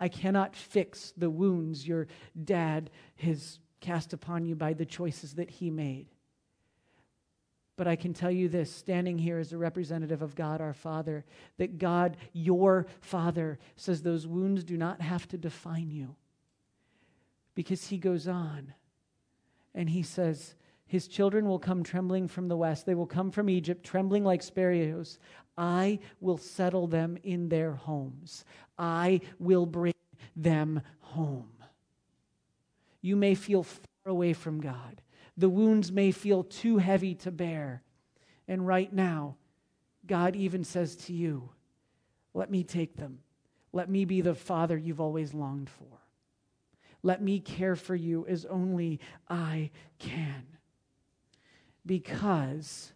I 0.00 0.08
cannot 0.08 0.56
fix 0.56 1.14
the 1.16 1.30
wounds 1.30 1.86
your 1.86 2.08
dad 2.44 2.90
has 3.18 3.60
cast 3.80 4.12
upon 4.12 4.44
you 4.44 4.56
by 4.56 4.72
the 4.72 4.84
choices 4.84 5.34
that 5.34 5.48
he 5.48 5.70
made. 5.70 6.06
But 7.76 7.86
I 7.86 7.94
can 7.94 8.12
tell 8.12 8.30
you 8.32 8.48
this, 8.48 8.70
standing 8.70 9.16
here 9.16 9.38
as 9.38 9.52
a 9.52 9.58
representative 9.58 10.22
of 10.22 10.34
God 10.34 10.60
our 10.60 10.74
Father, 10.74 11.24
that 11.58 11.78
God, 11.78 12.16
your 12.32 12.86
Father, 13.00 13.60
says 13.76 14.02
those 14.02 14.26
wounds 14.26 14.64
do 14.64 14.76
not 14.76 15.00
have 15.00 15.28
to 15.28 15.38
define 15.38 15.92
you. 15.92 16.16
Because 17.54 17.86
he 17.86 17.98
goes 17.98 18.26
on 18.26 18.74
and 19.72 19.88
he 19.88 20.02
says, 20.02 20.56
his 20.92 21.08
children 21.08 21.48
will 21.48 21.58
come 21.58 21.82
trembling 21.82 22.28
from 22.28 22.48
the 22.48 22.56
west. 22.56 22.84
They 22.84 22.94
will 22.94 23.06
come 23.06 23.30
from 23.30 23.48
Egypt, 23.48 23.82
trembling 23.82 24.24
like 24.24 24.42
sparrows. 24.42 25.18
I 25.56 26.00
will 26.20 26.36
settle 26.36 26.86
them 26.86 27.16
in 27.22 27.48
their 27.48 27.72
homes. 27.72 28.44
I 28.78 29.22
will 29.38 29.64
bring 29.64 29.94
them 30.36 30.82
home. 31.00 31.48
You 33.00 33.16
may 33.16 33.34
feel 33.34 33.62
far 33.62 33.80
away 34.04 34.34
from 34.34 34.60
God. 34.60 35.00
The 35.38 35.48
wounds 35.48 35.90
may 35.90 36.10
feel 36.10 36.44
too 36.44 36.76
heavy 36.76 37.14
to 37.14 37.30
bear. 37.30 37.82
And 38.46 38.66
right 38.66 38.92
now, 38.92 39.36
God 40.06 40.36
even 40.36 40.62
says 40.62 40.94
to 41.06 41.14
you, 41.14 41.48
Let 42.34 42.50
me 42.50 42.64
take 42.64 42.98
them. 42.98 43.20
Let 43.72 43.88
me 43.88 44.04
be 44.04 44.20
the 44.20 44.34
father 44.34 44.76
you've 44.76 45.00
always 45.00 45.32
longed 45.32 45.70
for. 45.70 46.00
Let 47.02 47.22
me 47.22 47.40
care 47.40 47.76
for 47.76 47.94
you 47.94 48.26
as 48.26 48.44
only 48.44 49.00
I 49.26 49.70
can 49.98 50.51
because 51.84 52.92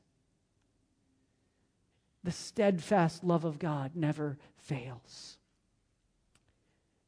the 2.23 2.33
steadfast 2.33 3.25
love 3.25 3.45
of 3.45 3.59
God 3.59 3.93
never 3.95 4.37
fails. 4.59 5.39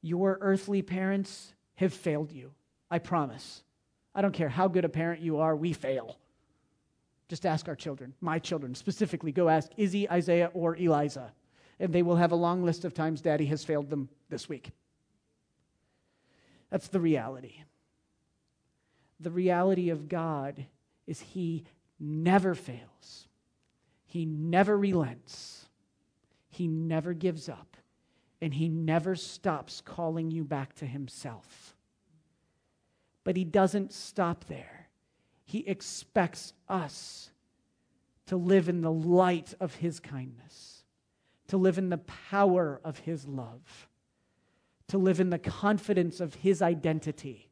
Your 0.00 0.38
earthly 0.40 0.82
parents 0.82 1.54
have 1.74 1.92
failed 1.92 2.32
you. 2.32 2.52
I 2.90 2.98
promise. 2.98 3.62
I 4.14 4.22
don't 4.22 4.32
care 4.32 4.48
how 4.48 4.68
good 4.68 4.84
a 4.84 4.88
parent 4.88 5.20
you 5.20 5.38
are, 5.38 5.54
we 5.54 5.72
fail. 5.72 6.18
Just 7.28 7.44
ask 7.44 7.68
our 7.68 7.76
children, 7.76 8.14
my 8.20 8.38
children 8.38 8.74
specifically. 8.74 9.32
Go 9.32 9.48
ask 9.48 9.70
Izzy, 9.76 10.08
Isaiah, 10.08 10.50
or 10.54 10.76
Eliza, 10.76 11.32
and 11.78 11.92
they 11.92 12.02
will 12.02 12.16
have 12.16 12.32
a 12.32 12.36
long 12.36 12.64
list 12.64 12.84
of 12.84 12.94
times 12.94 13.20
daddy 13.20 13.46
has 13.46 13.64
failed 13.64 13.90
them 13.90 14.08
this 14.30 14.48
week. 14.48 14.70
That's 16.70 16.88
the 16.88 17.00
reality. 17.00 17.62
The 19.20 19.30
reality 19.30 19.90
of 19.90 20.08
God 20.08 20.64
is 21.08 21.20
He 21.20 21.64
never 21.98 22.54
fails, 22.54 23.26
He 24.06 24.24
never 24.26 24.78
relents, 24.78 25.66
He 26.50 26.68
never 26.68 27.14
gives 27.14 27.48
up, 27.48 27.76
and 28.40 28.54
He 28.54 28.68
never 28.68 29.16
stops 29.16 29.80
calling 29.80 30.30
you 30.30 30.44
back 30.44 30.74
to 30.76 30.86
Himself. 30.86 31.74
But 33.24 33.36
He 33.36 33.44
doesn't 33.44 33.92
stop 33.92 34.44
there, 34.44 34.88
He 35.44 35.66
expects 35.66 36.52
us 36.68 37.30
to 38.26 38.36
live 38.36 38.68
in 38.68 38.82
the 38.82 38.92
light 38.92 39.54
of 39.58 39.76
His 39.76 39.98
kindness, 39.98 40.84
to 41.48 41.56
live 41.56 41.78
in 41.78 41.88
the 41.88 41.98
power 41.98 42.80
of 42.84 42.98
His 42.98 43.26
love, 43.26 43.88
to 44.88 44.98
live 44.98 45.20
in 45.20 45.30
the 45.30 45.38
confidence 45.38 46.20
of 46.20 46.34
His 46.34 46.60
identity 46.60 47.47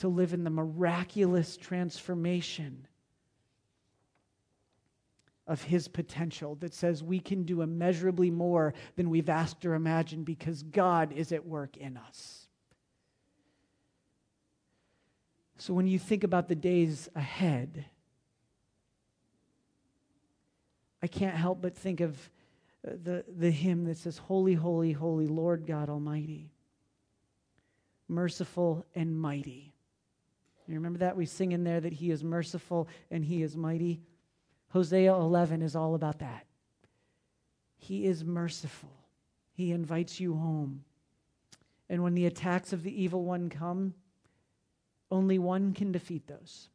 to 0.00 0.08
live 0.08 0.32
in 0.32 0.44
the 0.44 0.50
miraculous 0.50 1.56
transformation 1.56 2.86
of 5.46 5.62
his 5.62 5.88
potential 5.88 6.54
that 6.56 6.72
says 6.72 7.02
we 7.02 7.18
can 7.18 7.42
do 7.42 7.60
immeasurably 7.60 8.30
more 8.30 8.72
than 8.96 9.10
we've 9.10 9.28
asked 9.28 9.66
or 9.66 9.74
imagined 9.74 10.24
because 10.24 10.62
God 10.62 11.12
is 11.12 11.32
at 11.32 11.44
work 11.44 11.76
in 11.76 11.96
us. 11.96 12.46
So 15.58 15.74
when 15.74 15.86
you 15.86 15.98
think 15.98 16.24
about 16.24 16.48
the 16.48 16.54
days 16.54 17.08
ahead, 17.14 17.84
I 21.02 21.08
can't 21.08 21.36
help 21.36 21.60
but 21.60 21.76
think 21.76 22.00
of 22.00 22.16
uh, 22.86 22.92
the, 23.02 23.24
the 23.28 23.50
hymn 23.50 23.84
that 23.84 23.98
says, 23.98 24.16
Holy, 24.16 24.54
holy, 24.54 24.92
holy 24.92 25.26
Lord 25.26 25.66
God 25.66 25.90
Almighty, 25.90 26.52
merciful 28.08 28.86
and 28.94 29.14
mighty. 29.14 29.69
You 30.70 30.78
remember 30.78 31.00
that? 31.00 31.16
We 31.16 31.26
sing 31.26 31.52
in 31.52 31.64
there 31.64 31.80
that 31.80 31.92
He 31.92 32.10
is 32.10 32.22
merciful 32.22 32.88
and 33.10 33.24
He 33.24 33.42
is 33.42 33.56
mighty. 33.56 34.00
Hosea 34.68 35.14
11 35.14 35.62
is 35.62 35.74
all 35.74 35.94
about 35.94 36.20
that. 36.20 36.46
He 37.76 38.06
is 38.06 38.24
merciful, 38.24 38.92
He 39.52 39.72
invites 39.72 40.20
you 40.20 40.34
home. 40.34 40.84
And 41.88 42.04
when 42.04 42.14
the 42.14 42.26
attacks 42.26 42.72
of 42.72 42.84
the 42.84 43.02
evil 43.02 43.24
one 43.24 43.48
come, 43.48 43.94
only 45.10 45.38
one 45.40 45.72
can 45.72 45.90
defeat 45.90 46.28
those. 46.28 46.68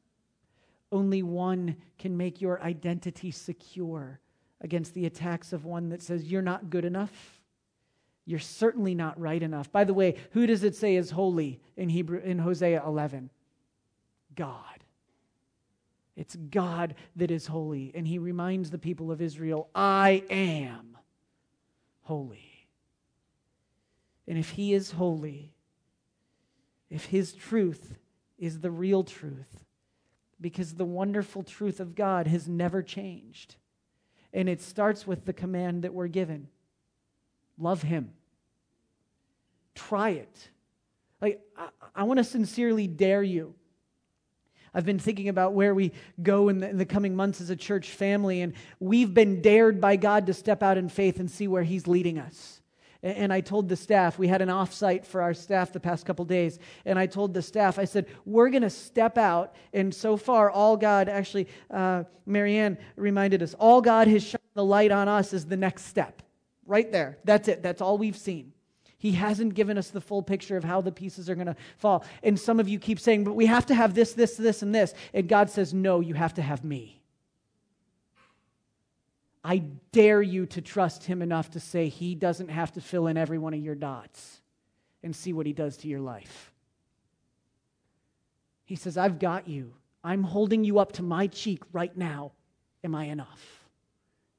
Only 0.92 1.24
one 1.24 1.78
can 1.98 2.18
make 2.18 2.42
your 2.42 2.62
identity 2.62 3.32
secure 3.32 4.20
against 4.60 4.94
the 4.94 5.06
attacks 5.06 5.54
of 5.54 5.64
one 5.64 5.90
that 5.90 6.02
says 6.02 6.30
you're 6.30 6.42
not 6.42 6.70
good 6.70 6.84
enough. 6.84 7.42
You're 8.26 8.40
certainly 8.40 8.96
not 8.96 9.20
right 9.20 9.42
enough. 9.42 9.72
By 9.72 9.84
the 9.84 9.94
way, 9.94 10.16
who 10.32 10.48
does 10.48 10.64
it 10.64 10.76
say 10.76 10.96
is 10.96 11.12
holy 11.12 11.62
in 11.78 11.90
Hebrew 11.90 12.20
in 12.20 12.40
Hosea 12.40 12.84
11? 12.86 13.30
God. 14.36 14.84
It's 16.16 16.36
God 16.36 16.96
that 17.16 17.32
is 17.32 17.48
holy. 17.48 17.92
And 17.94 18.08
he 18.08 18.18
reminds 18.18 18.72
the 18.72 18.78
people 18.78 19.12
of 19.12 19.22
Israel, 19.22 19.70
I 19.76 20.24
am 20.30 20.98
holy. 22.02 22.68
And 24.28 24.38
if 24.38 24.52
he 24.52 24.74
is 24.74 24.92
holy, 24.92 25.54
if 26.90 27.06
his 27.06 27.34
truth 27.34 27.96
is 28.38 28.60
the 28.60 28.72
real 28.72 29.04
truth, 29.04 29.66
because 30.40 30.74
the 30.74 30.86
wonderful 30.86 31.44
truth 31.44 31.80
of 31.80 31.96
God 31.96 32.28
has 32.28 32.48
never 32.48 32.82
changed. 32.82 33.56
And 34.34 34.50
it 34.50 34.62
starts 34.62 35.08
with 35.08 35.26
the 35.26 35.34
command 35.34 35.84
that 35.84 35.94
we're 35.94 36.08
given 36.08 36.48
love 37.58 37.82
him. 37.82 38.12
Try 39.76 40.10
it. 40.10 40.50
Like, 41.22 41.42
I, 41.58 41.70
I 41.96 42.04
want 42.04 42.18
to 42.18 42.24
sincerely 42.24 42.86
dare 42.86 43.24
you 43.24 43.56
I've 44.76 44.86
been 44.86 45.00
thinking 45.00 45.30
about 45.30 45.54
where 45.54 45.74
we 45.74 45.94
go 46.22 46.50
in 46.50 46.60
the, 46.60 46.70
in 46.70 46.78
the, 46.78 46.86
coming 46.86 47.16
months 47.16 47.40
as 47.40 47.50
a 47.50 47.56
church 47.56 47.92
family, 47.92 48.42
and 48.42 48.54
we've 48.82 49.14
been 49.14 49.42
dared 49.42 49.80
by 49.80 49.96
God 49.96 50.26
to 50.26 50.34
step 50.34 50.62
out 50.62 50.78
in 50.78 50.90
faith 50.90 51.22
and 51.22 51.32
see 51.32 51.48
where 51.48 51.64
He's 51.64 51.88
leading 51.88 52.20
us. 52.20 52.62
And, 53.02 53.18
and 53.18 53.34
I 53.34 53.40
told 53.40 53.70
the 53.70 53.78
staff, 53.78 54.20
we 54.20 54.28
had 54.28 54.42
an 54.42 54.50
offsite 54.50 55.06
for 55.06 55.22
our 55.22 55.34
staff 55.34 55.72
the 55.72 55.80
past 55.80 56.06
couple 56.06 56.26
days, 56.26 56.60
and 56.84 57.00
I 57.00 57.06
told 57.06 57.34
the 57.34 57.42
staff, 57.42 57.80
I 57.80 57.86
said, 57.86 58.08
we're 58.26 58.50
going 58.50 58.64
to 58.64 58.70
step 58.70 59.18
out, 59.18 59.56
and 59.72 59.96
so 59.96 60.18
far, 60.18 60.52
all 60.52 60.76
God, 60.76 61.08
actually, 61.08 61.48
uh, 61.72 62.04
Marianne 62.26 62.78
reminded 62.98 63.42
us, 63.42 63.54
all 63.54 63.80
God 63.82 64.10
has 64.10 64.24
shone 64.24 64.42
the 64.56 64.66
light 64.66 64.92
on 64.92 65.08
us 65.08 65.32
is 65.32 65.46
the 65.46 65.58
next 65.58 65.86
step. 65.86 66.22
Right 66.66 66.92
there. 66.92 67.20
That's 67.24 67.48
it. 67.48 67.64
That's 67.64 67.80
all 67.80 67.98
we've 67.98 68.18
seen. 68.18 68.52
He 69.06 69.12
hasn't 69.12 69.54
given 69.54 69.78
us 69.78 69.92
the 69.92 70.02
full 70.02 70.24
picture 70.24 70.58
of 70.58 70.64
how 70.64 70.82
the 70.82 70.92
pieces 70.92 71.30
are 71.30 71.36
going 71.36 71.46
to 71.46 71.56
fall. 71.78 72.04
And 72.24 72.40
some 72.40 72.60
of 72.60 72.68
you 72.68 72.80
keep 72.80 73.00
saying, 73.00 73.24
but 73.24 73.36
we 73.36 73.46
have 73.46 73.68
to 73.68 73.76
have 73.76 73.94
this, 73.94 74.14
this, 74.14 74.36
this, 74.36 74.64
and 74.64 74.74
this. 74.74 74.96
And 75.14 75.30
God 75.30 75.52
says, 75.52 75.76
no, 75.76 76.00
you 76.00 76.16
have 76.16 76.34
to 76.34 76.42
have 76.42 76.64
me. 76.64 77.00
I 79.44 79.58
dare 79.92 80.24
you 80.24 80.48
to 80.48 80.60
trust 80.60 81.04
Him 81.04 81.22
enough 81.22 81.52
to 81.52 81.60
say 81.60 81.88
He 81.88 82.16
doesn't 82.16 82.50
have 82.50 82.72
to 82.72 82.82
fill 82.82 83.06
in 83.06 83.16
every 83.16 83.38
one 83.38 83.54
of 83.54 83.60
your 83.60 83.76
dots 83.76 84.42
and 85.04 85.16
see 85.16 85.34
what 85.34 85.46
He 85.46 85.54
does 85.54 85.78
to 85.78 85.88
your 85.88 86.02
life. 86.02 86.52
He 88.64 88.76
says, 88.76 88.98
I've 88.98 89.20
got 89.20 89.48
you. 89.48 89.76
I'm 90.04 90.24
holding 90.24 90.64
you 90.64 90.80
up 90.80 90.94
to 90.94 91.04
my 91.04 91.28
cheek 91.28 91.62
right 91.72 91.96
now. 91.96 92.32
Am 92.84 92.96
I 92.96 93.04
enough? 93.04 93.68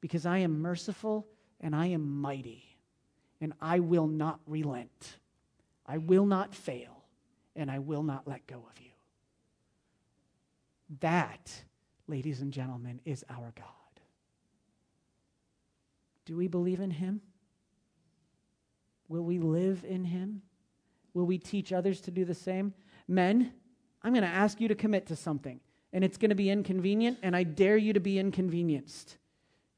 Because 0.01 0.27
I 0.27 0.39
am 0.39 0.61
merciful 0.61 1.25
and 1.61 1.73
I 1.73 1.87
am 1.87 2.21
mighty 2.21 2.66
and 3.41 3.53
I 3.61 3.81
will 3.81 4.07
not 4.07 4.41
relent. 4.47 5.19
I 5.87 5.99
will 5.99 6.27
not 6.27 6.55
fail, 6.55 7.05
and 7.55 7.71
I 7.71 7.79
will 7.79 8.03
not 8.03 8.27
let 8.27 8.47
go 8.47 8.57
of 8.57 8.81
you. 8.81 8.91
That, 11.01 11.63
ladies 12.07 12.41
and 12.41 12.53
gentlemen, 12.53 13.01
is 13.05 13.25
our 13.29 13.53
God. 13.55 13.67
Do 16.25 16.37
we 16.37 16.49
believe 16.49 16.81
in 16.81 16.91
Him? 16.91 17.21
Will 19.09 19.23
we 19.23 19.39
live 19.39 19.85
in 19.89 20.05
Him? 20.05 20.43
Will 21.15 21.27
we 21.27 21.39
teach 21.39 21.73
others 21.73 22.01
to 22.03 22.11
do 22.11 22.25
the 22.25 22.35
same? 22.35 22.75
Men, 23.07 23.53
I'm 24.03 24.13
going 24.13 24.23
to 24.23 24.29
ask 24.29 24.61
you 24.61 24.69
to 24.69 24.75
commit 24.75 25.07
to 25.07 25.17
something, 25.17 25.61
and 25.93 26.03
it's 26.03 26.17
going 26.17 26.31
to 26.31 26.37
be 26.37 26.51
inconvenient, 26.51 27.19
and 27.23 27.37
I 27.37 27.45
dare 27.45 27.77
you 27.77 27.93
to 27.93 28.01
be 28.01 28.19
inconvenienced 28.19 29.19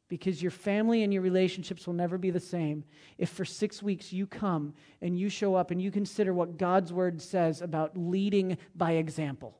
because 0.09 0.43
your 0.43 0.51
family 0.51 1.03
and 1.03 1.13
your 1.13 1.23
relationships 1.23 1.87
will 1.87 1.95
never 1.95 2.19
be 2.19 2.31
the 2.31 2.41
same 2.41 2.85
if 3.19 3.29
for 3.29 3.45
six 3.45 3.83
weeks 3.83 4.13
you 4.13 4.27
come 4.27 4.75
and 5.03 5.19
you 5.19 5.29
show 5.29 5.55
up 5.55 5.71
and 5.71 5.81
you 5.81 5.91
consider 5.91 6.33
what 6.33 6.57
God's 6.57 6.93
word 6.93 7.21
says 7.21 7.61
about 7.61 7.97
leading 7.97 8.57
by 8.75 8.93
example. 8.93 9.59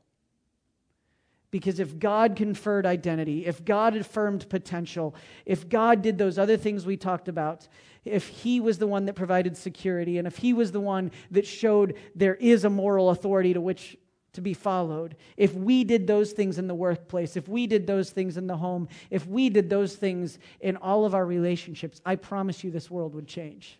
Because 1.51 1.79
if 1.79 1.97
God 1.97 2.35
conferred 2.35 2.85
identity, 2.85 3.45
if 3.45 3.65
God 3.65 3.95
affirmed 3.95 4.47
potential, 4.49 5.15
if 5.45 5.67
God 5.67 6.01
did 6.01 6.17
those 6.17 6.37
other 6.37 6.57
things 6.57 6.85
we 6.85 6.95
talked 6.95 7.27
about, 7.27 7.67
if 8.05 8.27
He 8.27 8.59
was 8.59 8.77
the 8.77 8.87
one 8.87 9.05
that 9.05 9.15
provided 9.15 9.57
security, 9.57 10.19
and 10.19 10.27
if 10.27 10.37
He 10.37 10.53
was 10.53 10.71
the 10.71 10.79
one 10.79 11.11
that 11.31 11.47
showed 11.47 11.95
there 12.15 12.35
is 12.35 12.65
a 12.65 12.69
moral 12.69 13.09
authority 13.09 13.53
to 13.53 13.61
which 13.61 13.97
to 14.33 14.41
be 14.41 14.53
followed. 14.53 15.15
If 15.37 15.53
we 15.53 15.83
did 15.83 16.07
those 16.07 16.31
things 16.31 16.57
in 16.57 16.67
the 16.67 16.75
workplace, 16.75 17.35
if 17.35 17.47
we 17.47 17.67
did 17.67 17.87
those 17.87 18.09
things 18.09 18.37
in 18.37 18.47
the 18.47 18.57
home, 18.57 18.87
if 19.09 19.25
we 19.27 19.49
did 19.49 19.69
those 19.69 19.95
things 19.95 20.39
in 20.59 20.77
all 20.77 21.05
of 21.05 21.15
our 21.15 21.25
relationships, 21.25 22.01
I 22.05 22.15
promise 22.15 22.63
you 22.63 22.71
this 22.71 22.91
world 22.91 23.15
would 23.15 23.27
change. 23.27 23.79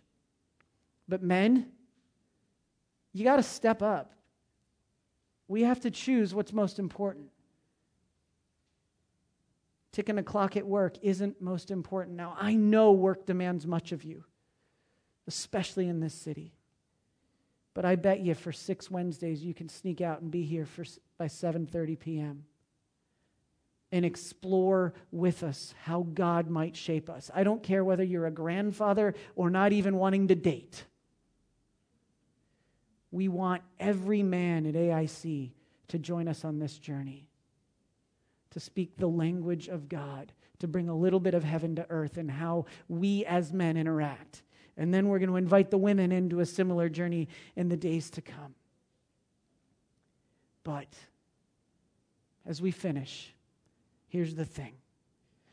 But 1.08 1.22
men, 1.22 1.68
you 3.12 3.24
got 3.24 3.36
to 3.36 3.42
step 3.42 3.82
up. 3.82 4.12
We 5.48 5.62
have 5.62 5.80
to 5.80 5.90
choose 5.90 6.34
what's 6.34 6.52
most 6.52 6.78
important. 6.78 7.26
Ticking 9.92 10.18
a 10.18 10.22
clock 10.22 10.56
at 10.56 10.66
work 10.66 10.94
isn't 11.02 11.40
most 11.40 11.72
important. 11.72 12.16
Now, 12.16 12.36
I 12.38 12.54
know 12.54 12.92
work 12.92 13.26
demands 13.26 13.66
much 13.66 13.90
of 13.90 14.04
you, 14.04 14.24
especially 15.26 15.88
in 15.88 15.98
this 15.98 16.14
city. 16.14 16.52
But 17.74 17.84
I 17.84 17.96
bet 17.96 18.20
you 18.20 18.34
for 18.34 18.52
six 18.52 18.90
Wednesdays 18.90 19.44
you 19.44 19.54
can 19.54 19.68
sneak 19.68 20.00
out 20.00 20.20
and 20.20 20.30
be 20.30 20.42
here 20.42 20.66
for, 20.66 20.84
by 21.18 21.26
7:30 21.26 21.98
p.m. 21.98 22.44
and 23.92 24.04
explore 24.04 24.94
with 25.12 25.42
us 25.42 25.74
how 25.84 26.02
God 26.14 26.48
might 26.48 26.76
shape 26.76 27.08
us. 27.08 27.30
I 27.34 27.44
don't 27.44 27.62
care 27.62 27.84
whether 27.84 28.04
you're 28.04 28.26
a 28.26 28.32
grandfather 28.32 29.14
or 29.36 29.50
not 29.50 29.72
even 29.72 29.96
wanting 29.96 30.28
to 30.28 30.34
date. 30.34 30.84
We 33.12 33.28
want 33.28 33.62
every 33.78 34.22
man 34.22 34.66
at 34.66 34.74
AIC 34.74 35.50
to 35.88 35.98
join 35.98 36.28
us 36.28 36.44
on 36.44 36.60
this 36.60 36.78
journey, 36.78 37.28
to 38.50 38.60
speak 38.60 38.96
the 38.96 39.08
language 39.08 39.66
of 39.66 39.88
God, 39.88 40.32
to 40.60 40.68
bring 40.68 40.88
a 40.88 40.96
little 40.96 41.18
bit 41.18 41.34
of 41.34 41.42
heaven 41.42 41.74
to 41.76 41.86
earth 41.90 42.16
and 42.16 42.30
how 42.30 42.66
we 42.88 43.24
as 43.24 43.52
men 43.52 43.76
interact 43.76 44.42
and 44.80 44.94
then 44.94 45.08
we're 45.08 45.18
going 45.18 45.28
to 45.28 45.36
invite 45.36 45.70
the 45.70 45.76
women 45.76 46.10
into 46.10 46.40
a 46.40 46.46
similar 46.46 46.88
journey 46.88 47.28
in 47.54 47.68
the 47.68 47.76
days 47.76 48.08
to 48.08 48.22
come. 48.22 48.54
But 50.64 50.88
as 52.46 52.62
we 52.62 52.70
finish, 52.70 53.34
here's 54.08 54.34
the 54.34 54.46
thing. 54.46 54.72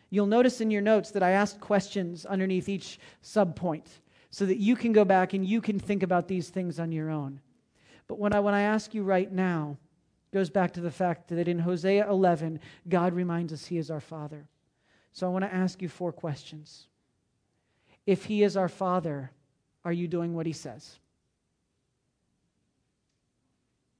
You'll 0.09 0.28
notice 0.28 0.61
in 0.61 0.71
your 0.71 0.82
notes 0.82 1.11
that 1.11 1.23
I 1.23 1.32
asked 1.32 1.59
questions 1.59 2.25
underneath 2.25 2.69
each 2.69 2.99
subpoint 3.21 3.88
so 4.30 4.45
that 4.45 4.59
you 4.59 4.78
can 4.78 4.93
go 4.93 5.03
back 5.03 5.34
and 5.34 5.45
you 5.45 5.59
can 5.59 5.78
think 5.78 6.03
about 6.03 6.30
these 6.30 6.47
things 6.47 6.80
on 6.80 6.93
your 6.93 7.09
own. 7.09 7.41
But 8.07 8.19
when 8.19 8.32
I, 8.32 8.39
when 8.39 8.53
I 8.53 8.61
ask 8.61 8.93
you 8.93 9.03
right 9.03 9.30
now, 9.30 9.78
goes 10.34 10.49
back 10.49 10.71
to 10.73 10.82
the 10.82 10.89
fact 10.89 11.28
that 11.28 11.49
in 11.49 11.59
Hosea 11.59 12.09
11, 12.09 12.61
God 12.88 13.13
reminds 13.13 13.51
us 13.51 13.65
He 13.65 13.78
is 13.78 13.91
our 13.91 13.99
Father. 13.99 14.47
So 15.11 15.28
I 15.28 15.32
want 15.32 15.43
to 15.43 15.53
ask 15.53 15.82
you 15.82 15.89
four 15.89 16.13
questions. 16.13 16.88
If 18.08 18.26
He 18.26 18.41
is 18.41 18.58
our 18.58 18.70
Father, 18.70 19.30
are 19.86 19.91
you 19.91 20.08
doing 20.08 20.34
what 20.34 20.47
He 20.47 20.53
says? 20.53 20.97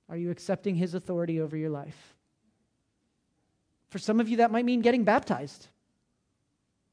Are 0.10 0.18
you 0.18 0.32
accepting 0.32 0.76
His 0.76 0.96
authority 0.96 1.42
over 1.42 1.58
your 1.58 1.70
life? 1.70 2.16
For 3.90 4.00
some 4.00 4.20
of 4.20 4.30
you, 4.30 4.38
that 4.38 4.50
might 4.50 4.66
mean 4.66 4.82
getting 4.82 5.04
baptized 5.04 5.68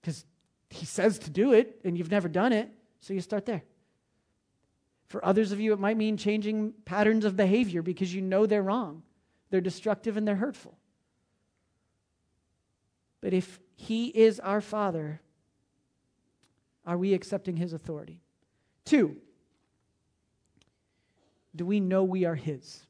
because 0.03 0.27
He 0.69 0.85
says 0.85 1.21
to 1.21 1.31
do 1.31 1.53
it 1.53 1.81
and 1.85 1.97
you've 1.97 2.11
never 2.11 2.29
done 2.29 2.53
it, 2.53 2.69
so 3.01 3.15
you 3.15 3.21
start 3.21 3.47
there. 3.47 3.63
For 5.07 5.25
others 5.25 5.53
of 5.53 5.61
you, 5.61 5.73
it 5.73 5.79
might 5.79 5.97
mean 5.97 6.17
changing 6.17 6.73
patterns 6.85 7.25
of 7.25 7.37
behavior 7.37 7.83
because 7.83 8.13
you 8.13 8.21
know 8.21 8.47
they're 8.47 8.63
wrong, 8.63 9.05
they're 9.51 9.61
destructive, 9.61 10.17
and 10.17 10.27
they're 10.27 10.35
hurtful. 10.35 10.77
But 13.21 13.33
if 13.33 13.61
He 13.77 14.09
is 14.09 14.41
our 14.41 14.61
Father, 14.61 15.21
are 16.87 16.99
we 16.99 17.15
accepting 17.15 17.57
His 17.57 17.73
authority? 17.73 18.21
Two, 18.85 19.17
do 21.57 21.65
we 21.65 21.81
know 21.81 22.05
we 22.05 22.25
are 22.25 22.35
His? 22.35 22.87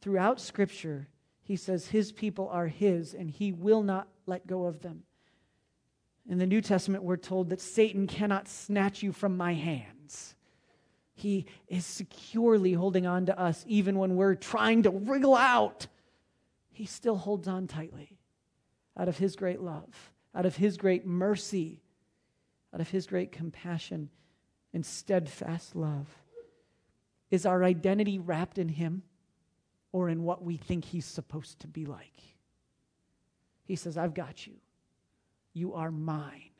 Throughout 0.00 0.40
Scripture, 0.40 1.08
He 1.42 1.56
says 1.56 1.88
His 1.88 2.12
people 2.12 2.48
are 2.48 2.66
His 2.66 3.14
and 3.14 3.30
He 3.30 3.52
will 3.52 3.82
not 3.82 4.08
let 4.26 4.46
go 4.46 4.64
of 4.64 4.82
them. 4.82 5.02
In 6.28 6.38
the 6.38 6.46
New 6.46 6.60
Testament, 6.60 7.04
we're 7.04 7.16
told 7.16 7.48
that 7.50 7.60
Satan 7.60 8.06
cannot 8.06 8.48
snatch 8.48 9.02
you 9.02 9.12
from 9.12 9.36
my 9.36 9.54
hands. 9.54 10.34
He 11.14 11.46
is 11.66 11.84
securely 11.84 12.74
holding 12.74 13.06
on 13.06 13.26
to 13.26 13.38
us, 13.38 13.64
even 13.66 13.98
when 13.98 14.14
we're 14.14 14.34
trying 14.34 14.84
to 14.84 14.90
wriggle 14.90 15.34
out. 15.34 15.86
He 16.70 16.86
still 16.86 17.16
holds 17.16 17.48
on 17.48 17.66
tightly 17.66 18.18
out 18.96 19.08
of 19.08 19.18
His 19.18 19.34
great 19.36 19.60
love, 19.60 20.12
out 20.38 20.46
of 20.46 20.54
His 20.54 20.76
great 20.76 21.04
mercy, 21.04 21.82
out 22.72 22.80
of 22.80 22.88
His 22.88 23.08
great 23.08 23.32
compassion 23.32 24.08
and 24.72 24.86
steadfast 24.86 25.74
love. 25.74 26.06
Is 27.30 27.44
our 27.44 27.64
identity 27.64 28.20
wrapped 28.20 28.56
in 28.56 28.68
Him 28.68 29.02
or 29.90 30.08
in 30.08 30.22
what 30.22 30.44
we 30.44 30.56
think 30.56 30.84
He's 30.84 31.04
supposed 31.04 31.58
to 31.60 31.66
be 31.66 31.86
like? 31.86 32.22
He 33.64 33.74
says, 33.74 33.98
I've 33.98 34.14
got 34.14 34.46
you. 34.46 34.54
You 35.54 35.74
are 35.74 35.90
mine. 35.90 36.50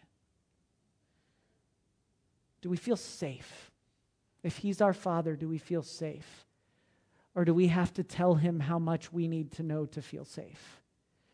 Do 2.61 2.69
we 2.69 2.77
feel 2.77 2.97
safe? 2.97 3.71
If 4.43 4.57
He's 4.57 4.81
our 4.81 4.93
Father, 4.93 5.37
do 5.37 5.49
we 5.49 5.59
feel 5.59 5.85
safe? 5.85 6.47
Or 7.37 7.45
do 7.45 7.55
we 7.55 7.69
have 7.69 7.93
to 7.95 8.03
tell 8.03 8.35
Him 8.35 8.59
how 8.59 8.81
much 8.81 9.13
we 9.13 9.29
need 9.29 9.53
to 9.53 9.63
know 9.63 9.87
to 9.87 10.03
feel 10.03 10.25
safe? 10.25 10.83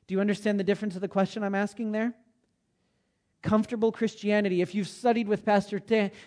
Do 0.07 0.15
you 0.15 0.21
understand 0.21 0.61
the 0.61 0.65
difference 0.65 0.95
of 0.95 1.01
the 1.01 1.09
question 1.09 1.43
I'm 1.43 1.55
asking 1.55 1.93
there? 1.93 2.13
Comfortable 3.45 3.93
Christianity. 3.93 4.63
If 4.63 4.75
you've 4.75 4.89
studied 4.89 5.29
with 5.29 5.45
Pastor 5.45 5.79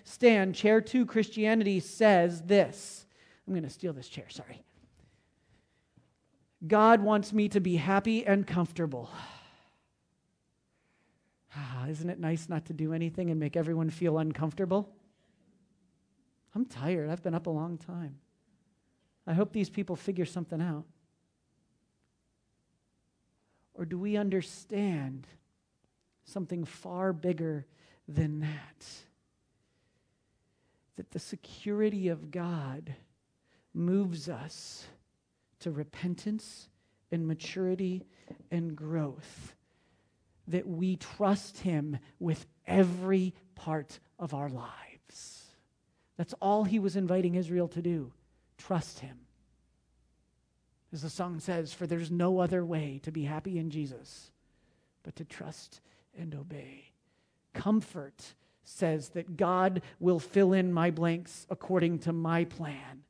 Stan, 0.04 0.54
Chair 0.54 0.80
2 0.82 1.08
Christianity 1.08 1.80
says 1.80 2.44
this. 2.44 3.08
I'm 3.48 3.54
going 3.54 3.64
to 3.64 3.72
steal 3.72 3.92
this 3.92 4.08
chair, 4.08 4.26
sorry. 4.30 4.62
God 6.68 7.02
wants 7.02 7.34
me 7.34 7.50
to 7.50 7.60
be 7.60 7.76
happy 7.76 8.26
and 8.26 8.48
comfortable. 8.48 9.10
Ah, 11.60 11.88
isn't 11.88 12.08
it 12.08 12.20
nice 12.20 12.50
not 12.50 12.66
to 12.66 12.74
do 12.74 12.94
anything 12.94 13.32
and 13.32 13.40
make 13.40 13.56
everyone 13.56 13.90
feel 13.90 14.20
uncomfortable? 14.20 14.88
I'm 16.54 16.66
tired. 16.66 17.10
I've 17.10 17.24
been 17.24 17.34
up 17.34 17.48
a 17.48 17.50
long 17.50 17.80
time. 17.80 18.20
I 19.26 19.34
hope 19.34 19.54
these 19.54 19.70
people 19.70 19.96
figure 19.96 20.26
something 20.26 20.62
out. 20.62 20.86
Or 23.74 23.86
do 23.86 23.98
we 23.98 24.18
understand 24.18 25.26
something 26.28 26.64
far 26.64 27.12
bigger 27.12 27.66
than 28.08 28.42
that? 28.42 28.86
That 30.98 31.12
the 31.12 31.20
security 31.20 32.08
of 32.10 32.32
God 32.32 32.96
moves 33.74 34.30
us 34.30 34.86
to 35.60 35.72
repentance 35.72 36.70
and 37.12 37.28
maturity 37.28 38.06
and 38.52 38.76
growth 38.76 39.56
that 40.48 40.68
we 40.68 40.96
trust 40.96 41.60
Him 41.60 41.98
with 42.20 42.46
every 42.66 43.34
part 43.56 44.00
of 44.18 44.34
our 44.34 44.50
lives. 44.50 45.44
That's 46.16 46.34
all 46.42 46.64
He 46.64 46.80
was 46.80 46.96
inviting 46.96 47.36
Israel 47.36 47.68
to 47.70 47.82
do 47.82 48.12
trust 48.58 49.00
Him. 49.00 49.20
As 50.92 51.02
the 51.02 51.10
song 51.10 51.40
says, 51.40 51.74
for 51.74 51.86
there's 51.86 52.10
no 52.10 52.40
other 52.40 52.66
way 52.66 53.00
to 53.04 53.12
be 53.12 53.24
happy 53.24 53.60
in 53.60 53.70
Jesus 53.70 54.32
but 55.04 55.16
to 55.18 55.26
trust 55.26 55.82
and 56.18 56.34
obey. 56.36 56.92
Comfort 57.54 58.34
says 58.64 59.10
that 59.10 59.38
God 59.38 59.82
will 60.00 60.20
fill 60.20 60.54
in 60.54 60.74
my 60.74 60.92
blanks 60.92 61.48
according 61.50 62.00
to 62.00 62.14
my 62.14 62.44
plan. 62.46 63.04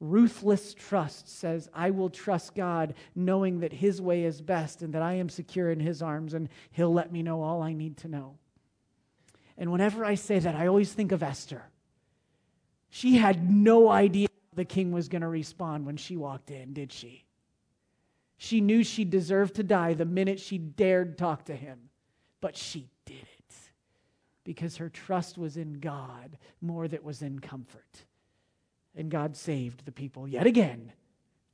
Ruthless 0.00 0.74
trust 0.74 1.28
says, 1.28 1.68
I 1.72 1.90
will 1.90 2.10
trust 2.10 2.56
God 2.56 2.94
knowing 3.14 3.60
that 3.60 3.72
His 3.72 4.00
way 4.00 4.24
is 4.24 4.40
best 4.40 4.82
and 4.82 4.92
that 4.94 5.02
I 5.02 5.14
am 5.14 5.28
secure 5.28 5.70
in 5.70 5.78
His 5.78 6.02
arms 6.02 6.34
and 6.34 6.48
He'll 6.72 6.92
let 6.92 7.12
me 7.12 7.22
know 7.22 7.42
all 7.42 7.62
I 7.62 7.72
need 7.72 7.98
to 7.98 8.08
know. 8.08 8.38
And 9.56 9.70
whenever 9.70 10.04
I 10.04 10.16
say 10.16 10.38
that, 10.40 10.56
I 10.56 10.66
always 10.66 10.92
think 10.92 11.12
of 11.12 11.22
Esther. 11.22 11.62
She 12.90 13.16
had 13.16 13.48
no 13.48 13.88
idea 13.88 14.28
the 14.54 14.64
king 14.64 14.92
was 14.92 15.08
going 15.08 15.22
to 15.22 15.28
respond 15.28 15.86
when 15.86 15.96
she 15.96 16.16
walked 16.16 16.50
in, 16.50 16.72
did 16.72 16.92
she? 16.92 17.24
She 18.42 18.60
knew 18.60 18.82
she 18.82 19.04
deserved 19.04 19.54
to 19.54 19.62
die 19.62 19.94
the 19.94 20.04
minute 20.04 20.40
she 20.40 20.58
dared 20.58 21.16
talk 21.16 21.44
to 21.44 21.54
him, 21.54 21.78
but 22.40 22.56
she 22.56 22.88
did 23.04 23.22
it 23.38 23.54
because 24.42 24.78
her 24.78 24.88
trust 24.88 25.38
was 25.38 25.56
in 25.56 25.74
God 25.74 26.36
more 26.60 26.88
than 26.88 27.04
was 27.04 27.22
in 27.22 27.38
comfort. 27.38 28.04
And 28.96 29.12
God 29.12 29.36
saved 29.36 29.84
the 29.84 29.92
people 29.92 30.26
yet 30.26 30.44
again 30.44 30.90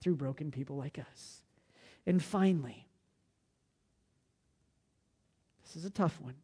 through 0.00 0.16
broken 0.16 0.50
people 0.50 0.76
like 0.76 0.98
us. 0.98 1.42
And 2.06 2.22
finally, 2.22 2.86
this 5.66 5.76
is 5.76 5.84
a 5.84 5.90
tough 5.90 6.18
one. 6.22 6.36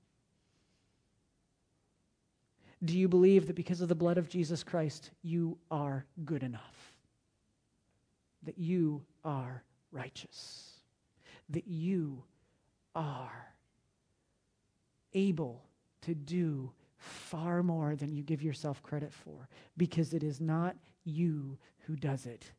Do 2.84 2.98
you 2.98 3.08
believe 3.08 3.46
that 3.46 3.56
because 3.56 3.80
of 3.80 3.88
the 3.88 3.94
blood 3.94 4.18
of 4.18 4.28
Jesus 4.28 4.62
Christ, 4.62 5.10
you 5.22 5.56
are 5.70 6.04
good 6.26 6.42
enough? 6.42 6.92
That 8.42 8.58
you 8.58 9.02
are 9.24 9.64
righteous? 9.94 10.80
That 11.50 11.66
you 11.66 12.22
are 12.94 13.54
able 15.14 15.64
to 16.02 16.14
do 16.14 16.72
far 16.96 17.62
more 17.62 17.96
than 17.96 18.12
you 18.12 18.22
give 18.22 18.42
yourself 18.42 18.82
credit 18.82 19.12
for 19.12 19.48
because 19.76 20.14
it 20.14 20.22
is 20.22 20.40
not 20.40 20.76
you 21.04 21.58
who 21.86 21.96
does 21.96 22.26
it. 22.26 22.50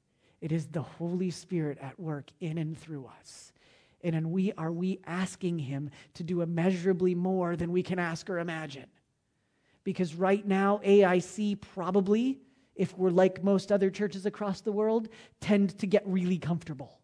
It 0.41 0.51
is 0.51 0.67
the 0.67 0.81
Holy 0.81 1.31
Spirit 1.31 1.77
at 1.81 1.99
work 1.99 2.29
in 2.39 2.57
and 2.57 2.77
through 2.77 3.09
us. 3.19 3.51
And 4.03 4.15
and 4.15 4.31
we 4.31 4.53
are 4.53 4.71
we 4.71 4.99
asking 5.07 5.57
him 5.59 5.89
to 6.13 6.23
do 6.23 6.41
immeasurably 6.41 7.15
more 7.15 7.55
than 7.55 7.71
we 7.71 7.81
can 7.81 7.97
ask 7.97 8.29
or 8.29 8.37
imagine. 8.37 8.85
Because 9.83 10.13
right 10.13 10.45
now 10.45 10.79
AIC 10.83 11.61
probably 11.61 12.39
if 12.75 12.95
we're 12.97 13.09
like 13.09 13.43
most 13.43 13.71
other 13.71 13.89
churches 13.89 14.25
across 14.25 14.61
the 14.61 14.71
world 14.71 15.07
tend 15.39 15.77
to 15.79 15.87
get 15.87 16.03
really 16.05 16.37
comfortable. 16.37 16.99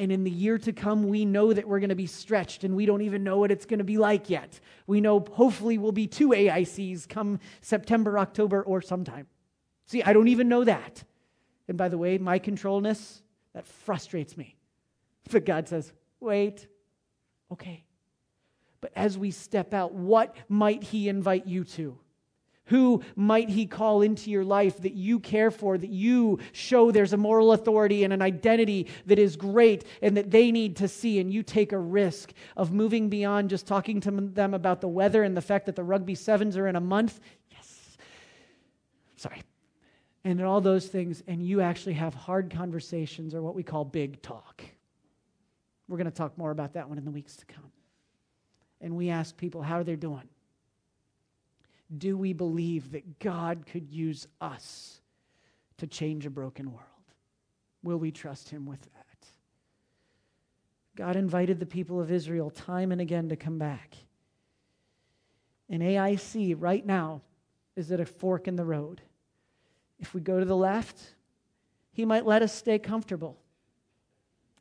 And 0.00 0.10
in 0.10 0.24
the 0.24 0.30
year 0.30 0.56
to 0.56 0.72
come, 0.72 1.08
we 1.08 1.26
know 1.26 1.52
that 1.52 1.68
we're 1.68 1.78
going 1.78 1.90
to 1.90 1.94
be 1.94 2.06
stretched 2.06 2.64
and 2.64 2.74
we 2.74 2.86
don't 2.86 3.02
even 3.02 3.22
know 3.22 3.36
what 3.36 3.50
it's 3.50 3.66
going 3.66 3.80
to 3.80 3.84
be 3.84 3.98
like 3.98 4.30
yet. 4.30 4.58
We 4.86 5.02
know 5.02 5.22
hopefully 5.30 5.76
we'll 5.76 5.92
be 5.92 6.06
two 6.06 6.30
AICs 6.30 7.06
come 7.06 7.38
September, 7.60 8.18
October, 8.18 8.62
or 8.62 8.80
sometime. 8.80 9.26
See, 9.84 10.02
I 10.02 10.14
don't 10.14 10.28
even 10.28 10.48
know 10.48 10.64
that. 10.64 11.04
And 11.68 11.76
by 11.76 11.90
the 11.90 11.98
way, 11.98 12.16
my 12.16 12.38
controlness, 12.38 13.20
that 13.52 13.66
frustrates 13.66 14.38
me. 14.38 14.56
But 15.30 15.44
God 15.44 15.68
says, 15.68 15.92
wait, 16.18 16.66
okay. 17.52 17.84
But 18.80 18.92
as 18.96 19.18
we 19.18 19.30
step 19.30 19.74
out, 19.74 19.92
what 19.92 20.34
might 20.48 20.82
He 20.82 21.10
invite 21.10 21.46
you 21.46 21.62
to? 21.64 21.98
Who 22.70 23.02
might 23.16 23.48
he 23.48 23.66
call 23.66 24.00
into 24.00 24.30
your 24.30 24.44
life 24.44 24.78
that 24.82 24.94
you 24.94 25.18
care 25.18 25.50
for, 25.50 25.76
that 25.76 25.90
you 25.90 26.38
show 26.52 26.92
there's 26.92 27.12
a 27.12 27.16
moral 27.16 27.50
authority 27.50 28.04
and 28.04 28.12
an 28.12 28.22
identity 28.22 28.86
that 29.06 29.18
is 29.18 29.34
great 29.34 29.84
and 30.00 30.16
that 30.16 30.30
they 30.30 30.52
need 30.52 30.76
to 30.76 30.86
see? 30.86 31.18
And 31.18 31.32
you 31.32 31.42
take 31.42 31.72
a 31.72 31.78
risk 31.78 32.32
of 32.56 32.72
moving 32.72 33.08
beyond 33.08 33.50
just 33.50 33.66
talking 33.66 34.00
to 34.02 34.12
them 34.12 34.54
about 34.54 34.80
the 34.80 34.86
weather 34.86 35.24
and 35.24 35.36
the 35.36 35.42
fact 35.42 35.66
that 35.66 35.74
the 35.74 35.82
rugby 35.82 36.14
sevens 36.14 36.56
are 36.56 36.68
in 36.68 36.76
a 36.76 36.80
month. 36.80 37.18
Yes. 37.50 37.96
Sorry. 39.16 39.42
And 40.22 40.40
all 40.40 40.60
those 40.60 40.86
things, 40.86 41.24
and 41.26 41.44
you 41.44 41.60
actually 41.60 41.94
have 41.94 42.14
hard 42.14 42.54
conversations 42.54 43.34
or 43.34 43.42
what 43.42 43.56
we 43.56 43.64
call 43.64 43.84
big 43.84 44.22
talk. 44.22 44.62
We're 45.88 45.96
going 45.96 46.04
to 46.04 46.16
talk 46.16 46.38
more 46.38 46.52
about 46.52 46.74
that 46.74 46.88
one 46.88 46.98
in 46.98 47.04
the 47.04 47.10
weeks 47.10 47.34
to 47.38 47.46
come. 47.46 47.72
And 48.80 48.94
we 48.94 49.10
ask 49.10 49.36
people 49.36 49.60
how 49.60 49.78
are 49.80 49.84
they're 49.84 49.96
doing 49.96 50.28
do 51.96 52.16
we 52.16 52.32
believe 52.32 52.92
that 52.92 53.18
God 53.18 53.66
could 53.66 53.90
use 53.90 54.26
us 54.40 55.00
to 55.78 55.86
change 55.86 56.26
a 56.26 56.30
broken 56.30 56.72
world? 56.72 56.84
Will 57.82 57.98
we 57.98 58.10
trust 58.10 58.50
Him 58.50 58.66
with 58.66 58.80
that? 58.82 59.28
God 60.96 61.16
invited 61.16 61.58
the 61.58 61.66
people 61.66 62.00
of 62.00 62.12
Israel 62.12 62.50
time 62.50 62.92
and 62.92 63.00
again 63.00 63.28
to 63.30 63.36
come 63.36 63.58
back. 63.58 63.96
And 65.68 65.82
AIC 65.82 66.56
right 66.58 66.84
now 66.84 67.22
is 67.76 67.90
at 67.90 68.00
a 68.00 68.06
fork 68.06 68.48
in 68.48 68.56
the 68.56 68.64
road. 68.64 69.00
If 69.98 70.14
we 70.14 70.20
go 70.20 70.38
to 70.38 70.44
the 70.44 70.56
left, 70.56 71.14
He 71.92 72.04
might 72.04 72.26
let 72.26 72.42
us 72.42 72.52
stay 72.52 72.78
comfortable. 72.78 73.38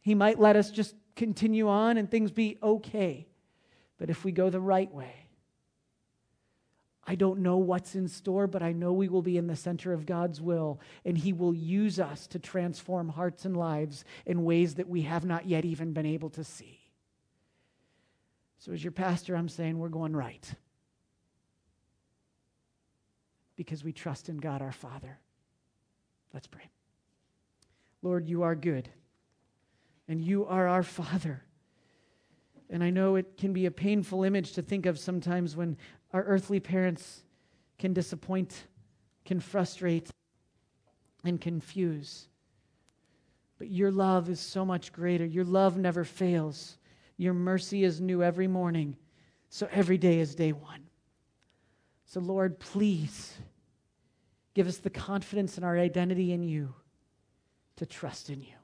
He 0.02 0.16
might 0.16 0.40
let 0.40 0.56
us 0.56 0.72
just 0.72 0.96
continue 1.16 1.68
on 1.68 1.98
and 1.98 2.10
things 2.10 2.32
be 2.32 2.58
okay. 2.64 3.28
But 3.98 4.10
if 4.10 4.24
we 4.24 4.32
go 4.32 4.50
the 4.50 4.62
right 4.62 4.92
way, 4.94 5.29
I 7.10 7.16
don't 7.16 7.39
know 7.39 7.57
what's 7.57 7.95
in 7.95 8.07
store, 8.07 8.45
but 8.45 8.62
I 8.62 8.72
know 8.72 8.93
we 8.93 9.10
will 9.10 9.24
be 9.24 9.36
in 9.36 9.47
the 9.47 9.55
center 9.55 9.93
of 9.93 10.05
God's 10.05 10.39
will, 10.39 10.80
and 11.03 11.18
He 11.18 11.34
will 11.34 11.55
use 11.55 11.99
us 11.99 12.28
to 12.28 12.38
transform 12.38 13.10
hearts 13.10 13.45
and 13.45 13.57
lives 13.57 14.05
in 14.28 14.43
ways 14.43 14.76
that 14.76 14.88
we 14.88 15.01
have 15.01 15.26
not 15.26 15.47
yet 15.47 15.66
even 15.66 15.91
been 15.91 16.05
able 16.05 16.30
to 16.30 16.43
see. 16.43 16.80
So, 18.60 18.74
as 18.74 18.84
your 18.84 18.91
pastor, 18.91 19.36
I'm 19.36 19.49
saying 19.49 19.80
we're 19.80 19.89
going 19.89 20.16
right 20.16 20.53
because 23.55 23.84
we 23.84 23.91
trust 23.91 24.30
in 24.30 24.38
God 24.38 24.62
our 24.62 24.72
Father. 24.72 25.18
Let's 26.32 26.45
pray. 26.45 26.70
Lord, 28.03 28.30
you 28.30 28.43
are 28.43 28.53
good, 28.53 28.88
and 30.07 30.22
you 30.22 30.45
are 30.45 30.68
our 30.68 30.84
Father. 30.84 31.41
And 32.70 32.84
I 32.84 32.91
know 32.91 33.16
it 33.16 33.36
can 33.36 33.51
be 33.51 33.66
a 33.66 33.72
painful 33.72 34.24
image 34.24 34.53
to 34.53 34.62
think 34.62 34.86
of 34.86 34.99
sometimes 34.99 35.55
when 35.55 35.76
our 36.14 36.24
earthly 36.24 36.60
parents 36.60 37.24
can 37.78 37.93
disappoint, 37.93 38.66
can 39.26 39.39
frustrate, 39.39 40.10
and 41.24 41.39
confuse. 41.39 42.28
But 43.57 43.70
your 43.70 43.91
love 43.91 44.30
is 44.30 44.39
so 44.39 44.66
much 44.66 44.91
greater. 44.93 45.26
Your 45.26 45.45
love 45.45 45.78
never 45.78 46.03
fails. 46.03 46.78
Your 47.18 47.34
mercy 47.34 47.84
is 47.84 47.99
new 47.99 48.24
every 48.24 48.47
morning. 48.47 48.95
So 49.49 49.68
every 49.72 49.97
day 49.97 50.20
is 50.20 50.36
day 50.36 50.53
one. 50.53 50.84
So, 52.05 52.20
Lord, 52.20 52.60
please 52.60 53.36
give 54.53 54.68
us 54.68 54.78
the 54.78 54.89
confidence 54.89 55.57
in 55.57 55.64
our 55.64 55.78
identity 55.78 56.34
in 56.34 56.43
you 56.43 56.74
to 57.76 57.86
trust 57.86 58.30
in 58.30 58.41
you, 58.41 58.55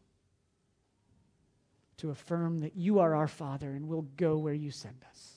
to 1.98 2.10
affirm 2.10 2.60
that 2.60 2.76
you 2.76 3.00
are 3.00 3.14
our 3.16 3.28
Father 3.28 3.72
and 3.72 3.88
we'll 3.88 4.08
go 4.18 4.38
where 4.38 4.54
you 4.54 4.72
send 4.72 4.98
us. 5.10 5.34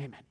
Amen. 0.00 0.22